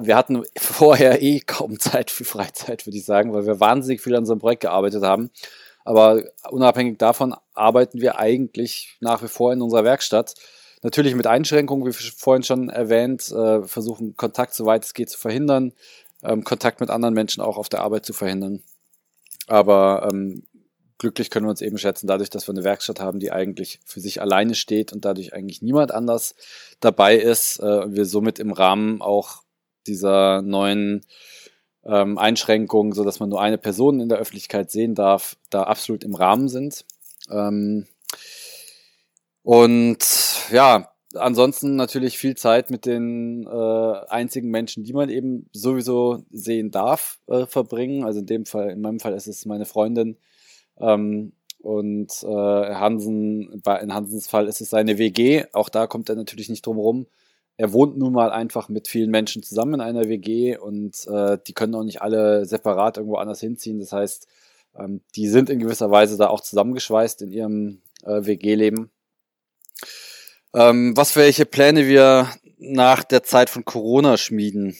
Wir 0.00 0.16
hatten 0.16 0.42
vorher 0.56 1.22
eh 1.22 1.40
kaum 1.40 1.78
Zeit 1.78 2.10
für 2.10 2.24
Freizeit, 2.24 2.86
würde 2.86 2.98
ich 2.98 3.04
sagen, 3.04 3.32
weil 3.32 3.46
wir 3.46 3.60
wahnsinnig 3.60 4.00
viel 4.00 4.14
an 4.14 4.20
unserem 4.20 4.40
Projekt 4.40 4.62
gearbeitet 4.62 5.02
haben. 5.02 5.30
Aber 5.84 6.22
unabhängig 6.50 6.98
davon 6.98 7.34
arbeiten 7.54 8.00
wir 8.00 8.18
eigentlich 8.18 8.96
nach 9.00 9.22
wie 9.22 9.28
vor 9.28 9.52
in 9.52 9.62
unserer 9.62 9.84
Werkstatt. 9.84 10.34
Natürlich 10.82 11.14
mit 11.14 11.26
Einschränkungen, 11.26 11.86
wie 11.86 11.92
vorhin 11.92 12.42
schon 12.42 12.68
erwähnt, 12.70 13.30
äh, 13.30 13.62
versuchen 13.64 14.16
Kontakt 14.16 14.54
so 14.54 14.66
weit 14.66 14.84
es 14.84 14.94
geht 14.94 15.10
zu 15.10 15.18
verhindern, 15.18 15.72
ähm, 16.22 16.44
Kontakt 16.44 16.80
mit 16.80 16.90
anderen 16.90 17.14
Menschen 17.14 17.42
auch 17.42 17.56
auf 17.56 17.68
der 17.68 17.80
Arbeit 17.82 18.06
zu 18.06 18.12
verhindern. 18.12 18.62
Aber 19.46 20.08
ähm, 20.10 20.44
glücklich 20.98 21.30
können 21.30 21.46
wir 21.46 21.50
uns 21.50 21.62
eben 21.62 21.78
schätzen, 21.78 22.06
dadurch, 22.06 22.30
dass 22.30 22.46
wir 22.46 22.52
eine 22.52 22.64
Werkstatt 22.64 23.00
haben, 23.00 23.20
die 23.20 23.32
eigentlich 23.32 23.80
für 23.84 24.00
sich 24.00 24.20
alleine 24.20 24.54
steht 24.54 24.92
und 24.92 25.04
dadurch 25.04 25.32
eigentlich 25.32 25.62
niemand 25.62 25.92
anders 25.92 26.34
dabei 26.80 27.16
ist. 27.16 27.58
Äh, 27.60 27.92
wir 27.92 28.04
somit 28.04 28.38
im 28.38 28.52
Rahmen 28.52 29.02
auch 29.02 29.42
dieser 29.86 30.42
neuen 30.42 31.04
ähm, 31.84 32.18
Einschränkungen, 32.18 32.92
so 32.92 33.02
dass 33.04 33.18
man 33.18 33.30
nur 33.30 33.40
eine 33.40 33.58
Person 33.58 34.00
in 34.00 34.08
der 34.08 34.18
Öffentlichkeit 34.18 34.70
sehen 34.70 34.94
darf, 34.94 35.36
da 35.48 35.64
absolut 35.64 36.04
im 36.04 36.14
Rahmen 36.14 36.48
sind. 36.48 36.84
Ähm, 37.30 37.86
und 39.42 39.98
ja, 40.50 40.92
ansonsten 41.14 41.76
natürlich 41.76 42.18
viel 42.18 42.36
Zeit 42.36 42.70
mit 42.70 42.86
den 42.86 43.46
äh, 43.46 43.94
einzigen 44.08 44.50
Menschen, 44.50 44.84
die 44.84 44.92
man 44.92 45.08
eben 45.08 45.48
sowieso 45.52 46.24
sehen 46.30 46.70
darf, 46.70 47.18
äh, 47.26 47.46
verbringen. 47.46 48.04
Also 48.04 48.20
in 48.20 48.26
dem 48.26 48.46
Fall, 48.46 48.70
in 48.70 48.80
meinem 48.80 49.00
Fall 49.00 49.14
ist 49.14 49.26
es 49.26 49.46
meine 49.46 49.66
Freundin, 49.66 50.16
ähm, 50.78 51.32
und 51.62 52.22
äh, 52.22 52.26
Hansen, 52.26 53.60
bei, 53.62 53.80
in 53.80 53.92
Hansens 53.92 54.26
Fall 54.26 54.48
ist 54.48 54.60
es 54.62 54.70
seine 54.70 54.96
WG. 54.98 55.44
Auch 55.52 55.68
da 55.68 55.86
kommt 55.86 56.08
er 56.08 56.16
natürlich 56.16 56.48
nicht 56.48 56.64
drum 56.64 56.78
rum. 56.78 57.06
Er 57.58 57.74
wohnt 57.74 57.98
nun 57.98 58.14
mal 58.14 58.30
einfach 58.30 58.70
mit 58.70 58.88
vielen 58.88 59.10
Menschen 59.10 59.42
zusammen 59.42 59.74
in 59.74 59.80
einer 59.82 60.08
WG 60.08 60.56
und 60.56 61.06
äh, 61.06 61.36
die 61.46 61.52
können 61.52 61.74
auch 61.74 61.84
nicht 61.84 62.00
alle 62.00 62.46
separat 62.46 62.96
irgendwo 62.96 63.16
anders 63.16 63.40
hinziehen. 63.40 63.78
Das 63.78 63.92
heißt, 63.92 64.26
ähm, 64.78 65.02
die 65.14 65.28
sind 65.28 65.50
in 65.50 65.58
gewisser 65.58 65.90
Weise 65.90 66.16
da 66.16 66.28
auch 66.28 66.40
zusammengeschweißt 66.40 67.20
in 67.22 67.32
ihrem 67.32 67.82
äh, 68.04 68.24
WG-Leben. 68.24 68.90
Ähm, 70.54 70.96
was 70.96 71.14
welche 71.14 71.46
Pläne 71.46 71.86
wir 71.86 72.28
nach 72.58 73.04
der 73.04 73.22
Zeit 73.22 73.50
von 73.50 73.64
Corona 73.64 74.16
schmieden? 74.16 74.76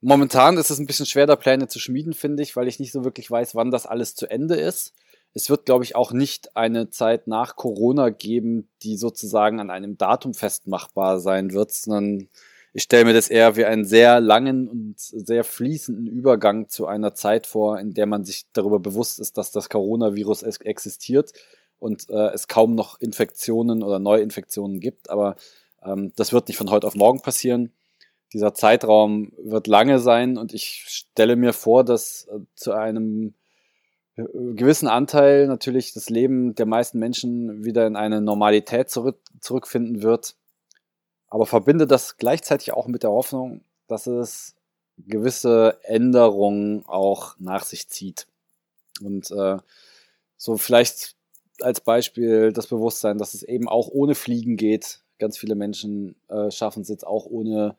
Momentan 0.00 0.58
ist 0.58 0.70
es 0.70 0.78
ein 0.78 0.86
bisschen 0.86 1.06
schwer, 1.06 1.26
da 1.26 1.34
Pläne 1.34 1.66
zu 1.66 1.80
schmieden, 1.80 2.12
finde 2.12 2.42
ich, 2.42 2.54
weil 2.56 2.68
ich 2.68 2.78
nicht 2.78 2.92
so 2.92 3.04
wirklich 3.04 3.30
weiß, 3.30 3.54
wann 3.54 3.70
das 3.70 3.86
alles 3.86 4.14
zu 4.14 4.26
Ende 4.26 4.54
ist. 4.56 4.92
Es 5.32 5.50
wird, 5.50 5.66
glaube 5.66 5.82
ich, 5.82 5.96
auch 5.96 6.12
nicht 6.12 6.56
eine 6.56 6.90
Zeit 6.90 7.26
nach 7.26 7.56
Corona 7.56 8.10
geben, 8.10 8.68
die 8.82 8.96
sozusagen 8.96 9.58
an 9.58 9.70
einem 9.70 9.98
Datum 9.98 10.34
festmachbar 10.34 11.18
sein 11.18 11.52
wird, 11.52 11.72
sondern 11.72 12.28
ich 12.72 12.84
stelle 12.84 13.06
mir 13.06 13.14
das 13.14 13.28
eher 13.28 13.56
wie 13.56 13.64
einen 13.64 13.84
sehr 13.84 14.20
langen 14.20 14.68
und 14.68 14.94
sehr 14.98 15.42
fließenden 15.42 16.06
Übergang 16.06 16.68
zu 16.68 16.86
einer 16.86 17.14
Zeit 17.14 17.46
vor, 17.46 17.80
in 17.80 17.94
der 17.94 18.06
man 18.06 18.24
sich 18.24 18.44
darüber 18.52 18.78
bewusst 18.78 19.18
ist, 19.18 19.38
dass 19.38 19.50
das 19.50 19.68
Coronavirus 19.68 20.42
existiert 20.42 21.32
und 21.84 22.10
äh, 22.10 22.30
es 22.32 22.48
kaum 22.48 22.74
noch 22.74 23.00
Infektionen 23.00 23.82
oder 23.82 23.98
Neuinfektionen 23.98 24.80
gibt. 24.80 25.10
Aber 25.10 25.36
ähm, 25.84 26.12
das 26.16 26.32
wird 26.32 26.48
nicht 26.48 26.56
von 26.56 26.70
heute 26.70 26.86
auf 26.86 26.94
morgen 26.96 27.20
passieren 27.20 27.72
dieser 28.34 28.52
Zeitraum 28.52 29.32
wird 29.38 29.68
lange 29.68 30.00
sein 30.00 30.36
und 30.36 30.52
ich 30.52 30.84
stelle 30.88 31.36
mir 31.36 31.52
vor, 31.52 31.84
dass 31.84 32.26
äh, 32.26 32.40
zu 32.56 32.72
einem 32.72 33.34
äh, 34.16 34.24
gewissen 34.54 34.88
Anteil 34.88 35.46
natürlich 35.46 35.94
das 35.94 36.10
Leben 36.10 36.56
der 36.56 36.66
meisten 36.66 36.98
Menschen 36.98 37.64
wieder 37.64 37.86
in 37.86 37.94
eine 37.94 38.20
Normalität 38.20 38.90
zurück, 38.90 39.18
zurückfinden 39.40 40.02
wird. 40.02 40.34
Aber 41.28 41.46
verbinde 41.46 41.86
das 41.86 42.16
gleichzeitig 42.16 42.72
auch 42.72 42.88
mit 42.88 43.04
der 43.04 43.10
Hoffnung, 43.10 43.62
dass 43.86 44.08
es 44.08 44.56
gewisse 44.98 45.78
Änderungen 45.82 46.84
auch 46.86 47.36
nach 47.38 47.64
sich 47.64 47.88
zieht. 47.88 48.26
Und 49.00 49.30
äh, 49.30 49.58
so 50.36 50.56
vielleicht 50.56 51.14
als 51.60 51.80
Beispiel 51.80 52.52
das 52.52 52.66
Bewusstsein, 52.66 53.18
dass 53.18 53.34
es 53.34 53.42
eben 53.42 53.68
auch 53.68 53.88
ohne 53.88 54.14
Fliegen 54.14 54.56
geht. 54.56 55.00
Ganz 55.18 55.38
viele 55.38 55.54
Menschen 55.54 56.16
äh, 56.28 56.50
schaffen 56.50 56.82
es 56.82 56.88
jetzt 56.88 57.06
auch 57.06 57.26
ohne 57.26 57.76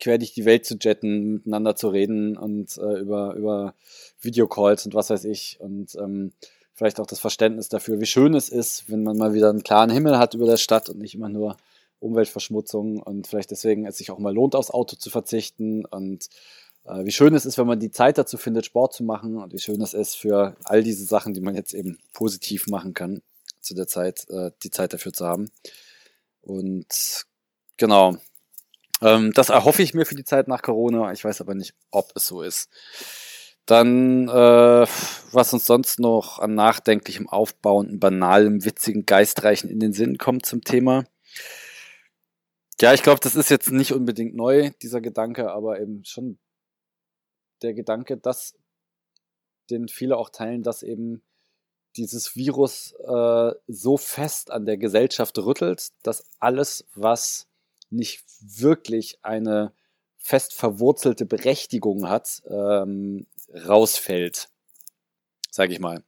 quer 0.00 0.18
durch 0.18 0.32
die 0.32 0.46
Welt 0.46 0.64
zu 0.64 0.76
jetten, 0.80 1.34
miteinander 1.34 1.76
zu 1.76 1.88
reden 1.88 2.36
und 2.36 2.76
äh, 2.78 2.98
über, 2.98 3.34
über 3.34 3.74
Videocalls 4.20 4.86
und 4.86 4.94
was 4.94 5.10
weiß 5.10 5.24
ich. 5.24 5.58
Und 5.60 5.94
ähm, 5.96 6.32
vielleicht 6.72 6.98
auch 6.98 7.06
das 7.06 7.20
Verständnis 7.20 7.68
dafür, 7.68 8.00
wie 8.00 8.06
schön 8.06 8.34
es 8.34 8.48
ist, 8.48 8.90
wenn 8.90 9.02
man 9.02 9.18
mal 9.18 9.34
wieder 9.34 9.50
einen 9.50 9.62
klaren 9.62 9.90
Himmel 9.90 10.18
hat 10.18 10.34
über 10.34 10.46
der 10.46 10.56
Stadt 10.56 10.88
und 10.88 10.98
nicht 10.98 11.14
immer 11.14 11.28
nur 11.28 11.56
Umweltverschmutzung 12.00 13.02
und 13.02 13.26
vielleicht 13.26 13.50
deswegen 13.50 13.86
es 13.86 13.98
sich 13.98 14.10
auch 14.10 14.18
mal 14.18 14.34
lohnt, 14.34 14.54
aufs 14.54 14.70
Auto 14.70 14.96
zu 14.96 15.10
verzichten 15.10 15.84
und 15.84 16.28
äh, 16.84 17.04
wie 17.04 17.12
schön 17.12 17.34
es 17.34 17.46
ist, 17.46 17.58
wenn 17.58 17.66
man 17.66 17.80
die 17.80 17.90
Zeit 17.90 18.18
dazu 18.18 18.36
findet, 18.36 18.66
Sport 18.66 18.94
zu 18.94 19.04
machen 19.04 19.36
und 19.36 19.52
wie 19.52 19.58
schön 19.58 19.80
es 19.82 19.94
ist 19.94 20.16
für 20.16 20.56
all 20.64 20.82
diese 20.82 21.04
Sachen, 21.04 21.34
die 21.34 21.40
man 21.40 21.54
jetzt 21.54 21.74
eben 21.74 21.98
positiv 22.12 22.66
machen 22.68 22.94
kann, 22.94 23.22
zu 23.60 23.74
der 23.74 23.86
Zeit, 23.86 24.28
äh, 24.30 24.50
die 24.62 24.70
Zeit 24.70 24.92
dafür 24.92 25.12
zu 25.12 25.26
haben. 25.26 25.50
Und 26.40 27.26
genau, 27.76 28.16
ähm, 29.02 29.32
das 29.32 29.48
erhoffe 29.50 29.82
ich 29.82 29.94
mir 29.94 30.06
für 30.06 30.14
die 30.14 30.24
Zeit 30.24 30.48
nach 30.48 30.62
Corona. 30.62 31.12
Ich 31.12 31.24
weiß 31.24 31.40
aber 31.40 31.54
nicht, 31.54 31.74
ob 31.90 32.12
es 32.14 32.26
so 32.26 32.42
ist. 32.42 32.70
Dann, 33.66 34.28
äh, 34.28 34.86
was 35.32 35.52
uns 35.52 35.66
sonst 35.66 36.00
noch 36.00 36.38
an 36.38 36.54
nachdenklichem, 36.54 37.28
aufbauenden, 37.28 38.00
banalem, 38.00 38.64
witzigen, 38.64 39.06
geistreichen 39.06 39.70
in 39.70 39.78
den 39.78 39.92
Sinn 39.92 40.18
kommt 40.18 40.44
zum 40.44 40.62
Thema. 40.62 41.04
Ja, 42.80 42.94
ich 42.94 43.02
glaube, 43.02 43.20
das 43.20 43.36
ist 43.36 43.50
jetzt 43.50 43.70
nicht 43.70 43.92
unbedingt 43.92 44.34
neu, 44.34 44.70
dieser 44.82 45.00
Gedanke, 45.00 45.50
aber 45.52 45.80
eben 45.80 46.02
schon 46.04 46.38
der 47.62 47.74
Gedanke, 47.74 48.16
dass 48.16 48.54
den 49.70 49.88
viele 49.88 50.16
auch 50.16 50.30
teilen, 50.30 50.62
dass 50.62 50.82
eben 50.82 51.22
dieses 51.96 52.36
Virus 52.36 52.92
äh, 52.92 53.52
so 53.66 53.96
fest 53.96 54.50
an 54.50 54.64
der 54.64 54.76
Gesellschaft 54.76 55.38
rüttelt, 55.38 55.92
dass 56.02 56.24
alles, 56.38 56.86
was 56.94 57.48
nicht 57.90 58.24
wirklich 58.40 59.18
eine 59.22 59.72
fest 60.16 60.54
verwurzelte 60.54 61.26
Berechtigung 61.26 62.08
hat, 62.08 62.42
ähm, 62.48 63.26
rausfällt, 63.52 64.48
sage 65.50 65.72
ich 65.72 65.80
mal. 65.80 66.04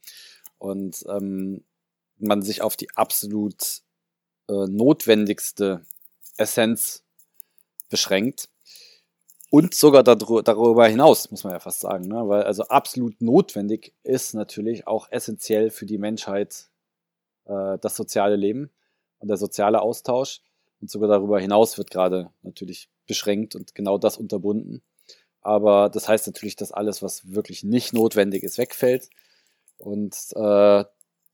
Und 0.59 1.05
ähm, 1.09 1.65
man 2.19 2.43
sich 2.43 2.63
auf 2.63 2.77
die 2.77 2.91
absolut 2.95 3.83
äh, 4.49 4.67
notwendigste 4.69 5.85
Essenz 6.37 7.03
beschränkt. 7.89 8.49
Und 9.55 9.75
sogar 9.75 10.03
darüber 10.03 10.89
hinaus, 10.89 11.31
muss 11.31 11.45
man 11.45 11.53
ja 11.53 11.61
fast 11.61 11.81
sagen. 11.81 12.09
Ne? 12.09 12.27
Weil 12.27 12.45
also 12.45 12.63
absolut 12.69 13.21
notwendig 13.21 13.93
ist 14.03 14.33
natürlich 14.33 14.87
auch 14.87 15.09
essentiell 15.11 15.69
für 15.69 15.85
die 15.85 15.99
Menschheit 15.99 16.71
äh, 17.45 17.77
das 17.79 17.95
soziale 17.95 18.37
Leben 18.37 18.71
und 19.19 19.29
der 19.29 19.37
soziale 19.37 19.83
Austausch. 19.83 20.41
Und 20.81 20.91
sogar 20.91 21.11
darüber 21.11 21.39
hinaus 21.39 21.77
wird 21.77 21.91
gerade 21.91 22.31
natürlich 22.41 22.89
beschränkt 23.07 23.55
und 23.55 23.75
genau 23.75 23.99
das 23.99 24.17
unterbunden. 24.17 24.81
Aber 25.43 25.91
das 25.91 26.09
heißt 26.09 26.27
natürlich, 26.29 26.57
dass 26.57 26.73
alles, 26.73 27.03
was 27.03 27.35
wirklich 27.35 27.63
nicht 27.63 27.93
notwendig 27.93 28.45
ist, 28.45 28.57
wegfällt. 28.57 29.11
Und 29.77 30.17
äh, 30.35 30.85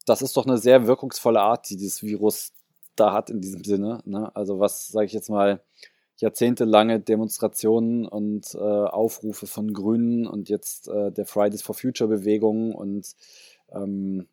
das 0.06 0.22
ist 0.22 0.36
doch 0.36 0.44
eine 0.44 0.58
sehr 0.58 0.88
wirkungsvolle 0.88 1.40
Art, 1.40 1.70
die 1.70 1.76
dieses 1.76 2.02
Virus 2.02 2.52
da 2.96 3.12
hat 3.12 3.30
in 3.30 3.40
diesem 3.40 3.62
Sinne. 3.62 4.02
Ne? 4.06 4.34
Also 4.34 4.58
was, 4.58 4.88
sage 4.88 5.06
ich 5.06 5.12
jetzt 5.12 5.30
mal, 5.30 5.62
jahrzehntelange 6.18 7.00
Demonstrationen 7.00 8.06
und 8.06 8.54
äh, 8.54 8.58
Aufrufe 8.58 9.46
von 9.46 9.72
Grünen 9.72 10.26
und 10.26 10.48
jetzt 10.48 10.88
äh, 10.88 11.10
der 11.12 11.26
Fridays 11.26 11.62
for 11.62 11.74
Future 11.74 12.08
Bewegung 12.08 12.74
und 12.74 13.14
ähm, 13.72 14.26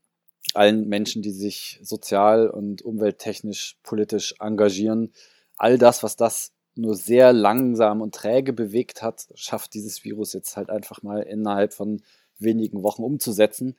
allen 0.53 0.87
Menschen, 0.87 1.21
die 1.21 1.31
sich 1.31 1.79
sozial 1.83 2.49
und 2.49 2.81
umwelttechnisch, 2.81 3.77
politisch 3.83 4.35
engagieren. 4.39 5.11
All 5.57 5.77
das, 5.77 6.03
was 6.03 6.15
das 6.15 6.53
nur 6.75 6.95
sehr 6.95 7.33
langsam 7.33 8.01
und 8.01 8.15
träge 8.15 8.53
bewegt 8.53 9.01
hat, 9.01 9.27
schafft 9.35 9.73
dieses 9.73 10.03
Virus 10.03 10.33
jetzt 10.33 10.57
halt 10.57 10.69
einfach 10.69 11.01
mal 11.03 11.21
innerhalb 11.21 11.73
von 11.73 12.01
wenigen 12.37 12.83
Wochen 12.83 13.03
umzusetzen. 13.03 13.75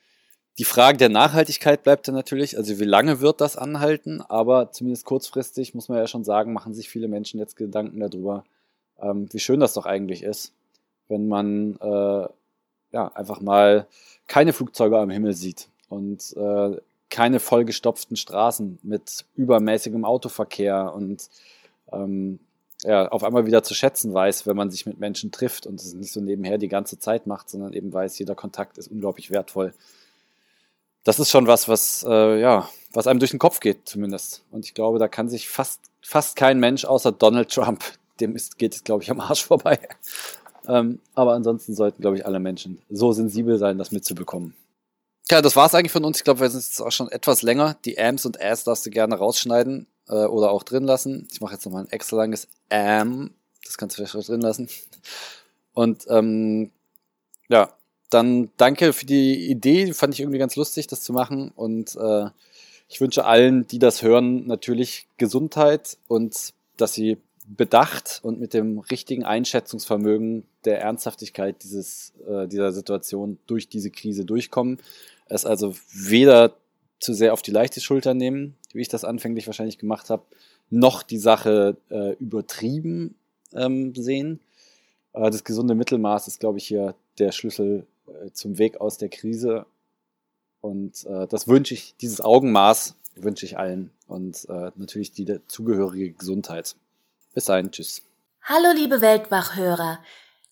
Die 0.58 0.64
Frage 0.64 0.96
der 0.96 1.10
Nachhaltigkeit 1.10 1.82
bleibt 1.82 2.08
dann 2.08 2.14
natürlich, 2.14 2.56
also 2.56 2.78
wie 2.78 2.84
lange 2.84 3.20
wird 3.20 3.42
das 3.42 3.58
anhalten, 3.58 4.22
aber 4.22 4.72
zumindest 4.72 5.04
kurzfristig 5.04 5.74
muss 5.74 5.90
man 5.90 5.98
ja 5.98 6.06
schon 6.06 6.24
sagen, 6.24 6.54
machen 6.54 6.72
sich 6.72 6.88
viele 6.88 7.08
Menschen 7.08 7.38
jetzt 7.38 7.56
Gedanken 7.56 8.00
darüber, 8.00 8.44
ähm, 8.98 9.28
wie 9.30 9.38
schön 9.38 9.60
das 9.60 9.74
doch 9.74 9.84
eigentlich 9.84 10.22
ist, 10.22 10.52
wenn 11.08 11.28
man 11.28 11.76
äh, 11.80 12.28
ja 12.92 13.08
einfach 13.14 13.42
mal 13.42 13.86
keine 14.28 14.54
Flugzeuge 14.54 14.98
am 14.98 15.10
Himmel 15.10 15.34
sieht 15.34 15.68
und 15.90 16.34
äh, 16.38 16.80
keine 17.10 17.38
vollgestopften 17.38 18.16
Straßen 18.16 18.78
mit 18.82 19.26
übermäßigem 19.34 20.06
Autoverkehr 20.06 20.94
und 20.94 21.28
ähm, 21.92 22.38
ja, 22.82 23.08
auf 23.08 23.24
einmal 23.24 23.44
wieder 23.44 23.62
zu 23.62 23.74
schätzen 23.74 24.14
weiß, 24.14 24.46
wenn 24.46 24.56
man 24.56 24.70
sich 24.70 24.86
mit 24.86 24.98
Menschen 24.98 25.32
trifft 25.32 25.66
und 25.66 25.80
es 25.80 25.92
nicht 25.92 26.12
so 26.12 26.20
nebenher 26.20 26.56
die 26.56 26.68
ganze 26.68 26.98
Zeit 26.98 27.26
macht, 27.26 27.50
sondern 27.50 27.74
eben 27.74 27.92
weiß, 27.92 28.18
jeder 28.18 28.34
Kontakt 28.34 28.78
ist 28.78 28.88
unglaublich 28.88 29.30
wertvoll 29.30 29.74
das 31.06 31.20
ist 31.20 31.30
schon 31.30 31.46
was, 31.46 31.68
was, 31.68 32.04
äh, 32.06 32.40
ja, 32.40 32.68
was 32.92 33.06
einem 33.06 33.20
durch 33.20 33.30
den 33.30 33.38
Kopf 33.38 33.60
geht, 33.60 33.88
zumindest. 33.88 34.42
Und 34.50 34.64
ich 34.64 34.74
glaube, 34.74 34.98
da 34.98 35.06
kann 35.06 35.28
sich 35.28 35.48
fast, 35.48 35.80
fast 36.02 36.34
kein 36.34 36.58
Mensch 36.58 36.84
außer 36.84 37.12
Donald 37.12 37.48
Trump, 37.48 37.84
dem 38.18 38.34
ist, 38.34 38.58
geht 38.58 38.74
es, 38.74 38.82
glaube 38.82 39.04
ich, 39.04 39.10
am 39.12 39.20
Arsch 39.20 39.44
vorbei. 39.46 39.78
ähm, 40.66 40.98
aber 41.14 41.34
ansonsten 41.34 41.76
sollten, 41.76 42.02
glaube 42.02 42.16
ich, 42.16 42.26
alle 42.26 42.40
Menschen 42.40 42.82
so 42.90 43.12
sensibel 43.12 43.56
sein, 43.56 43.78
das 43.78 43.92
mitzubekommen. 43.92 44.56
Ja, 45.30 45.40
das 45.42 45.54
war's 45.54 45.76
eigentlich 45.76 45.92
von 45.92 46.04
uns. 46.04 46.18
Ich 46.18 46.24
glaube, 46.24 46.40
wir 46.40 46.50
sind 46.50 46.64
jetzt 46.64 46.80
auch 46.80 46.90
schon 46.90 47.08
etwas 47.12 47.42
länger. 47.42 47.76
Die 47.84 47.98
Ams 48.00 48.26
und 48.26 48.40
As 48.40 48.64
darfst 48.64 48.84
du 48.84 48.90
gerne 48.90 49.14
rausschneiden 49.14 49.86
äh, 50.08 50.24
oder 50.24 50.50
auch 50.50 50.64
drin 50.64 50.84
lassen. 50.84 51.28
Ich 51.30 51.40
mache 51.40 51.54
jetzt 51.54 51.64
nochmal 51.66 51.84
ein 51.84 51.90
extra 51.90 52.16
langes 52.16 52.48
Am. 52.68 53.30
Das 53.64 53.78
kannst 53.78 53.96
du 53.96 54.04
vielleicht 54.04 54.28
drin 54.28 54.40
lassen. 54.40 54.68
Und 55.72 56.04
ähm, 56.08 56.72
ja, 57.48 57.72
dann 58.10 58.50
danke 58.56 58.92
für 58.92 59.06
die 59.06 59.50
Idee, 59.50 59.92
fand 59.92 60.14
ich 60.14 60.20
irgendwie 60.20 60.38
ganz 60.38 60.56
lustig, 60.56 60.86
das 60.86 61.02
zu 61.02 61.12
machen. 61.12 61.50
Und 61.54 61.96
äh, 61.96 62.26
ich 62.88 63.00
wünsche 63.00 63.24
allen, 63.24 63.66
die 63.66 63.78
das 63.78 64.02
hören, 64.02 64.46
natürlich 64.46 65.08
Gesundheit 65.16 65.98
und 66.06 66.52
dass 66.76 66.94
sie 66.94 67.18
bedacht 67.48 68.20
und 68.22 68.40
mit 68.40 68.54
dem 68.54 68.78
richtigen 68.78 69.24
Einschätzungsvermögen 69.24 70.44
der 70.64 70.80
Ernsthaftigkeit 70.80 71.62
dieses, 71.62 72.12
äh, 72.28 72.48
dieser 72.48 72.72
Situation 72.72 73.38
durch 73.46 73.68
diese 73.68 73.90
Krise 73.90 74.24
durchkommen. 74.24 74.78
Es 75.26 75.46
also 75.46 75.74
weder 75.92 76.54
zu 76.98 77.14
sehr 77.14 77.32
auf 77.32 77.42
die 77.42 77.50
leichte 77.50 77.80
Schulter 77.80 78.14
nehmen, 78.14 78.56
wie 78.72 78.80
ich 78.80 78.88
das 78.88 79.04
anfänglich 79.04 79.46
wahrscheinlich 79.46 79.78
gemacht 79.78 80.10
habe, 80.10 80.24
noch 80.70 81.02
die 81.02 81.18
Sache 81.18 81.76
äh, 81.90 82.14
übertrieben 82.14 83.14
ähm, 83.52 83.94
sehen. 83.94 84.40
Äh, 85.12 85.30
das 85.30 85.44
gesunde 85.44 85.74
Mittelmaß 85.74 86.26
ist, 86.26 86.40
glaube 86.40 86.58
ich, 86.58 86.66
hier 86.66 86.94
der 87.18 87.32
Schlüssel 87.32 87.86
zum 88.32 88.58
Weg 88.58 88.80
aus 88.80 88.98
der 88.98 89.08
Krise. 89.08 89.66
Und 90.60 91.04
äh, 91.06 91.26
das 91.26 91.48
wünsche 91.48 91.74
ich, 91.74 91.96
dieses 91.96 92.20
Augenmaß 92.20 92.94
wünsche 93.14 93.46
ich 93.46 93.58
allen 93.58 93.90
und 94.06 94.46
äh, 94.48 94.70
natürlich 94.76 95.12
die 95.12 95.40
zugehörige 95.48 96.12
Gesundheit. 96.12 96.76
Bis 97.34 97.46
dahin, 97.46 97.70
tschüss. 97.70 98.02
Hallo 98.42 98.72
liebe 98.74 99.00
Weltwachhörer. 99.00 99.98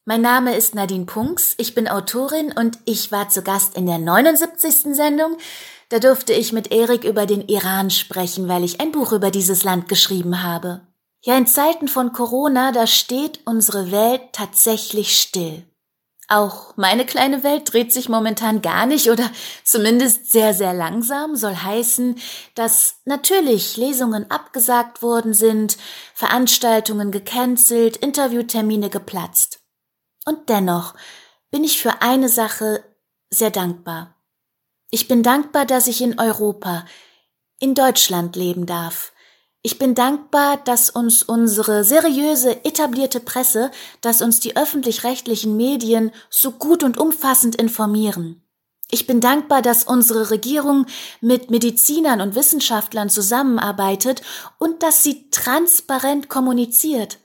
Mein 0.07 0.21
Name 0.21 0.55
ist 0.57 0.75
Nadine 0.75 1.07
Punks, 1.07 1.55
ich 1.57 1.75
bin 1.75 1.89
Autorin 1.89 2.53
und 2.53 2.79
ich 2.85 3.11
war 3.11 3.31
zu 3.31 3.43
Gast 3.43 3.77
in 3.77 3.87
der 3.87 3.99
79. 3.99 4.95
Sendung. 4.95 5.39
Da 5.89 5.99
durfte 5.99 6.33
ich 6.33 6.53
mit 6.53 6.73
Erik 6.73 7.05
über 7.05 7.25
den 7.25 7.49
Iran 7.49 7.89
sprechen, 7.91 8.49
weil 8.49 8.65
ich 8.65 8.81
ein 8.81 8.93
Buch 8.93 9.13
über 9.13 9.31
dieses 9.31 9.65
Land 9.65 9.89
geschrieben 9.89 10.43
habe. 10.43 10.83
Ja, 11.23 11.39
in 11.39 11.47
Zeiten 11.47 11.89
von 11.89 12.13
Corona, 12.13 12.73
da 12.73 12.87
steht 12.87 13.41
unsere 13.47 13.91
Welt 13.91 14.21
tatsächlich 14.33 15.19
still. 15.19 15.65
Auch 16.29 16.75
meine 16.77 17.05
kleine 17.05 17.43
Welt 17.43 17.73
dreht 17.73 17.93
sich 17.93 18.09
momentan 18.09 18.63
gar 18.63 18.87
nicht 18.87 19.11
oder 19.11 19.31
zumindest 19.63 20.33
sehr, 20.33 20.55
sehr 20.55 20.73
langsam, 20.73 21.37
soll 21.37 21.55
heißen, 21.55 22.19
dass 22.55 23.01
natürlich 23.05 23.77
Lesungen 23.77 24.31
abgesagt 24.31 25.03
worden 25.03 25.35
sind, 25.35 25.77
Veranstaltungen 26.15 27.11
gecancelt, 27.11 27.99
Interviewtermine 27.99 28.89
geplatzt. 28.89 29.61
Und 30.25 30.49
dennoch 30.49 30.95
bin 31.51 31.63
ich 31.63 31.81
für 31.81 32.01
eine 32.01 32.31
Sache 32.31 32.83
sehr 33.31 33.51
dankbar. 33.51 34.17
Ich 34.91 35.09
bin 35.09 35.23
dankbar, 35.23 35.67
dass 35.67 35.89
ich 35.89 36.01
in 36.01 36.19
Europa, 36.19 36.87
in 37.59 37.75
Deutschland 37.75 38.37
leben 38.37 38.65
darf. 38.65 39.13
Ich 39.67 39.79
bin 39.79 39.95
dankbar, 39.95 40.59
dass 40.59 40.91
uns 40.91 41.23
unsere 41.23 41.85
seriöse, 41.85 42.67
etablierte 42.67 43.19
Presse, 43.19 43.71
dass 44.03 44.21
uns 44.21 44.39
die 44.39 44.59
öffentlich-rechtlichen 44.59 45.57
Medien 45.57 46.11
so 46.29 46.53
gut 46.53 46.83
und 46.83 46.99
umfassend 46.99 47.57
informieren. 47.57 48.43
Ich 48.91 49.07
bin 49.07 49.23
dankbar, 49.23 49.63
dass 49.63 49.85
unsere 49.85 50.31
Regierung 50.31 50.85
mit 51.23 51.51
Medizinern 51.51 52.21
und 52.21 52.35
Wissenschaftlern 52.35 53.09
zusammenarbeitet 53.09 54.21
und 54.59 54.83
dass 54.83 55.03
sie 55.03 55.31
transparent 55.31 56.29
kommuniziert. 56.29 57.17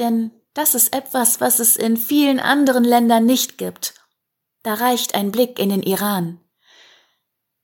Denn 0.00 0.32
das 0.54 0.74
ist 0.74 0.92
etwas, 0.92 1.40
was 1.40 1.60
es 1.60 1.76
in 1.76 1.96
vielen 1.96 2.40
anderen 2.40 2.82
Ländern 2.82 3.26
nicht 3.26 3.58
gibt. 3.58 3.94
Da 4.64 4.74
reicht 4.74 5.14
ein 5.14 5.30
Blick 5.30 5.60
in 5.60 5.68
den 5.68 5.84
Iran. 5.84 6.40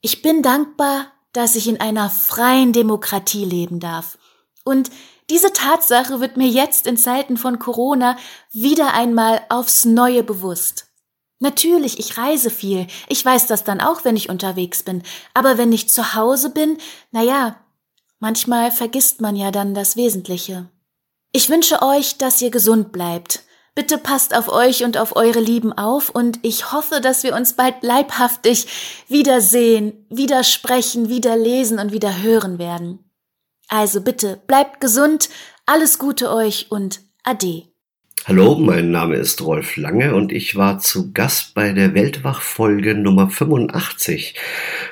Ich 0.01 0.23
bin 0.23 0.45
dankbar, 0.45 1.12
dass 1.33 1.57
ich 1.57 1.69
in 1.69 1.81
einer 1.81 2.11
freien 2.11 2.73
Demokratie 2.73 3.45
leben 3.45 3.81
darf 3.81 4.19
Und 4.65 4.91
diese 5.31 5.53
Tatsache 5.53 6.21
wird 6.21 6.37
mir 6.37 6.49
jetzt 6.49 6.87
in 6.87 6.97
Zeiten 6.97 7.37
von 7.37 7.59
Corona 7.59 8.17
wieder 8.53 8.93
einmal 8.93 9.41
aufs 9.49 9.85
Neue 9.85 10.23
bewusst. 10.23 10.89
Natürlich, 11.39 11.99
ich 11.99 12.19
reise 12.19 12.51
viel. 12.51 12.87
Ich 13.09 13.25
weiß 13.25 13.47
das 13.47 13.65
dann 13.65 13.81
auch, 13.81 14.05
wenn 14.05 14.17
ich 14.17 14.29
unterwegs 14.29 14.83
bin. 14.83 15.03
Aber 15.35 15.59
wenn 15.59 15.73
ich 15.73 15.89
zu 15.89 16.15
Hause 16.15 16.51
bin, 16.51 16.79
na 17.11 17.23
ja, 17.23 17.57
manchmal 18.21 18.71
vergisst 18.71 19.21
man 19.21 19.35
ja 19.35 19.51
dann 19.51 19.75
das 19.75 19.97
Wesentliche. 19.97 20.69
Ich 21.33 21.49
wünsche 21.49 21.83
euch, 21.83 22.19
dass 22.19 22.43
ihr 22.43 22.51
gesund 22.51 22.93
bleibt. 22.93 23.43
Bitte 23.75 23.97
passt 23.97 24.37
auf 24.37 24.49
euch 24.49 24.85
und 24.85 24.99
auf 24.99 25.17
eure 25.17 25.41
Lieben 25.41 25.73
auf 25.73 26.11
und 26.11 26.39
ich 26.43 26.73
hoffe, 26.73 27.01
dass 27.01 27.23
wir 27.23 27.35
uns 27.35 27.55
bald 27.55 27.83
leibhaftig 27.83 28.67
wiedersehen, 29.09 30.07
wieder 30.11 30.45
sprechen, 30.45 31.09
wieder 31.09 31.37
lesen 31.37 31.79
und 31.79 31.91
wieder 31.91 32.23
hören 32.23 32.59
werden. 32.59 33.11
Also 33.69 34.03
bitte 34.03 34.43
bleibt 34.47 34.81
gesund, 34.83 35.31
alles 35.65 35.99
Gute 35.99 36.31
euch 36.31 36.71
und 36.71 37.01
Ade. 37.25 37.72
Hallo, 38.25 38.57
mein 38.57 38.93
Name 38.93 39.17
ist 39.17 39.43
Rolf 39.43 39.77
Lange 39.77 40.15
und 40.15 40.31
ich 40.31 40.55
war 40.55 40.79
zu 40.79 41.11
Gast 41.13 41.55
bei 41.55 41.73
der 41.73 41.93
Weltwach-Folge 41.93 42.95
Nummer 42.95 43.29
85, 43.29 44.37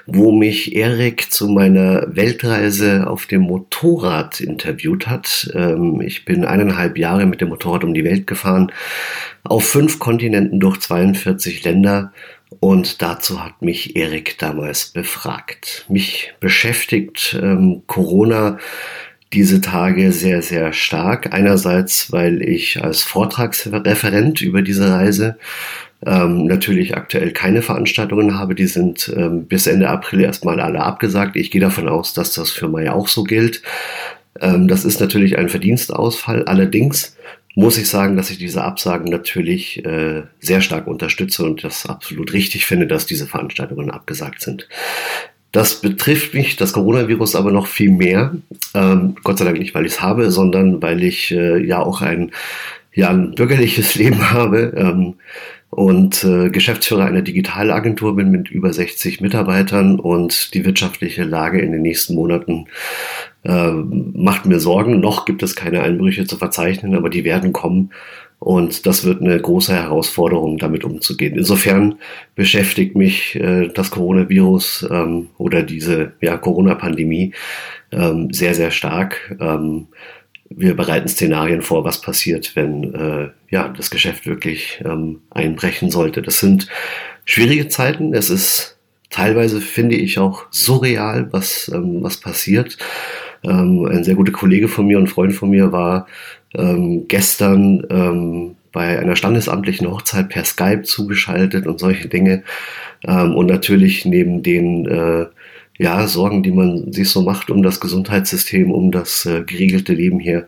wo 0.06 0.32
mich 0.32 0.74
Erik 0.74 1.30
zu 1.30 1.46
meiner 1.46 2.16
Weltreise 2.16 3.06
auf 3.06 3.26
dem 3.26 3.42
Motorrad 3.42 4.40
interviewt 4.40 5.06
hat. 5.06 5.48
Ähm, 5.54 6.00
ich 6.00 6.24
bin 6.24 6.44
eineinhalb 6.44 6.98
Jahre 6.98 7.24
mit 7.24 7.40
dem 7.40 7.50
Motorrad 7.50 7.84
um 7.84 7.94
die 7.94 8.02
Welt 8.02 8.26
gefahren, 8.26 8.72
auf 9.44 9.64
fünf 9.64 10.00
Kontinenten 10.00 10.58
durch 10.58 10.80
42 10.80 11.62
Länder 11.62 12.12
und 12.58 13.00
dazu 13.00 13.44
hat 13.44 13.62
mich 13.62 13.94
Erik 13.94 14.38
damals 14.38 14.86
befragt. 14.86 15.86
Mich 15.88 16.34
beschäftigt 16.40 17.38
ähm, 17.40 17.84
Corona 17.86 18.58
diese 19.32 19.60
Tage 19.60 20.12
sehr, 20.12 20.42
sehr 20.42 20.72
stark. 20.72 21.32
Einerseits, 21.32 22.10
weil 22.12 22.42
ich 22.42 22.82
als 22.82 23.02
Vortragsreferent 23.02 24.40
über 24.40 24.62
diese 24.62 24.90
Reise 24.90 25.38
ähm, 26.04 26.46
natürlich 26.46 26.96
aktuell 26.96 27.32
keine 27.32 27.62
Veranstaltungen 27.62 28.38
habe. 28.38 28.54
Die 28.54 28.66
sind 28.66 29.12
ähm, 29.16 29.46
bis 29.46 29.66
Ende 29.66 29.88
April 29.88 30.20
erstmal 30.20 30.60
alle 30.60 30.80
abgesagt. 30.80 31.36
Ich 31.36 31.50
gehe 31.50 31.60
davon 31.60 31.88
aus, 31.88 32.14
dass 32.14 32.32
das 32.32 32.50
für 32.50 32.68
Mai 32.68 32.90
auch 32.90 33.08
so 33.08 33.22
gilt. 33.22 33.62
Ähm, 34.40 34.66
das 34.66 34.84
ist 34.84 35.00
natürlich 35.00 35.38
ein 35.38 35.48
Verdienstausfall. 35.48 36.44
Allerdings 36.44 37.16
muss 37.54 37.78
ich 37.78 37.88
sagen, 37.88 38.16
dass 38.16 38.30
ich 38.30 38.38
diese 38.38 38.64
Absagen 38.64 39.10
natürlich 39.10 39.84
äh, 39.84 40.22
sehr 40.38 40.60
stark 40.60 40.86
unterstütze 40.86 41.44
und 41.44 41.62
das 41.64 41.86
absolut 41.86 42.32
richtig 42.32 42.64
finde, 42.64 42.86
dass 42.86 43.06
diese 43.06 43.26
Veranstaltungen 43.26 43.90
abgesagt 43.90 44.40
sind. 44.40 44.68
Das 45.52 45.80
betrifft 45.80 46.34
mich, 46.34 46.56
das 46.56 46.72
Coronavirus, 46.72 47.34
aber 47.34 47.50
noch 47.50 47.66
viel 47.66 47.90
mehr. 47.90 48.36
Ähm, 48.74 49.16
Gott 49.24 49.38
sei 49.38 49.44
Dank 49.44 49.58
nicht, 49.58 49.74
weil 49.74 49.86
ich 49.86 49.92
es 49.92 50.02
habe, 50.02 50.30
sondern 50.30 50.80
weil 50.80 51.02
ich 51.02 51.32
äh, 51.32 51.64
ja 51.64 51.80
auch 51.80 52.02
ein, 52.02 52.30
ja, 52.92 53.10
ein 53.10 53.34
bürgerliches 53.34 53.94
Leben 53.96 54.30
habe 54.30 54.72
ähm, 54.76 55.14
und 55.70 56.24
äh, 56.24 56.50
Geschäftsführer 56.50 57.04
einer 57.04 57.22
Digitalagentur 57.22 58.16
bin 58.16 58.30
mit 58.30 58.50
über 58.50 58.72
60 58.72 59.20
Mitarbeitern 59.20 59.98
und 59.98 60.54
die 60.54 60.64
wirtschaftliche 60.64 61.24
Lage 61.24 61.60
in 61.60 61.72
den 61.72 61.82
nächsten 61.82 62.14
Monaten 62.14 62.66
äh, 63.44 63.70
macht 63.70 64.46
mir 64.46 64.60
Sorgen. 64.60 65.00
Noch 65.00 65.24
gibt 65.24 65.42
es 65.42 65.56
keine 65.56 65.82
Einbrüche 65.82 66.26
zu 66.26 66.36
verzeichnen, 66.36 66.94
aber 66.94 67.10
die 67.10 67.24
werden 67.24 67.52
kommen. 67.52 67.90
Und 68.40 68.86
das 68.86 69.04
wird 69.04 69.20
eine 69.20 69.38
große 69.38 69.74
Herausforderung, 69.74 70.56
damit 70.56 70.82
umzugehen. 70.82 71.36
Insofern 71.36 71.96
beschäftigt 72.34 72.96
mich 72.96 73.36
äh, 73.36 73.68
das 73.68 73.90
Coronavirus 73.90 74.88
ähm, 74.90 75.28
oder 75.36 75.62
diese 75.62 76.12
ja, 76.22 76.38
Corona-Pandemie 76.38 77.34
ähm, 77.92 78.32
sehr, 78.32 78.54
sehr 78.54 78.70
stark. 78.70 79.36
Ähm, 79.40 79.88
wir 80.48 80.74
bereiten 80.74 81.06
Szenarien 81.06 81.60
vor, 81.60 81.84
was 81.84 82.00
passiert, 82.00 82.56
wenn 82.56 82.94
äh, 82.94 83.28
ja, 83.50 83.68
das 83.68 83.90
Geschäft 83.90 84.26
wirklich 84.26 84.82
ähm, 84.86 85.20
einbrechen 85.30 85.90
sollte. 85.90 86.22
Das 86.22 86.40
sind 86.40 86.66
schwierige 87.26 87.68
Zeiten. 87.68 88.14
Es 88.14 88.30
ist 88.30 88.78
teilweise, 89.10 89.60
finde 89.60 89.96
ich, 89.96 90.18
auch 90.18 90.46
surreal, 90.50 91.28
was, 91.30 91.70
ähm, 91.74 92.02
was 92.02 92.16
passiert. 92.16 92.78
Ähm, 93.44 93.84
ein 93.84 94.02
sehr 94.02 94.14
guter 94.14 94.32
Kollege 94.32 94.68
von 94.68 94.86
mir 94.86 94.98
und 94.98 95.08
Freund 95.08 95.34
von 95.34 95.50
mir 95.50 95.72
war 95.72 96.06
ähm, 96.54 97.06
gestern 97.08 97.86
ähm, 97.90 98.56
bei 98.72 98.98
einer 98.98 99.16
standesamtlichen 99.16 99.90
Hochzeit 99.90 100.28
per 100.28 100.44
Skype 100.44 100.82
zugeschaltet 100.82 101.66
und 101.66 101.80
solche 101.80 102.08
Dinge. 102.08 102.42
Ähm, 103.06 103.34
und 103.34 103.46
natürlich 103.46 104.04
neben 104.04 104.42
den 104.42 104.86
äh, 104.86 105.26
ja, 105.78 106.06
Sorgen, 106.06 106.42
die 106.42 106.52
man 106.52 106.92
sich 106.92 107.08
so 107.08 107.22
macht 107.22 107.50
um 107.50 107.62
das 107.62 107.80
Gesundheitssystem, 107.80 108.70
um 108.70 108.90
das 108.92 109.24
äh, 109.26 109.42
geregelte 109.42 109.94
Leben 109.94 110.20
hier, 110.20 110.46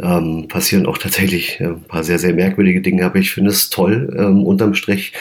ähm, 0.00 0.46
passieren 0.48 0.86
auch 0.86 0.98
tatsächlich 0.98 1.60
äh, 1.60 1.68
ein 1.68 1.82
paar 1.82 2.04
sehr, 2.04 2.18
sehr 2.18 2.34
merkwürdige 2.34 2.80
Dinge. 2.80 3.04
Aber 3.04 3.18
ich 3.18 3.30
finde 3.30 3.50
es 3.50 3.70
toll, 3.70 4.14
ähm, 4.16 4.44
unterm 4.44 4.74
Strich, 4.74 5.12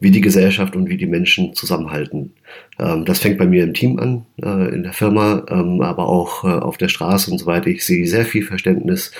wie 0.00 0.10
die 0.10 0.20
Gesellschaft 0.20 0.76
und 0.76 0.88
wie 0.88 0.96
die 0.96 1.06
Menschen 1.06 1.54
zusammenhalten. 1.54 2.32
Ähm, 2.78 3.04
das 3.04 3.18
fängt 3.18 3.38
bei 3.38 3.46
mir 3.46 3.64
im 3.64 3.74
Team 3.74 3.98
an, 3.98 4.26
äh, 4.42 4.74
in 4.74 4.82
der 4.82 4.92
Firma, 4.92 5.44
ähm, 5.50 5.80
aber 5.82 6.08
auch 6.08 6.44
äh, 6.44 6.48
auf 6.48 6.76
der 6.78 6.88
Straße 6.88 7.30
und 7.30 7.38
so 7.38 7.46
weiter. 7.46 7.68
Ich 7.68 7.84
sehe 7.84 8.06
sehr 8.06 8.24
viel 8.24 8.44
Verständnis. 8.44 9.12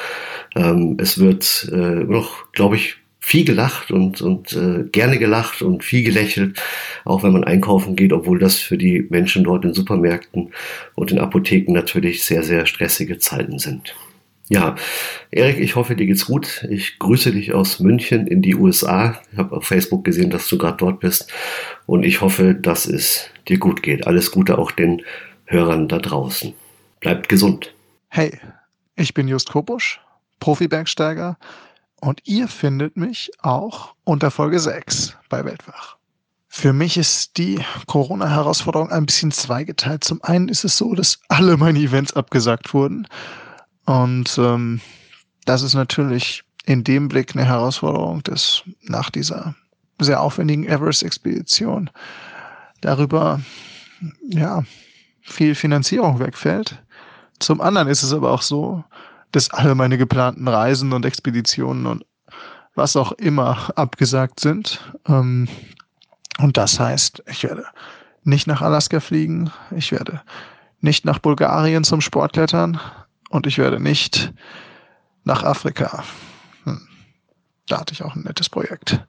Ähm, 0.57 0.97
es 1.01 1.19
wird 1.19 1.69
äh, 1.73 2.05
noch, 2.05 2.53
glaube 2.53 2.77
ich, 2.77 2.97
viel 3.21 3.45
gelacht 3.45 3.91
und, 3.91 4.23
und 4.23 4.55
äh, 4.55 4.85
gerne 4.91 5.19
gelacht 5.19 5.61
und 5.61 5.85
viel 5.85 6.03
gelächelt, 6.03 6.63
auch 7.05 7.23
wenn 7.23 7.33
man 7.33 7.45
einkaufen 7.45 7.95
geht, 7.95 8.13
obwohl 8.13 8.39
das 8.39 8.57
für 8.57 8.79
die 8.79 9.07
Menschen 9.11 9.45
dort 9.45 9.67
in 9.67 9.75
Supermärkten 9.75 10.51
und 10.95 11.13
in 11.13 11.19
Apotheken 11.19 11.75
natürlich 11.75 12.25
sehr, 12.25 12.43
sehr 12.43 12.65
stressige 12.65 13.19
Zeiten 13.19 13.59
sind. 13.59 13.95
Ja, 14.49 14.77
Erik, 15.31 15.59
ich 15.59 15.77
hoffe, 15.77 15.95
dir 15.95 16.07
geht's 16.07 16.25
gut. 16.25 16.67
Ich 16.71 16.99
grüße 16.99 17.33
dich 17.33 17.53
aus 17.53 17.81
München 17.81 18.27
in 18.27 18.41
die 18.41 18.55
USA. 18.55 19.21
Ich 19.31 19.39
habe 19.39 19.55
auf 19.55 19.65
Facebook 19.65 20.05
gesehen, 20.05 20.31
dass 20.31 20.49
du 20.49 20.57
gerade 20.57 20.79
dort 20.79 21.01
bist. 21.01 21.31
Und 21.87 22.03
ich 22.03 22.23
hoffe, 22.23 22.55
dass 22.55 22.87
es 22.87 23.29
dir 23.47 23.59
gut 23.59 23.83
geht. 23.83 24.07
Alles 24.07 24.31
Gute 24.31 24.57
auch 24.59 24.71
den 24.71 25.03
Hörern 25.45 25.89
da 25.89 25.99
draußen. 25.99 26.55
Bleibt 27.01 27.29
gesund. 27.29 27.75
Hey, 28.09 28.39
ich 28.97 29.13
bin 29.13 29.29
Just 29.29 29.51
Kobusch, 29.51 30.01
Profi-Bergsteiger. 30.41 31.37
Und 32.01 32.21
ihr 32.25 32.49
findet 32.49 32.97
mich 32.97 33.31
auch 33.41 33.95
unter 34.05 34.31
Folge 34.31 34.61
6 34.61 35.17
bei 35.29 35.45
Weltwach. 35.45 35.97
Für 36.47 36.73
mich 36.73 36.97
ist 36.97 37.37
die 37.37 37.61
Corona-Herausforderung 37.87 38.91
ein 38.91 39.05
bisschen 39.05 39.31
zweigeteilt. 39.31 40.05
Zum 40.05 40.23
einen 40.23 40.49
ist 40.49 40.65
es 40.65 40.79
so, 40.79 40.95
dass 40.95 41.21
alle 41.29 41.57
meine 41.57 41.79
Events 41.79 42.15
abgesagt 42.15 42.73
wurden. 42.73 43.07
Und 43.89 44.37
ähm, 44.37 44.83
das 45.47 45.63
ist 45.63 45.73
natürlich 45.73 46.45
in 46.67 46.85
dem 46.85 47.09
Blick 47.09 47.35
eine 47.35 47.47
Herausforderung, 47.47 48.23
dass 48.23 48.63
nach 48.83 49.09
dieser 49.09 49.55
sehr 49.99 50.21
aufwendigen 50.21 50.67
Everest-Expedition 50.67 51.89
darüber 52.83 53.41
ja 54.29 54.63
viel 55.23 55.55
Finanzierung 55.55 56.21
wegfällt. 56.21 56.83
Zum 57.39 57.63
anderen 57.63 57.89
ist 57.89 58.03
es 58.03 58.13
aber 58.13 58.31
auch 58.31 58.43
so, 58.43 58.85
dass 59.33 59.51
alle 59.51 59.75
meine 59.75 59.97
geplanten 59.97 60.47
Reisen 60.47 60.93
und 60.93 61.07
Expeditionen 61.07 61.87
und 61.87 62.05
was 62.75 62.95
auch 62.95 63.13
immer 63.13 63.71
abgesagt 63.75 64.41
sind. 64.41 64.81
Ähm, 65.07 65.49
und 66.41 66.59
das 66.59 66.79
heißt, 66.79 67.23
ich 67.27 67.43
werde 67.43 67.65
nicht 68.23 68.47
nach 68.47 68.61
Alaska 68.61 69.01
fliegen, 69.01 69.51
ich 69.75 69.93
werde 69.93 70.21
nicht 70.83 71.07
nach 71.07 71.21
Bulgarien 71.21 71.85
zum 71.85 72.03
Sportklettern, 72.03 72.79
und 73.29 73.47
ich 73.47 73.59
werde 73.59 73.81
nicht 73.81 74.33
nach 75.25 75.43
Afrika. 75.43 76.05
Hm. 76.65 76.89
Da 77.67 77.81
hatte 77.81 77.93
ich 77.93 78.03
auch 78.03 78.15
ein 78.15 78.23
nettes 78.23 78.49
Projekt. 78.49 79.05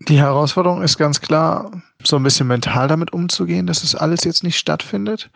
Die 0.00 0.18
Herausforderung 0.18 0.82
ist 0.82 0.96
ganz 0.96 1.20
klar, 1.20 1.72
so 2.04 2.16
ein 2.16 2.22
bisschen 2.22 2.46
mental 2.46 2.86
damit 2.86 3.12
umzugehen, 3.12 3.66
dass 3.66 3.82
es 3.82 3.94
alles 3.94 4.24
jetzt 4.24 4.44
nicht 4.44 4.58
stattfindet. 4.58 5.30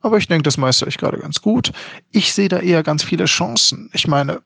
Aber 0.00 0.16
ich 0.16 0.28
denke, 0.28 0.42
das 0.42 0.56
meistere 0.56 0.88
ich 0.88 0.98
gerade 0.98 1.18
ganz 1.18 1.42
gut. 1.42 1.72
Ich 2.10 2.32
sehe 2.32 2.48
da 2.48 2.58
eher 2.58 2.82
ganz 2.82 3.04
viele 3.04 3.26
Chancen. 3.26 3.90
Ich 3.92 4.08
meine, 4.08 4.40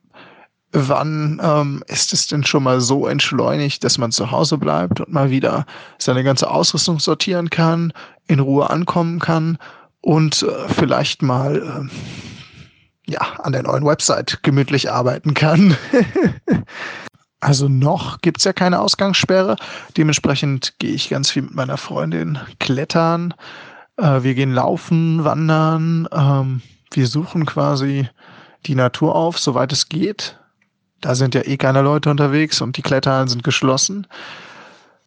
wann 0.73 1.41
ähm, 1.43 1.83
ist 1.87 2.13
es 2.13 2.27
denn 2.27 2.45
schon 2.45 2.63
mal 2.63 2.81
so 2.81 3.07
entschleunigt, 3.07 3.83
dass 3.85 3.99
man 3.99 4.13
zu 4.13 4.31
Hause 4.31 4.59
bleibt 4.59 5.01
und 5.01 5.13
mal 5.13 5.31
wieder 5.31 5.65
seine 5.99 6.25
ganze 6.25 6.51
Ausrüstung 6.51 6.99
sortieren 6.99 7.49
kann, 7.49 7.93
in 8.27 8.41
Ruhe 8.41 8.69
ankommen 8.69 9.21
kann 9.21 9.59
und 10.01 10.43
äh, 10.43 10.69
vielleicht 10.69 11.23
mal 11.23 11.89
äh, 11.89 12.36
ja, 13.07 13.21
an 13.39 13.53
der 13.53 13.63
neuen 13.63 13.85
Website 13.85 14.43
gemütlich 14.43 14.91
arbeiten 14.91 15.35
kann. 15.35 15.77
also 17.41 17.69
noch 17.69 18.21
gibt's 18.21 18.45
ja 18.45 18.53
keine 18.53 18.81
Ausgangssperre. 18.81 19.57
Dementsprechend 19.97 20.75
gehe 20.79 20.93
ich 20.93 21.09
ganz 21.09 21.31
viel 21.31 21.43
mit 21.43 21.55
meiner 21.55 21.77
Freundin 21.77 22.39
klettern. 22.59 23.35
Äh, 23.97 24.23
wir 24.23 24.35
gehen 24.35 24.53
laufen, 24.53 25.25
wandern. 25.25 26.09
Ähm, 26.13 26.63
wir 26.93 27.07
suchen 27.07 27.47
quasi 27.47 28.09
die 28.67 28.75
Natur 28.75 29.15
auf, 29.15 29.39
soweit 29.39 29.73
es 29.73 29.89
geht. 29.89 30.39
Da 31.01 31.15
sind 31.15 31.35
ja 31.35 31.43
eh 31.45 31.57
keine 31.57 31.83
Leute 31.83 32.11
unterwegs 32.11 32.61
und 32.61 32.77
die 32.77 32.83
Kletterhallen 32.83 33.29
sind 33.29 33.45
geschlossen. 33.45 34.07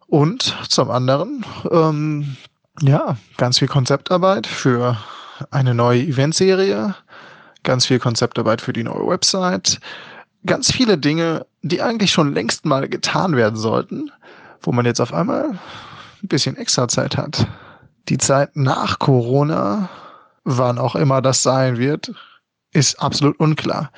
Und 0.07 0.55
zum 0.69 0.89
anderen, 0.89 1.45
ähm, 1.71 2.37
ja, 2.81 3.17
ganz 3.37 3.59
viel 3.59 3.67
Konzeptarbeit 3.67 4.47
für 4.47 4.97
eine 5.51 5.73
neue 5.73 6.01
Eventserie 6.01 6.95
ganz 7.63 7.85
viel 7.85 7.99
Konzeptarbeit 7.99 8.61
für 8.61 8.73
die 8.73 8.83
neue 8.83 9.07
Website, 9.07 9.79
ganz 10.45 10.71
viele 10.71 10.97
Dinge, 10.97 11.45
die 11.61 11.81
eigentlich 11.81 12.11
schon 12.11 12.33
längst 12.33 12.65
mal 12.65 12.87
getan 12.87 13.35
werden 13.35 13.57
sollten, 13.57 14.11
wo 14.61 14.71
man 14.71 14.85
jetzt 14.85 15.01
auf 15.01 15.13
einmal 15.13 15.59
ein 16.23 16.27
bisschen 16.27 16.57
extra 16.57 16.87
Zeit 16.87 17.17
hat. 17.17 17.47
Die 18.07 18.17
Zeit 18.17 18.55
nach 18.55 18.99
Corona, 18.99 19.89
wann 20.43 20.77
auch 20.77 20.95
immer 20.95 21.21
das 21.21 21.43
sein 21.43 21.77
wird, 21.77 22.11
ist 22.71 23.01
absolut 23.01 23.39
unklar. 23.39 23.91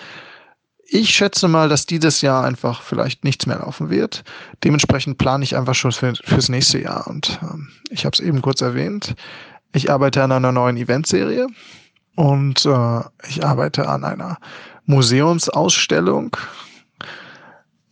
Ich 0.93 1.11
schätze 1.11 1.47
mal, 1.47 1.69
dass 1.69 1.85
dieses 1.85 2.19
Jahr 2.21 2.43
einfach 2.43 2.81
vielleicht 2.81 3.23
nichts 3.23 3.45
mehr 3.45 3.59
laufen 3.59 3.89
wird. 3.89 4.23
Dementsprechend 4.63 5.17
plane 5.17 5.43
ich 5.43 5.55
einfach 5.55 5.75
schon 5.75 5.93
für, 5.93 6.13
fürs 6.15 6.49
nächste 6.49 6.79
Jahr. 6.79 7.07
Und 7.07 7.39
ähm, 7.41 7.69
ich 7.89 8.03
habe 8.03 8.13
es 8.13 8.19
eben 8.19 8.41
kurz 8.41 8.59
erwähnt. 8.59 9.15
Ich 9.73 9.89
arbeite 9.89 10.21
an 10.21 10.33
einer 10.33 10.51
neuen 10.51 10.75
Eventserie 10.75 11.47
und 12.21 12.67
äh, 12.67 12.99
ich 13.27 13.43
arbeite 13.43 13.89
an 13.89 14.03
einer 14.03 14.37
Museumsausstellung. 14.85 16.37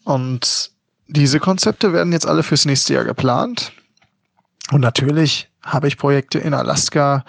Und 0.03 0.69
diese 1.07 1.39
Konzepte 1.39 1.93
werden 1.93 2.13
jetzt 2.13 2.27
alle 2.27 2.43
fürs 2.43 2.65
nächste 2.65 2.93
Jahr 2.93 3.05
geplant. 3.05 3.71
Und 4.71 4.82
natürlich 4.82 5.49
habe 5.63 5.88
ich 5.88 5.97
Projekte 5.97 6.38
in 6.38 6.53
Alaska, 6.53 7.25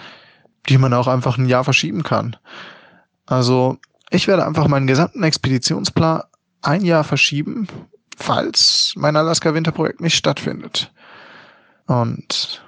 die 0.68 0.76
man 0.76 0.92
auch 0.92 1.06
einfach 1.06 1.38
ein 1.38 1.48
Jahr 1.48 1.64
verschieben 1.64 2.02
kann. 2.02 2.36
Also 3.24 3.78
ich 4.10 4.28
werde 4.28 4.44
einfach 4.44 4.68
meinen 4.68 4.86
gesamten 4.86 5.22
Expeditionsplan 5.22 6.24
ein 6.60 6.84
Jahr 6.84 7.04
verschieben, 7.04 7.66
falls 8.18 8.92
mein 8.94 9.16
Alaska-Winterprojekt 9.16 10.02
nicht 10.02 10.16
stattfindet. 10.16 10.92
Und 11.86 12.62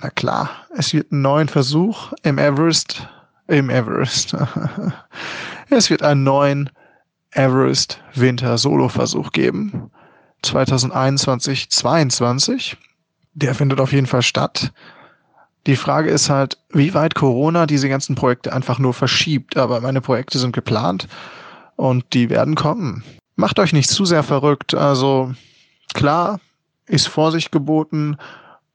na 0.00 0.10
klar, 0.10 0.50
es 0.76 0.92
wird 0.92 1.12
einen 1.12 1.22
neuen 1.22 1.46
Versuch 1.46 2.12
im 2.24 2.38
Everest, 2.38 3.06
im 3.48 3.70
Everest. 3.70 4.36
es 5.70 5.90
wird 5.90 6.02
einen 6.02 6.24
neuen 6.24 6.70
Everest 7.32 8.00
Winter 8.14 8.58
Solo-Versuch 8.58 9.32
geben. 9.32 9.90
2021, 10.42 11.70
22. 11.70 12.76
Der 13.34 13.54
findet 13.54 13.80
auf 13.80 13.92
jeden 13.92 14.06
Fall 14.06 14.22
statt. 14.22 14.72
Die 15.66 15.76
Frage 15.76 16.10
ist 16.10 16.30
halt, 16.30 16.58
wie 16.70 16.94
weit 16.94 17.14
Corona 17.14 17.66
diese 17.66 17.88
ganzen 17.88 18.14
Projekte 18.14 18.52
einfach 18.52 18.78
nur 18.78 18.94
verschiebt. 18.94 19.56
Aber 19.56 19.80
meine 19.80 20.00
Projekte 20.00 20.38
sind 20.38 20.52
geplant 20.52 21.08
und 21.76 22.04
die 22.14 22.30
werden 22.30 22.54
kommen. 22.54 23.02
Macht 23.34 23.58
euch 23.58 23.72
nicht 23.72 23.90
zu 23.90 24.04
sehr 24.04 24.22
verrückt. 24.22 24.74
Also 24.74 25.34
klar, 25.92 26.40
ist 26.86 27.08
Vorsicht 27.08 27.52
geboten 27.52 28.16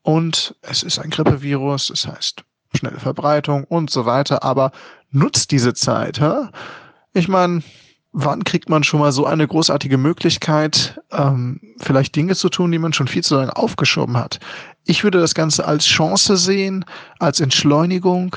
und 0.04 0.56
es 0.62 0.84
ist 0.84 1.00
ein 1.00 1.10
Grippevirus, 1.10 1.88
das 1.88 2.08
heißt 2.08 2.44
schnelle 2.76 3.00
Verbreitung 3.00 3.64
und 3.66 3.90
so 3.90 4.06
weiter. 4.06 4.44
Aber 4.44 4.72
nutzt 5.12 5.52
diese 5.52 5.74
Zeit. 5.74 6.20
Hä? 6.20 6.48
Ich 7.14 7.28
meine, 7.28 7.64
wann 8.14 8.44
kriegt 8.44 8.70
man 8.70 8.84
schon 8.84 9.00
mal 9.00 9.12
so 9.12 9.26
eine 9.26 9.48
großartige 9.48 9.98
Möglichkeit, 9.98 11.02
ähm, 11.12 11.60
vielleicht 11.80 12.16
Dinge 12.16 12.36
zu 12.36 12.50
tun, 12.50 12.72
die 12.72 12.80
man 12.80 12.94
schon 12.94 13.08
viel 13.08 13.24
zu 13.24 13.36
lange 13.36 13.56
aufgeschoben 13.56 14.18
hat? 14.18 14.40
Ich 14.86 15.04
würde 15.04 15.20
das 15.20 15.36
Ganze 15.36 15.66
als 15.66 15.86
Chance 15.86 16.38
sehen, 16.38 16.86
als 17.20 17.40
Entschleunigung 17.40 18.36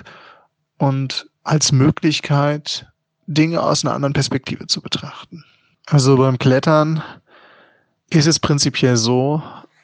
und 0.79 1.29
als 1.43 1.73
Möglichkeit, 1.73 2.87
Dinge 3.27 3.63
aus 3.63 3.85
einer 3.85 3.95
anderen 3.95 4.13
Perspektive 4.13 4.67
zu 4.67 4.81
betrachten. 4.81 5.45
Also 5.87 6.17
beim 6.17 6.39
Klettern 6.39 7.03
ist 8.11 8.27
es 8.27 8.39
prinzipiell 8.39 8.97
so, 8.97 9.43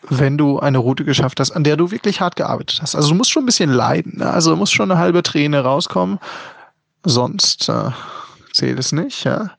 wenn 0.08 0.38
du 0.38 0.58
eine 0.58 0.78
Route 0.78 1.04
geschafft 1.04 1.40
hast, 1.40 1.50
an 1.52 1.64
der 1.64 1.76
du 1.76 1.90
wirklich 1.90 2.20
hart 2.20 2.36
gearbeitet 2.36 2.80
hast. 2.80 2.94
Also 2.94 3.10
du 3.10 3.14
musst 3.14 3.30
schon 3.30 3.42
ein 3.42 3.46
bisschen 3.46 3.70
leiden. 3.70 4.18
Ne? 4.18 4.30
Also 4.30 4.56
muss 4.56 4.70
schon 4.70 4.90
eine 4.90 5.00
halbe 5.00 5.22
Träne 5.22 5.60
rauskommen. 5.60 6.18
Sonst 7.04 7.68
äh, 7.68 7.90
zählt 8.52 8.78
es 8.78 8.92
nicht. 8.92 9.24
Ja? 9.24 9.50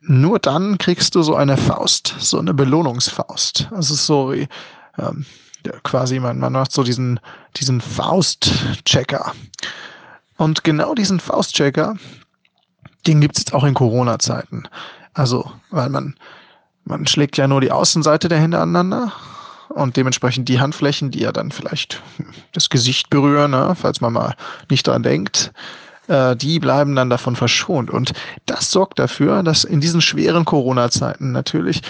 Nur 0.00 0.38
dann 0.38 0.78
kriegst 0.78 1.14
du 1.14 1.22
so 1.22 1.34
eine 1.34 1.56
Faust, 1.56 2.14
so 2.18 2.38
eine 2.38 2.54
Belohnungsfaust. 2.54 3.68
Also 3.72 3.94
so 3.94 4.32
ähm, 4.32 5.26
quasi, 5.82 6.20
man, 6.20 6.38
man 6.38 6.52
macht 6.52 6.72
so 6.72 6.82
diesen, 6.82 7.18
diesen 7.56 7.80
Faust-Checker. 7.80 9.32
Und 10.36 10.62
genau 10.62 10.94
diesen 10.94 11.20
Faust-Checker, 11.20 11.96
den 13.06 13.20
gibt's 13.20 13.40
jetzt 13.40 13.54
auch 13.54 13.64
in 13.64 13.74
Corona-Zeiten. 13.74 14.68
Also, 15.14 15.50
weil 15.70 15.88
man, 15.88 16.14
man 16.84 17.06
schlägt 17.06 17.36
ja 17.36 17.48
nur 17.48 17.60
die 17.60 17.72
Außenseite 17.72 18.28
der 18.28 18.38
Hände 18.38 18.58
aneinander 18.58 19.12
und 19.68 19.96
dementsprechend 19.96 20.48
die 20.48 20.60
Handflächen, 20.60 21.10
die 21.10 21.20
ja 21.20 21.32
dann 21.32 21.50
vielleicht 21.50 22.02
das 22.52 22.70
Gesicht 22.70 23.10
berühren, 23.10 23.52
ne, 23.52 23.74
falls 23.74 24.00
man 24.00 24.12
mal 24.12 24.34
nicht 24.70 24.86
dran 24.86 25.02
denkt, 25.02 25.52
äh, 26.08 26.36
die 26.36 26.58
bleiben 26.58 26.94
dann 26.94 27.10
davon 27.10 27.36
verschont. 27.36 27.90
Und 27.90 28.12
das 28.46 28.70
sorgt 28.70 28.98
dafür, 28.98 29.42
dass 29.42 29.64
in 29.64 29.80
diesen 29.80 30.00
schweren 30.00 30.44
Corona-Zeiten 30.44 31.32
natürlich 31.32 31.82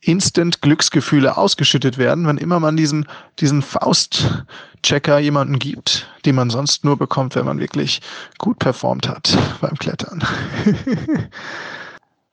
instant 0.00 0.62
Glücksgefühle 0.62 1.36
ausgeschüttet 1.36 1.98
werden, 1.98 2.26
wenn 2.26 2.38
immer 2.38 2.60
man 2.60 2.76
diesen, 2.76 3.06
diesen 3.40 3.62
Faust-Checker 3.62 5.18
jemanden 5.18 5.58
gibt, 5.58 6.08
den 6.24 6.36
man 6.36 6.50
sonst 6.50 6.84
nur 6.84 6.96
bekommt, 6.96 7.34
wenn 7.34 7.44
man 7.44 7.58
wirklich 7.58 8.00
gut 8.38 8.58
performt 8.58 9.08
hat 9.08 9.36
beim 9.60 9.76
Klettern. 9.76 10.22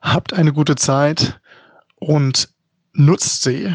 Habt 0.00 0.32
eine 0.32 0.52
gute 0.52 0.76
Zeit 0.76 1.40
und 1.96 2.48
nutzt 2.92 3.42
sie, 3.42 3.74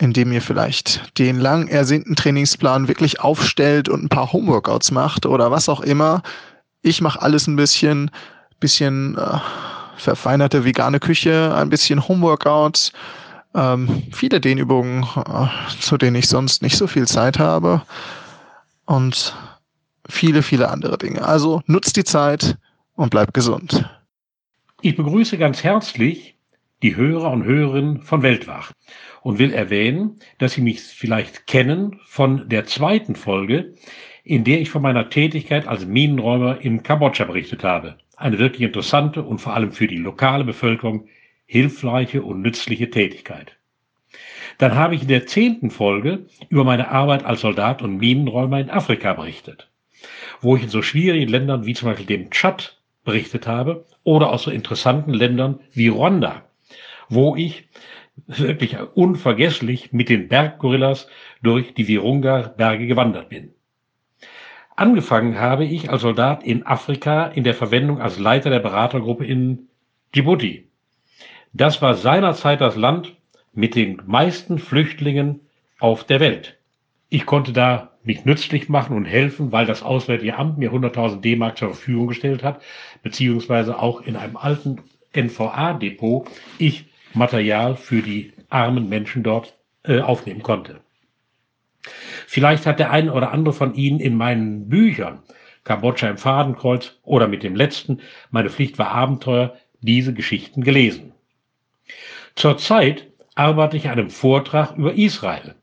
indem 0.00 0.32
ihr 0.32 0.42
vielleicht 0.42 1.18
den 1.18 1.38
lang 1.38 1.68
ersehnten 1.68 2.14
Trainingsplan 2.14 2.88
wirklich 2.88 3.20
aufstellt 3.20 3.88
und 3.88 4.04
ein 4.04 4.08
paar 4.08 4.32
Homeworkouts 4.32 4.90
macht 4.92 5.26
oder 5.26 5.50
was 5.50 5.68
auch 5.68 5.80
immer. 5.80 6.22
Ich 6.82 7.00
mache 7.00 7.20
alles 7.20 7.46
ein 7.46 7.56
bisschen, 7.56 8.10
bisschen 8.60 9.18
äh, 9.18 9.38
verfeinerte 9.96 10.64
vegane 10.64 11.00
Küche, 11.00 11.52
ein 11.54 11.68
bisschen 11.68 12.06
Homeworkouts, 12.06 12.92
ähm, 13.54 14.04
viele 14.12 14.40
Dehnübungen, 14.40 15.02
äh, 15.02 15.46
zu 15.80 15.96
denen 15.96 16.16
ich 16.16 16.28
sonst 16.28 16.62
nicht 16.62 16.76
so 16.76 16.86
viel 16.86 17.08
Zeit 17.08 17.38
habe 17.40 17.82
und 18.84 19.34
viele, 20.08 20.42
viele 20.42 20.68
andere 20.68 20.96
Dinge. 20.96 21.22
Also 21.22 21.62
nutzt 21.66 21.96
die 21.96 22.04
Zeit 22.04 22.56
und 22.94 23.10
bleibt 23.10 23.34
gesund. 23.34 23.88
Ich 24.80 24.96
begrüße 24.96 25.38
ganz 25.38 25.64
herzlich 25.64 26.36
die 26.82 26.94
Hörer 26.94 27.32
und 27.32 27.42
Hörerinnen 27.42 28.02
von 28.02 28.22
Weltwach 28.22 28.70
und 29.22 29.38
will 29.38 29.52
erwähnen, 29.52 30.18
dass 30.38 30.52
Sie 30.52 30.60
mich 30.60 30.80
vielleicht 30.80 31.46
kennen 31.46 32.00
von 32.04 32.48
der 32.48 32.66
zweiten 32.66 33.16
Folge, 33.16 33.74
in 34.24 34.44
der 34.44 34.60
ich 34.60 34.70
von 34.70 34.82
meiner 34.82 35.08
Tätigkeit 35.10 35.66
als 35.66 35.86
Minenräumer 35.86 36.60
in 36.60 36.82
Kambodscha 36.82 37.24
berichtet 37.24 37.64
habe. 37.64 37.96
Eine 38.16 38.38
wirklich 38.38 38.62
interessante 38.62 39.22
und 39.22 39.38
vor 39.38 39.54
allem 39.54 39.72
für 39.72 39.86
die 39.86 39.96
lokale 39.96 40.44
Bevölkerung 40.44 41.08
hilfreiche 41.46 42.22
und 42.22 42.42
nützliche 42.42 42.90
Tätigkeit. 42.90 43.56
Dann 44.58 44.74
habe 44.74 44.96
ich 44.96 45.02
in 45.02 45.08
der 45.08 45.26
zehnten 45.26 45.70
Folge 45.70 46.26
über 46.48 46.64
meine 46.64 46.88
Arbeit 46.88 47.24
als 47.24 47.40
Soldat 47.40 47.80
und 47.80 47.98
Minenräumer 47.98 48.60
in 48.60 48.70
Afrika 48.70 49.14
berichtet, 49.14 49.70
wo 50.40 50.56
ich 50.56 50.64
in 50.64 50.68
so 50.68 50.82
schwierigen 50.82 51.30
Ländern 51.30 51.64
wie 51.64 51.74
zum 51.74 51.88
Beispiel 51.88 52.06
dem 52.06 52.30
Tschad 52.30 52.78
berichtet 53.04 53.46
habe 53.46 53.86
oder 54.02 54.30
aus 54.30 54.42
so 54.42 54.50
interessanten 54.50 55.14
Ländern 55.14 55.60
wie 55.72 55.88
Rwanda, 55.88 56.42
wo 57.08 57.36
ich 57.36 57.68
wirklich 58.26 58.76
unvergesslich 58.94 59.92
mit 59.92 60.08
den 60.08 60.28
Berggorillas 60.28 61.08
durch 61.42 61.74
die 61.74 61.88
Virunga-Berge 61.88 62.86
gewandert 62.86 63.28
bin. 63.28 63.52
Angefangen 64.76 65.40
habe 65.40 65.64
ich 65.64 65.90
als 65.90 66.02
Soldat 66.02 66.44
in 66.44 66.64
Afrika 66.64 67.26
in 67.26 67.44
der 67.44 67.54
Verwendung 67.54 68.00
als 68.00 68.18
Leiter 68.18 68.50
der 68.50 68.60
Beratergruppe 68.60 69.26
in 69.26 69.68
Djibouti. 70.14 70.68
Das 71.52 71.82
war 71.82 71.94
seinerzeit 71.94 72.60
das 72.60 72.76
Land 72.76 73.16
mit 73.52 73.74
den 73.74 74.00
meisten 74.06 74.58
Flüchtlingen 74.58 75.40
auf 75.80 76.04
der 76.04 76.20
Welt. 76.20 76.58
Ich 77.08 77.26
konnte 77.26 77.52
da 77.52 77.92
mich 78.04 78.24
nützlich 78.24 78.68
machen 78.68 78.96
und 78.96 79.04
helfen, 79.04 79.50
weil 79.50 79.66
das 79.66 79.82
Auswärtige 79.82 80.36
Amt 80.36 80.58
mir 80.58 80.72
100.000 80.72 81.20
D-Mark 81.20 81.58
zur 81.58 81.70
Verfügung 81.70 82.08
gestellt 82.08 82.44
hat, 82.44 82.62
beziehungsweise 83.02 83.78
auch 83.78 84.00
in 84.02 84.16
einem 84.16 84.36
alten 84.36 84.82
NVA-Depot 85.14 86.28
ich 86.58 86.84
Material 87.14 87.76
für 87.76 88.02
die 88.02 88.32
armen 88.48 88.88
Menschen 88.88 89.22
dort 89.22 89.56
äh, 89.84 90.00
aufnehmen 90.00 90.42
konnte. 90.42 90.80
Vielleicht 92.26 92.66
hat 92.66 92.78
der 92.78 92.90
eine 92.90 93.12
oder 93.12 93.32
andere 93.32 93.54
von 93.54 93.74
Ihnen 93.74 94.00
in 94.00 94.16
meinen 94.16 94.68
Büchern 94.68 95.22
Kambodscha 95.64 96.08
im 96.08 96.18
Fadenkreuz 96.18 96.98
oder 97.02 97.28
mit 97.28 97.42
dem 97.42 97.54
letzten 97.54 98.00
Meine 98.30 98.50
Pflicht 98.50 98.78
war 98.78 98.90
Abenteuer 98.90 99.56
diese 99.80 100.14
Geschichten 100.14 100.62
gelesen. 100.62 101.12
Zurzeit 102.34 103.06
arbeite 103.34 103.76
ich 103.76 103.86
an 103.86 103.98
einem 103.98 104.10
Vortrag 104.10 104.76
über 104.76 104.94
Israel, 104.94 105.54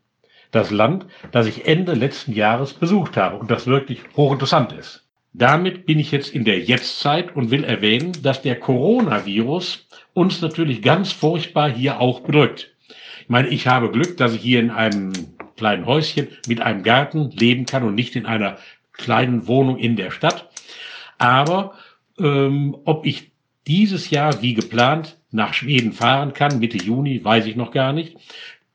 das 0.50 0.70
Land, 0.70 1.06
das 1.32 1.46
ich 1.46 1.66
Ende 1.66 1.94
letzten 1.94 2.32
Jahres 2.32 2.72
besucht 2.72 3.16
habe 3.16 3.36
und 3.36 3.50
das 3.50 3.66
wirklich 3.66 4.02
hochinteressant 4.16 4.72
ist. 4.72 5.05
Damit 5.38 5.84
bin 5.84 5.98
ich 5.98 6.12
jetzt 6.12 6.34
in 6.34 6.46
der 6.46 6.60
Jetztzeit 6.60 7.36
und 7.36 7.50
will 7.50 7.62
erwähnen, 7.62 8.12
dass 8.22 8.40
der 8.40 8.58
Coronavirus 8.58 9.86
uns 10.14 10.40
natürlich 10.40 10.80
ganz 10.80 11.12
furchtbar 11.12 11.70
hier 11.70 12.00
auch 12.00 12.20
bedrückt. 12.20 12.74
Ich 13.20 13.28
meine, 13.28 13.48
ich 13.48 13.66
habe 13.66 13.90
Glück, 13.90 14.16
dass 14.16 14.32
ich 14.32 14.40
hier 14.40 14.60
in 14.60 14.70
einem 14.70 15.12
kleinen 15.58 15.84
Häuschen 15.84 16.28
mit 16.46 16.62
einem 16.62 16.82
Garten 16.82 17.30
leben 17.32 17.66
kann 17.66 17.82
und 17.82 17.94
nicht 17.94 18.16
in 18.16 18.24
einer 18.24 18.56
kleinen 18.92 19.46
Wohnung 19.46 19.76
in 19.76 19.96
der 19.96 20.10
Stadt. 20.10 20.48
Aber 21.18 21.74
ähm, 22.18 22.74
ob 22.86 23.04
ich 23.04 23.30
dieses 23.66 24.08
Jahr 24.08 24.40
wie 24.40 24.54
geplant 24.54 25.18
nach 25.30 25.54
Schweden 25.54 25.92
fahren 25.92 26.32
kann. 26.32 26.58
Mitte 26.58 26.78
Juni 26.78 27.22
weiß 27.22 27.46
ich 27.46 27.56
noch 27.56 27.72
gar 27.72 27.92
nicht. 27.92 28.16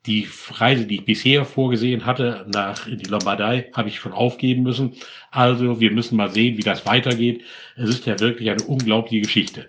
Die 0.08 0.28
Reise, 0.49 0.88
die 0.88 0.95
ich 0.95 1.06
bisher 1.06 1.45
vorgesehen 1.45 2.08
hatte, 2.08 2.47
nach 2.52 2.88
in 2.88 2.97
die 2.97 3.10
Lombardei, 3.10 3.70
habe 3.74 3.89
ich 3.89 3.99
schon 3.99 4.14
aufgeben 4.14 4.64
müssen. 4.64 4.93
Also 5.30 5.80
wir 5.80 5.91
müssen 5.91 6.18
mal 6.18 6.32
sehen, 6.32 6.58
wie 6.58 6.64
das 6.64 6.88
weitergeht. 6.88 7.43
Es 7.76 7.89
ist 7.89 8.08
ja 8.08 8.20
wirklich 8.20 8.49
eine 8.49 8.64
unglaubliche 8.64 9.22
Geschichte. 9.22 9.68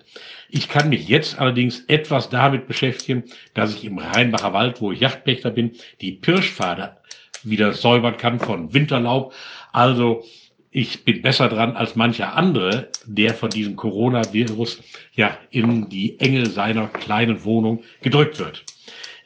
Ich 0.48 0.70
kann 0.70 0.88
mich 0.88 1.06
jetzt 1.06 1.38
allerdings 1.38 1.80
etwas 1.86 2.30
damit 2.30 2.66
beschäftigen, 2.66 3.24
dass 3.52 3.74
ich 3.74 3.84
im 3.84 3.98
Rheinbacher 3.98 4.54
Wald, 4.54 4.80
wo 4.80 4.90
ich 4.90 5.00
Yachtpächter 5.00 5.50
bin, 5.50 5.72
die 6.00 6.12
Pirschpfade 6.12 6.96
wieder 7.42 7.74
säubern 7.74 8.16
kann 8.16 8.38
von 8.38 8.72
Winterlaub. 8.72 9.34
Also 9.72 10.24
ich 10.70 11.04
bin 11.04 11.20
besser 11.20 11.50
dran 11.50 11.76
als 11.76 11.96
mancher 11.96 12.34
andere, 12.34 12.88
der 13.04 13.34
von 13.34 13.50
diesem 13.50 13.76
Coronavirus 13.76 14.80
ja 15.14 15.36
in 15.50 15.90
die 15.90 16.18
Enge 16.18 16.46
seiner 16.46 16.86
kleinen 16.88 17.44
Wohnung 17.44 17.82
gedrückt 18.00 18.38
wird. 18.38 18.64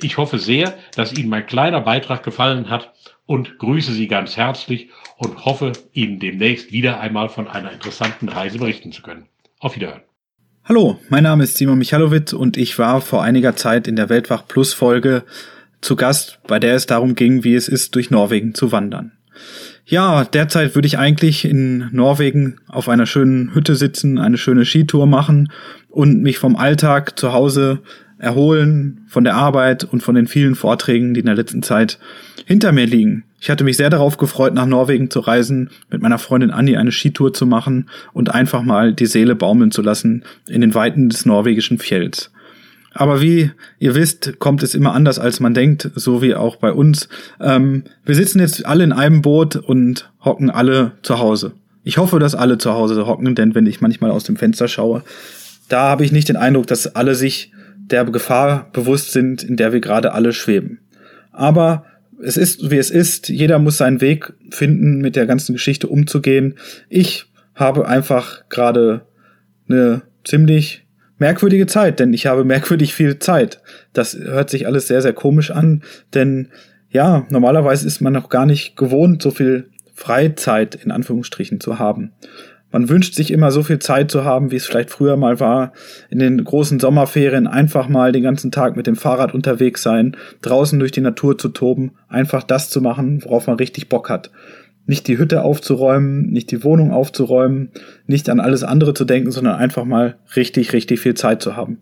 Ich 0.00 0.18
hoffe 0.18 0.38
sehr, 0.38 0.74
dass 0.94 1.16
Ihnen 1.16 1.30
mein 1.30 1.46
kleiner 1.46 1.80
Beitrag 1.80 2.22
gefallen 2.22 2.68
hat 2.68 2.92
und 3.24 3.58
grüße 3.58 3.92
Sie 3.92 4.08
ganz 4.08 4.36
herzlich 4.36 4.90
und 5.16 5.44
hoffe, 5.44 5.72
Ihnen 5.92 6.18
demnächst 6.18 6.70
wieder 6.70 7.00
einmal 7.00 7.30
von 7.30 7.48
einer 7.48 7.72
interessanten 7.72 8.28
Reise 8.28 8.58
berichten 8.58 8.92
zu 8.92 9.02
können. 9.02 9.26
Auf 9.58 9.74
Wiederhören. 9.76 10.02
Hallo, 10.64 10.98
mein 11.08 11.22
Name 11.22 11.44
ist 11.44 11.56
Simon 11.56 11.78
Michalowitz 11.78 12.32
und 12.32 12.56
ich 12.56 12.78
war 12.78 13.00
vor 13.00 13.22
einiger 13.22 13.56
Zeit 13.56 13.88
in 13.88 13.96
der 13.96 14.08
Weltwach 14.08 14.46
Plus 14.46 14.74
Folge 14.74 15.24
zu 15.80 15.96
Gast, 15.96 16.40
bei 16.46 16.58
der 16.58 16.74
es 16.74 16.86
darum 16.86 17.14
ging, 17.14 17.44
wie 17.44 17.54
es 17.54 17.68
ist, 17.68 17.94
durch 17.94 18.10
Norwegen 18.10 18.54
zu 18.54 18.72
wandern. 18.72 19.12
Ja, 19.86 20.24
derzeit 20.24 20.74
würde 20.74 20.86
ich 20.86 20.98
eigentlich 20.98 21.44
in 21.44 21.88
Norwegen 21.92 22.58
auf 22.66 22.88
einer 22.88 23.06
schönen 23.06 23.54
Hütte 23.54 23.76
sitzen, 23.76 24.18
eine 24.18 24.36
schöne 24.36 24.64
Skitour 24.64 25.06
machen 25.06 25.52
und 25.88 26.22
mich 26.22 26.38
vom 26.38 26.56
Alltag 26.56 27.18
zu 27.18 27.32
Hause 27.32 27.82
erholen 28.18 29.04
von 29.08 29.24
der 29.24 29.34
Arbeit 29.34 29.84
und 29.84 30.02
von 30.02 30.14
den 30.14 30.26
vielen 30.26 30.54
Vorträgen, 30.54 31.14
die 31.14 31.20
in 31.20 31.26
der 31.26 31.34
letzten 31.34 31.62
Zeit 31.62 31.98
hinter 32.46 32.72
mir 32.72 32.86
liegen. 32.86 33.24
Ich 33.40 33.50
hatte 33.50 33.64
mich 33.64 33.76
sehr 33.76 33.90
darauf 33.90 34.16
gefreut, 34.16 34.54
nach 34.54 34.66
Norwegen 34.66 35.10
zu 35.10 35.20
reisen, 35.20 35.70
mit 35.90 36.02
meiner 36.02 36.18
Freundin 36.18 36.50
Annie 36.50 36.78
eine 36.78 36.92
Skitour 36.92 37.34
zu 37.34 37.46
machen 37.46 37.88
und 38.12 38.34
einfach 38.34 38.62
mal 38.62 38.92
die 38.92 39.06
Seele 39.06 39.34
baumeln 39.34 39.70
zu 39.70 39.82
lassen 39.82 40.24
in 40.48 40.62
den 40.62 40.74
Weiten 40.74 41.08
des 41.08 41.26
norwegischen 41.26 41.78
Fjells. 41.78 42.30
Aber 42.94 43.20
wie 43.20 43.50
ihr 43.78 43.94
wisst, 43.94 44.38
kommt 44.38 44.62
es 44.62 44.74
immer 44.74 44.94
anders, 44.94 45.18
als 45.18 45.38
man 45.38 45.52
denkt, 45.52 45.90
so 45.94 46.22
wie 46.22 46.34
auch 46.34 46.56
bei 46.56 46.72
uns. 46.72 47.10
Ähm, 47.40 47.84
wir 48.06 48.14
sitzen 48.14 48.40
jetzt 48.40 48.64
alle 48.64 48.84
in 48.84 48.92
einem 48.92 49.20
Boot 49.20 49.56
und 49.56 50.10
hocken 50.24 50.48
alle 50.48 50.92
zu 51.02 51.18
Hause. 51.18 51.52
Ich 51.84 51.98
hoffe, 51.98 52.18
dass 52.18 52.34
alle 52.34 52.56
zu 52.56 52.72
Hause 52.72 53.06
hocken, 53.06 53.34
denn 53.34 53.54
wenn 53.54 53.66
ich 53.66 53.82
manchmal 53.82 54.10
aus 54.10 54.24
dem 54.24 54.36
Fenster 54.36 54.66
schaue, 54.66 55.02
da 55.68 55.82
habe 55.82 56.04
ich 56.04 56.12
nicht 56.12 56.28
den 56.28 56.36
Eindruck, 56.36 56.66
dass 56.66 56.96
alle 56.96 57.14
sich 57.14 57.52
der 57.90 58.04
Gefahr 58.04 58.70
bewusst 58.72 59.12
sind, 59.12 59.42
in 59.42 59.56
der 59.56 59.72
wir 59.72 59.80
gerade 59.80 60.12
alle 60.12 60.32
schweben. 60.32 60.80
Aber 61.32 61.84
es 62.22 62.36
ist, 62.36 62.70
wie 62.70 62.78
es 62.78 62.90
ist. 62.90 63.28
Jeder 63.28 63.58
muss 63.58 63.78
seinen 63.78 64.00
Weg 64.00 64.32
finden, 64.50 65.00
mit 65.00 65.16
der 65.16 65.26
ganzen 65.26 65.52
Geschichte 65.52 65.86
umzugehen. 65.86 66.54
Ich 66.88 67.26
habe 67.54 67.86
einfach 67.86 68.48
gerade 68.48 69.02
eine 69.68 70.02
ziemlich 70.24 70.86
merkwürdige 71.18 71.66
Zeit, 71.66 72.00
denn 72.00 72.12
ich 72.12 72.26
habe 72.26 72.44
merkwürdig 72.44 72.94
viel 72.94 73.18
Zeit. 73.18 73.60
Das 73.92 74.16
hört 74.16 74.50
sich 74.50 74.66
alles 74.66 74.88
sehr, 74.88 75.02
sehr 75.02 75.12
komisch 75.12 75.50
an, 75.50 75.82
denn 76.14 76.48
ja, 76.90 77.26
normalerweise 77.30 77.86
ist 77.86 78.00
man 78.00 78.12
noch 78.12 78.28
gar 78.28 78.46
nicht 78.46 78.76
gewohnt, 78.76 79.20
so 79.22 79.30
viel 79.30 79.70
Freizeit 79.94 80.74
in 80.76 80.90
Anführungsstrichen 80.90 81.60
zu 81.60 81.78
haben. 81.78 82.12
Man 82.72 82.88
wünscht 82.88 83.14
sich 83.14 83.30
immer 83.30 83.52
so 83.52 83.62
viel 83.62 83.78
Zeit 83.78 84.10
zu 84.10 84.24
haben, 84.24 84.50
wie 84.50 84.56
es 84.56 84.66
vielleicht 84.66 84.90
früher 84.90 85.16
mal 85.16 85.38
war, 85.40 85.72
in 86.10 86.18
den 86.18 86.42
großen 86.42 86.80
Sommerferien 86.80 87.46
einfach 87.46 87.88
mal 87.88 88.12
den 88.12 88.22
ganzen 88.22 88.50
Tag 88.50 88.76
mit 88.76 88.86
dem 88.86 88.96
Fahrrad 88.96 89.34
unterwegs 89.34 89.82
sein, 89.82 90.16
draußen 90.42 90.78
durch 90.78 90.92
die 90.92 91.00
Natur 91.00 91.38
zu 91.38 91.48
toben, 91.48 91.92
einfach 92.08 92.42
das 92.42 92.68
zu 92.68 92.80
machen, 92.80 93.24
worauf 93.24 93.46
man 93.46 93.56
richtig 93.56 93.88
Bock 93.88 94.10
hat. 94.10 94.30
Nicht 94.84 95.08
die 95.08 95.18
Hütte 95.18 95.42
aufzuräumen, 95.42 96.30
nicht 96.30 96.50
die 96.50 96.62
Wohnung 96.64 96.92
aufzuräumen, 96.92 97.70
nicht 98.06 98.28
an 98.28 98.40
alles 98.40 98.62
andere 98.62 98.94
zu 98.94 99.04
denken, 99.04 99.30
sondern 99.30 99.56
einfach 99.56 99.84
mal 99.84 100.16
richtig, 100.34 100.72
richtig 100.72 101.00
viel 101.00 101.14
Zeit 101.14 101.42
zu 101.42 101.56
haben. 101.56 101.78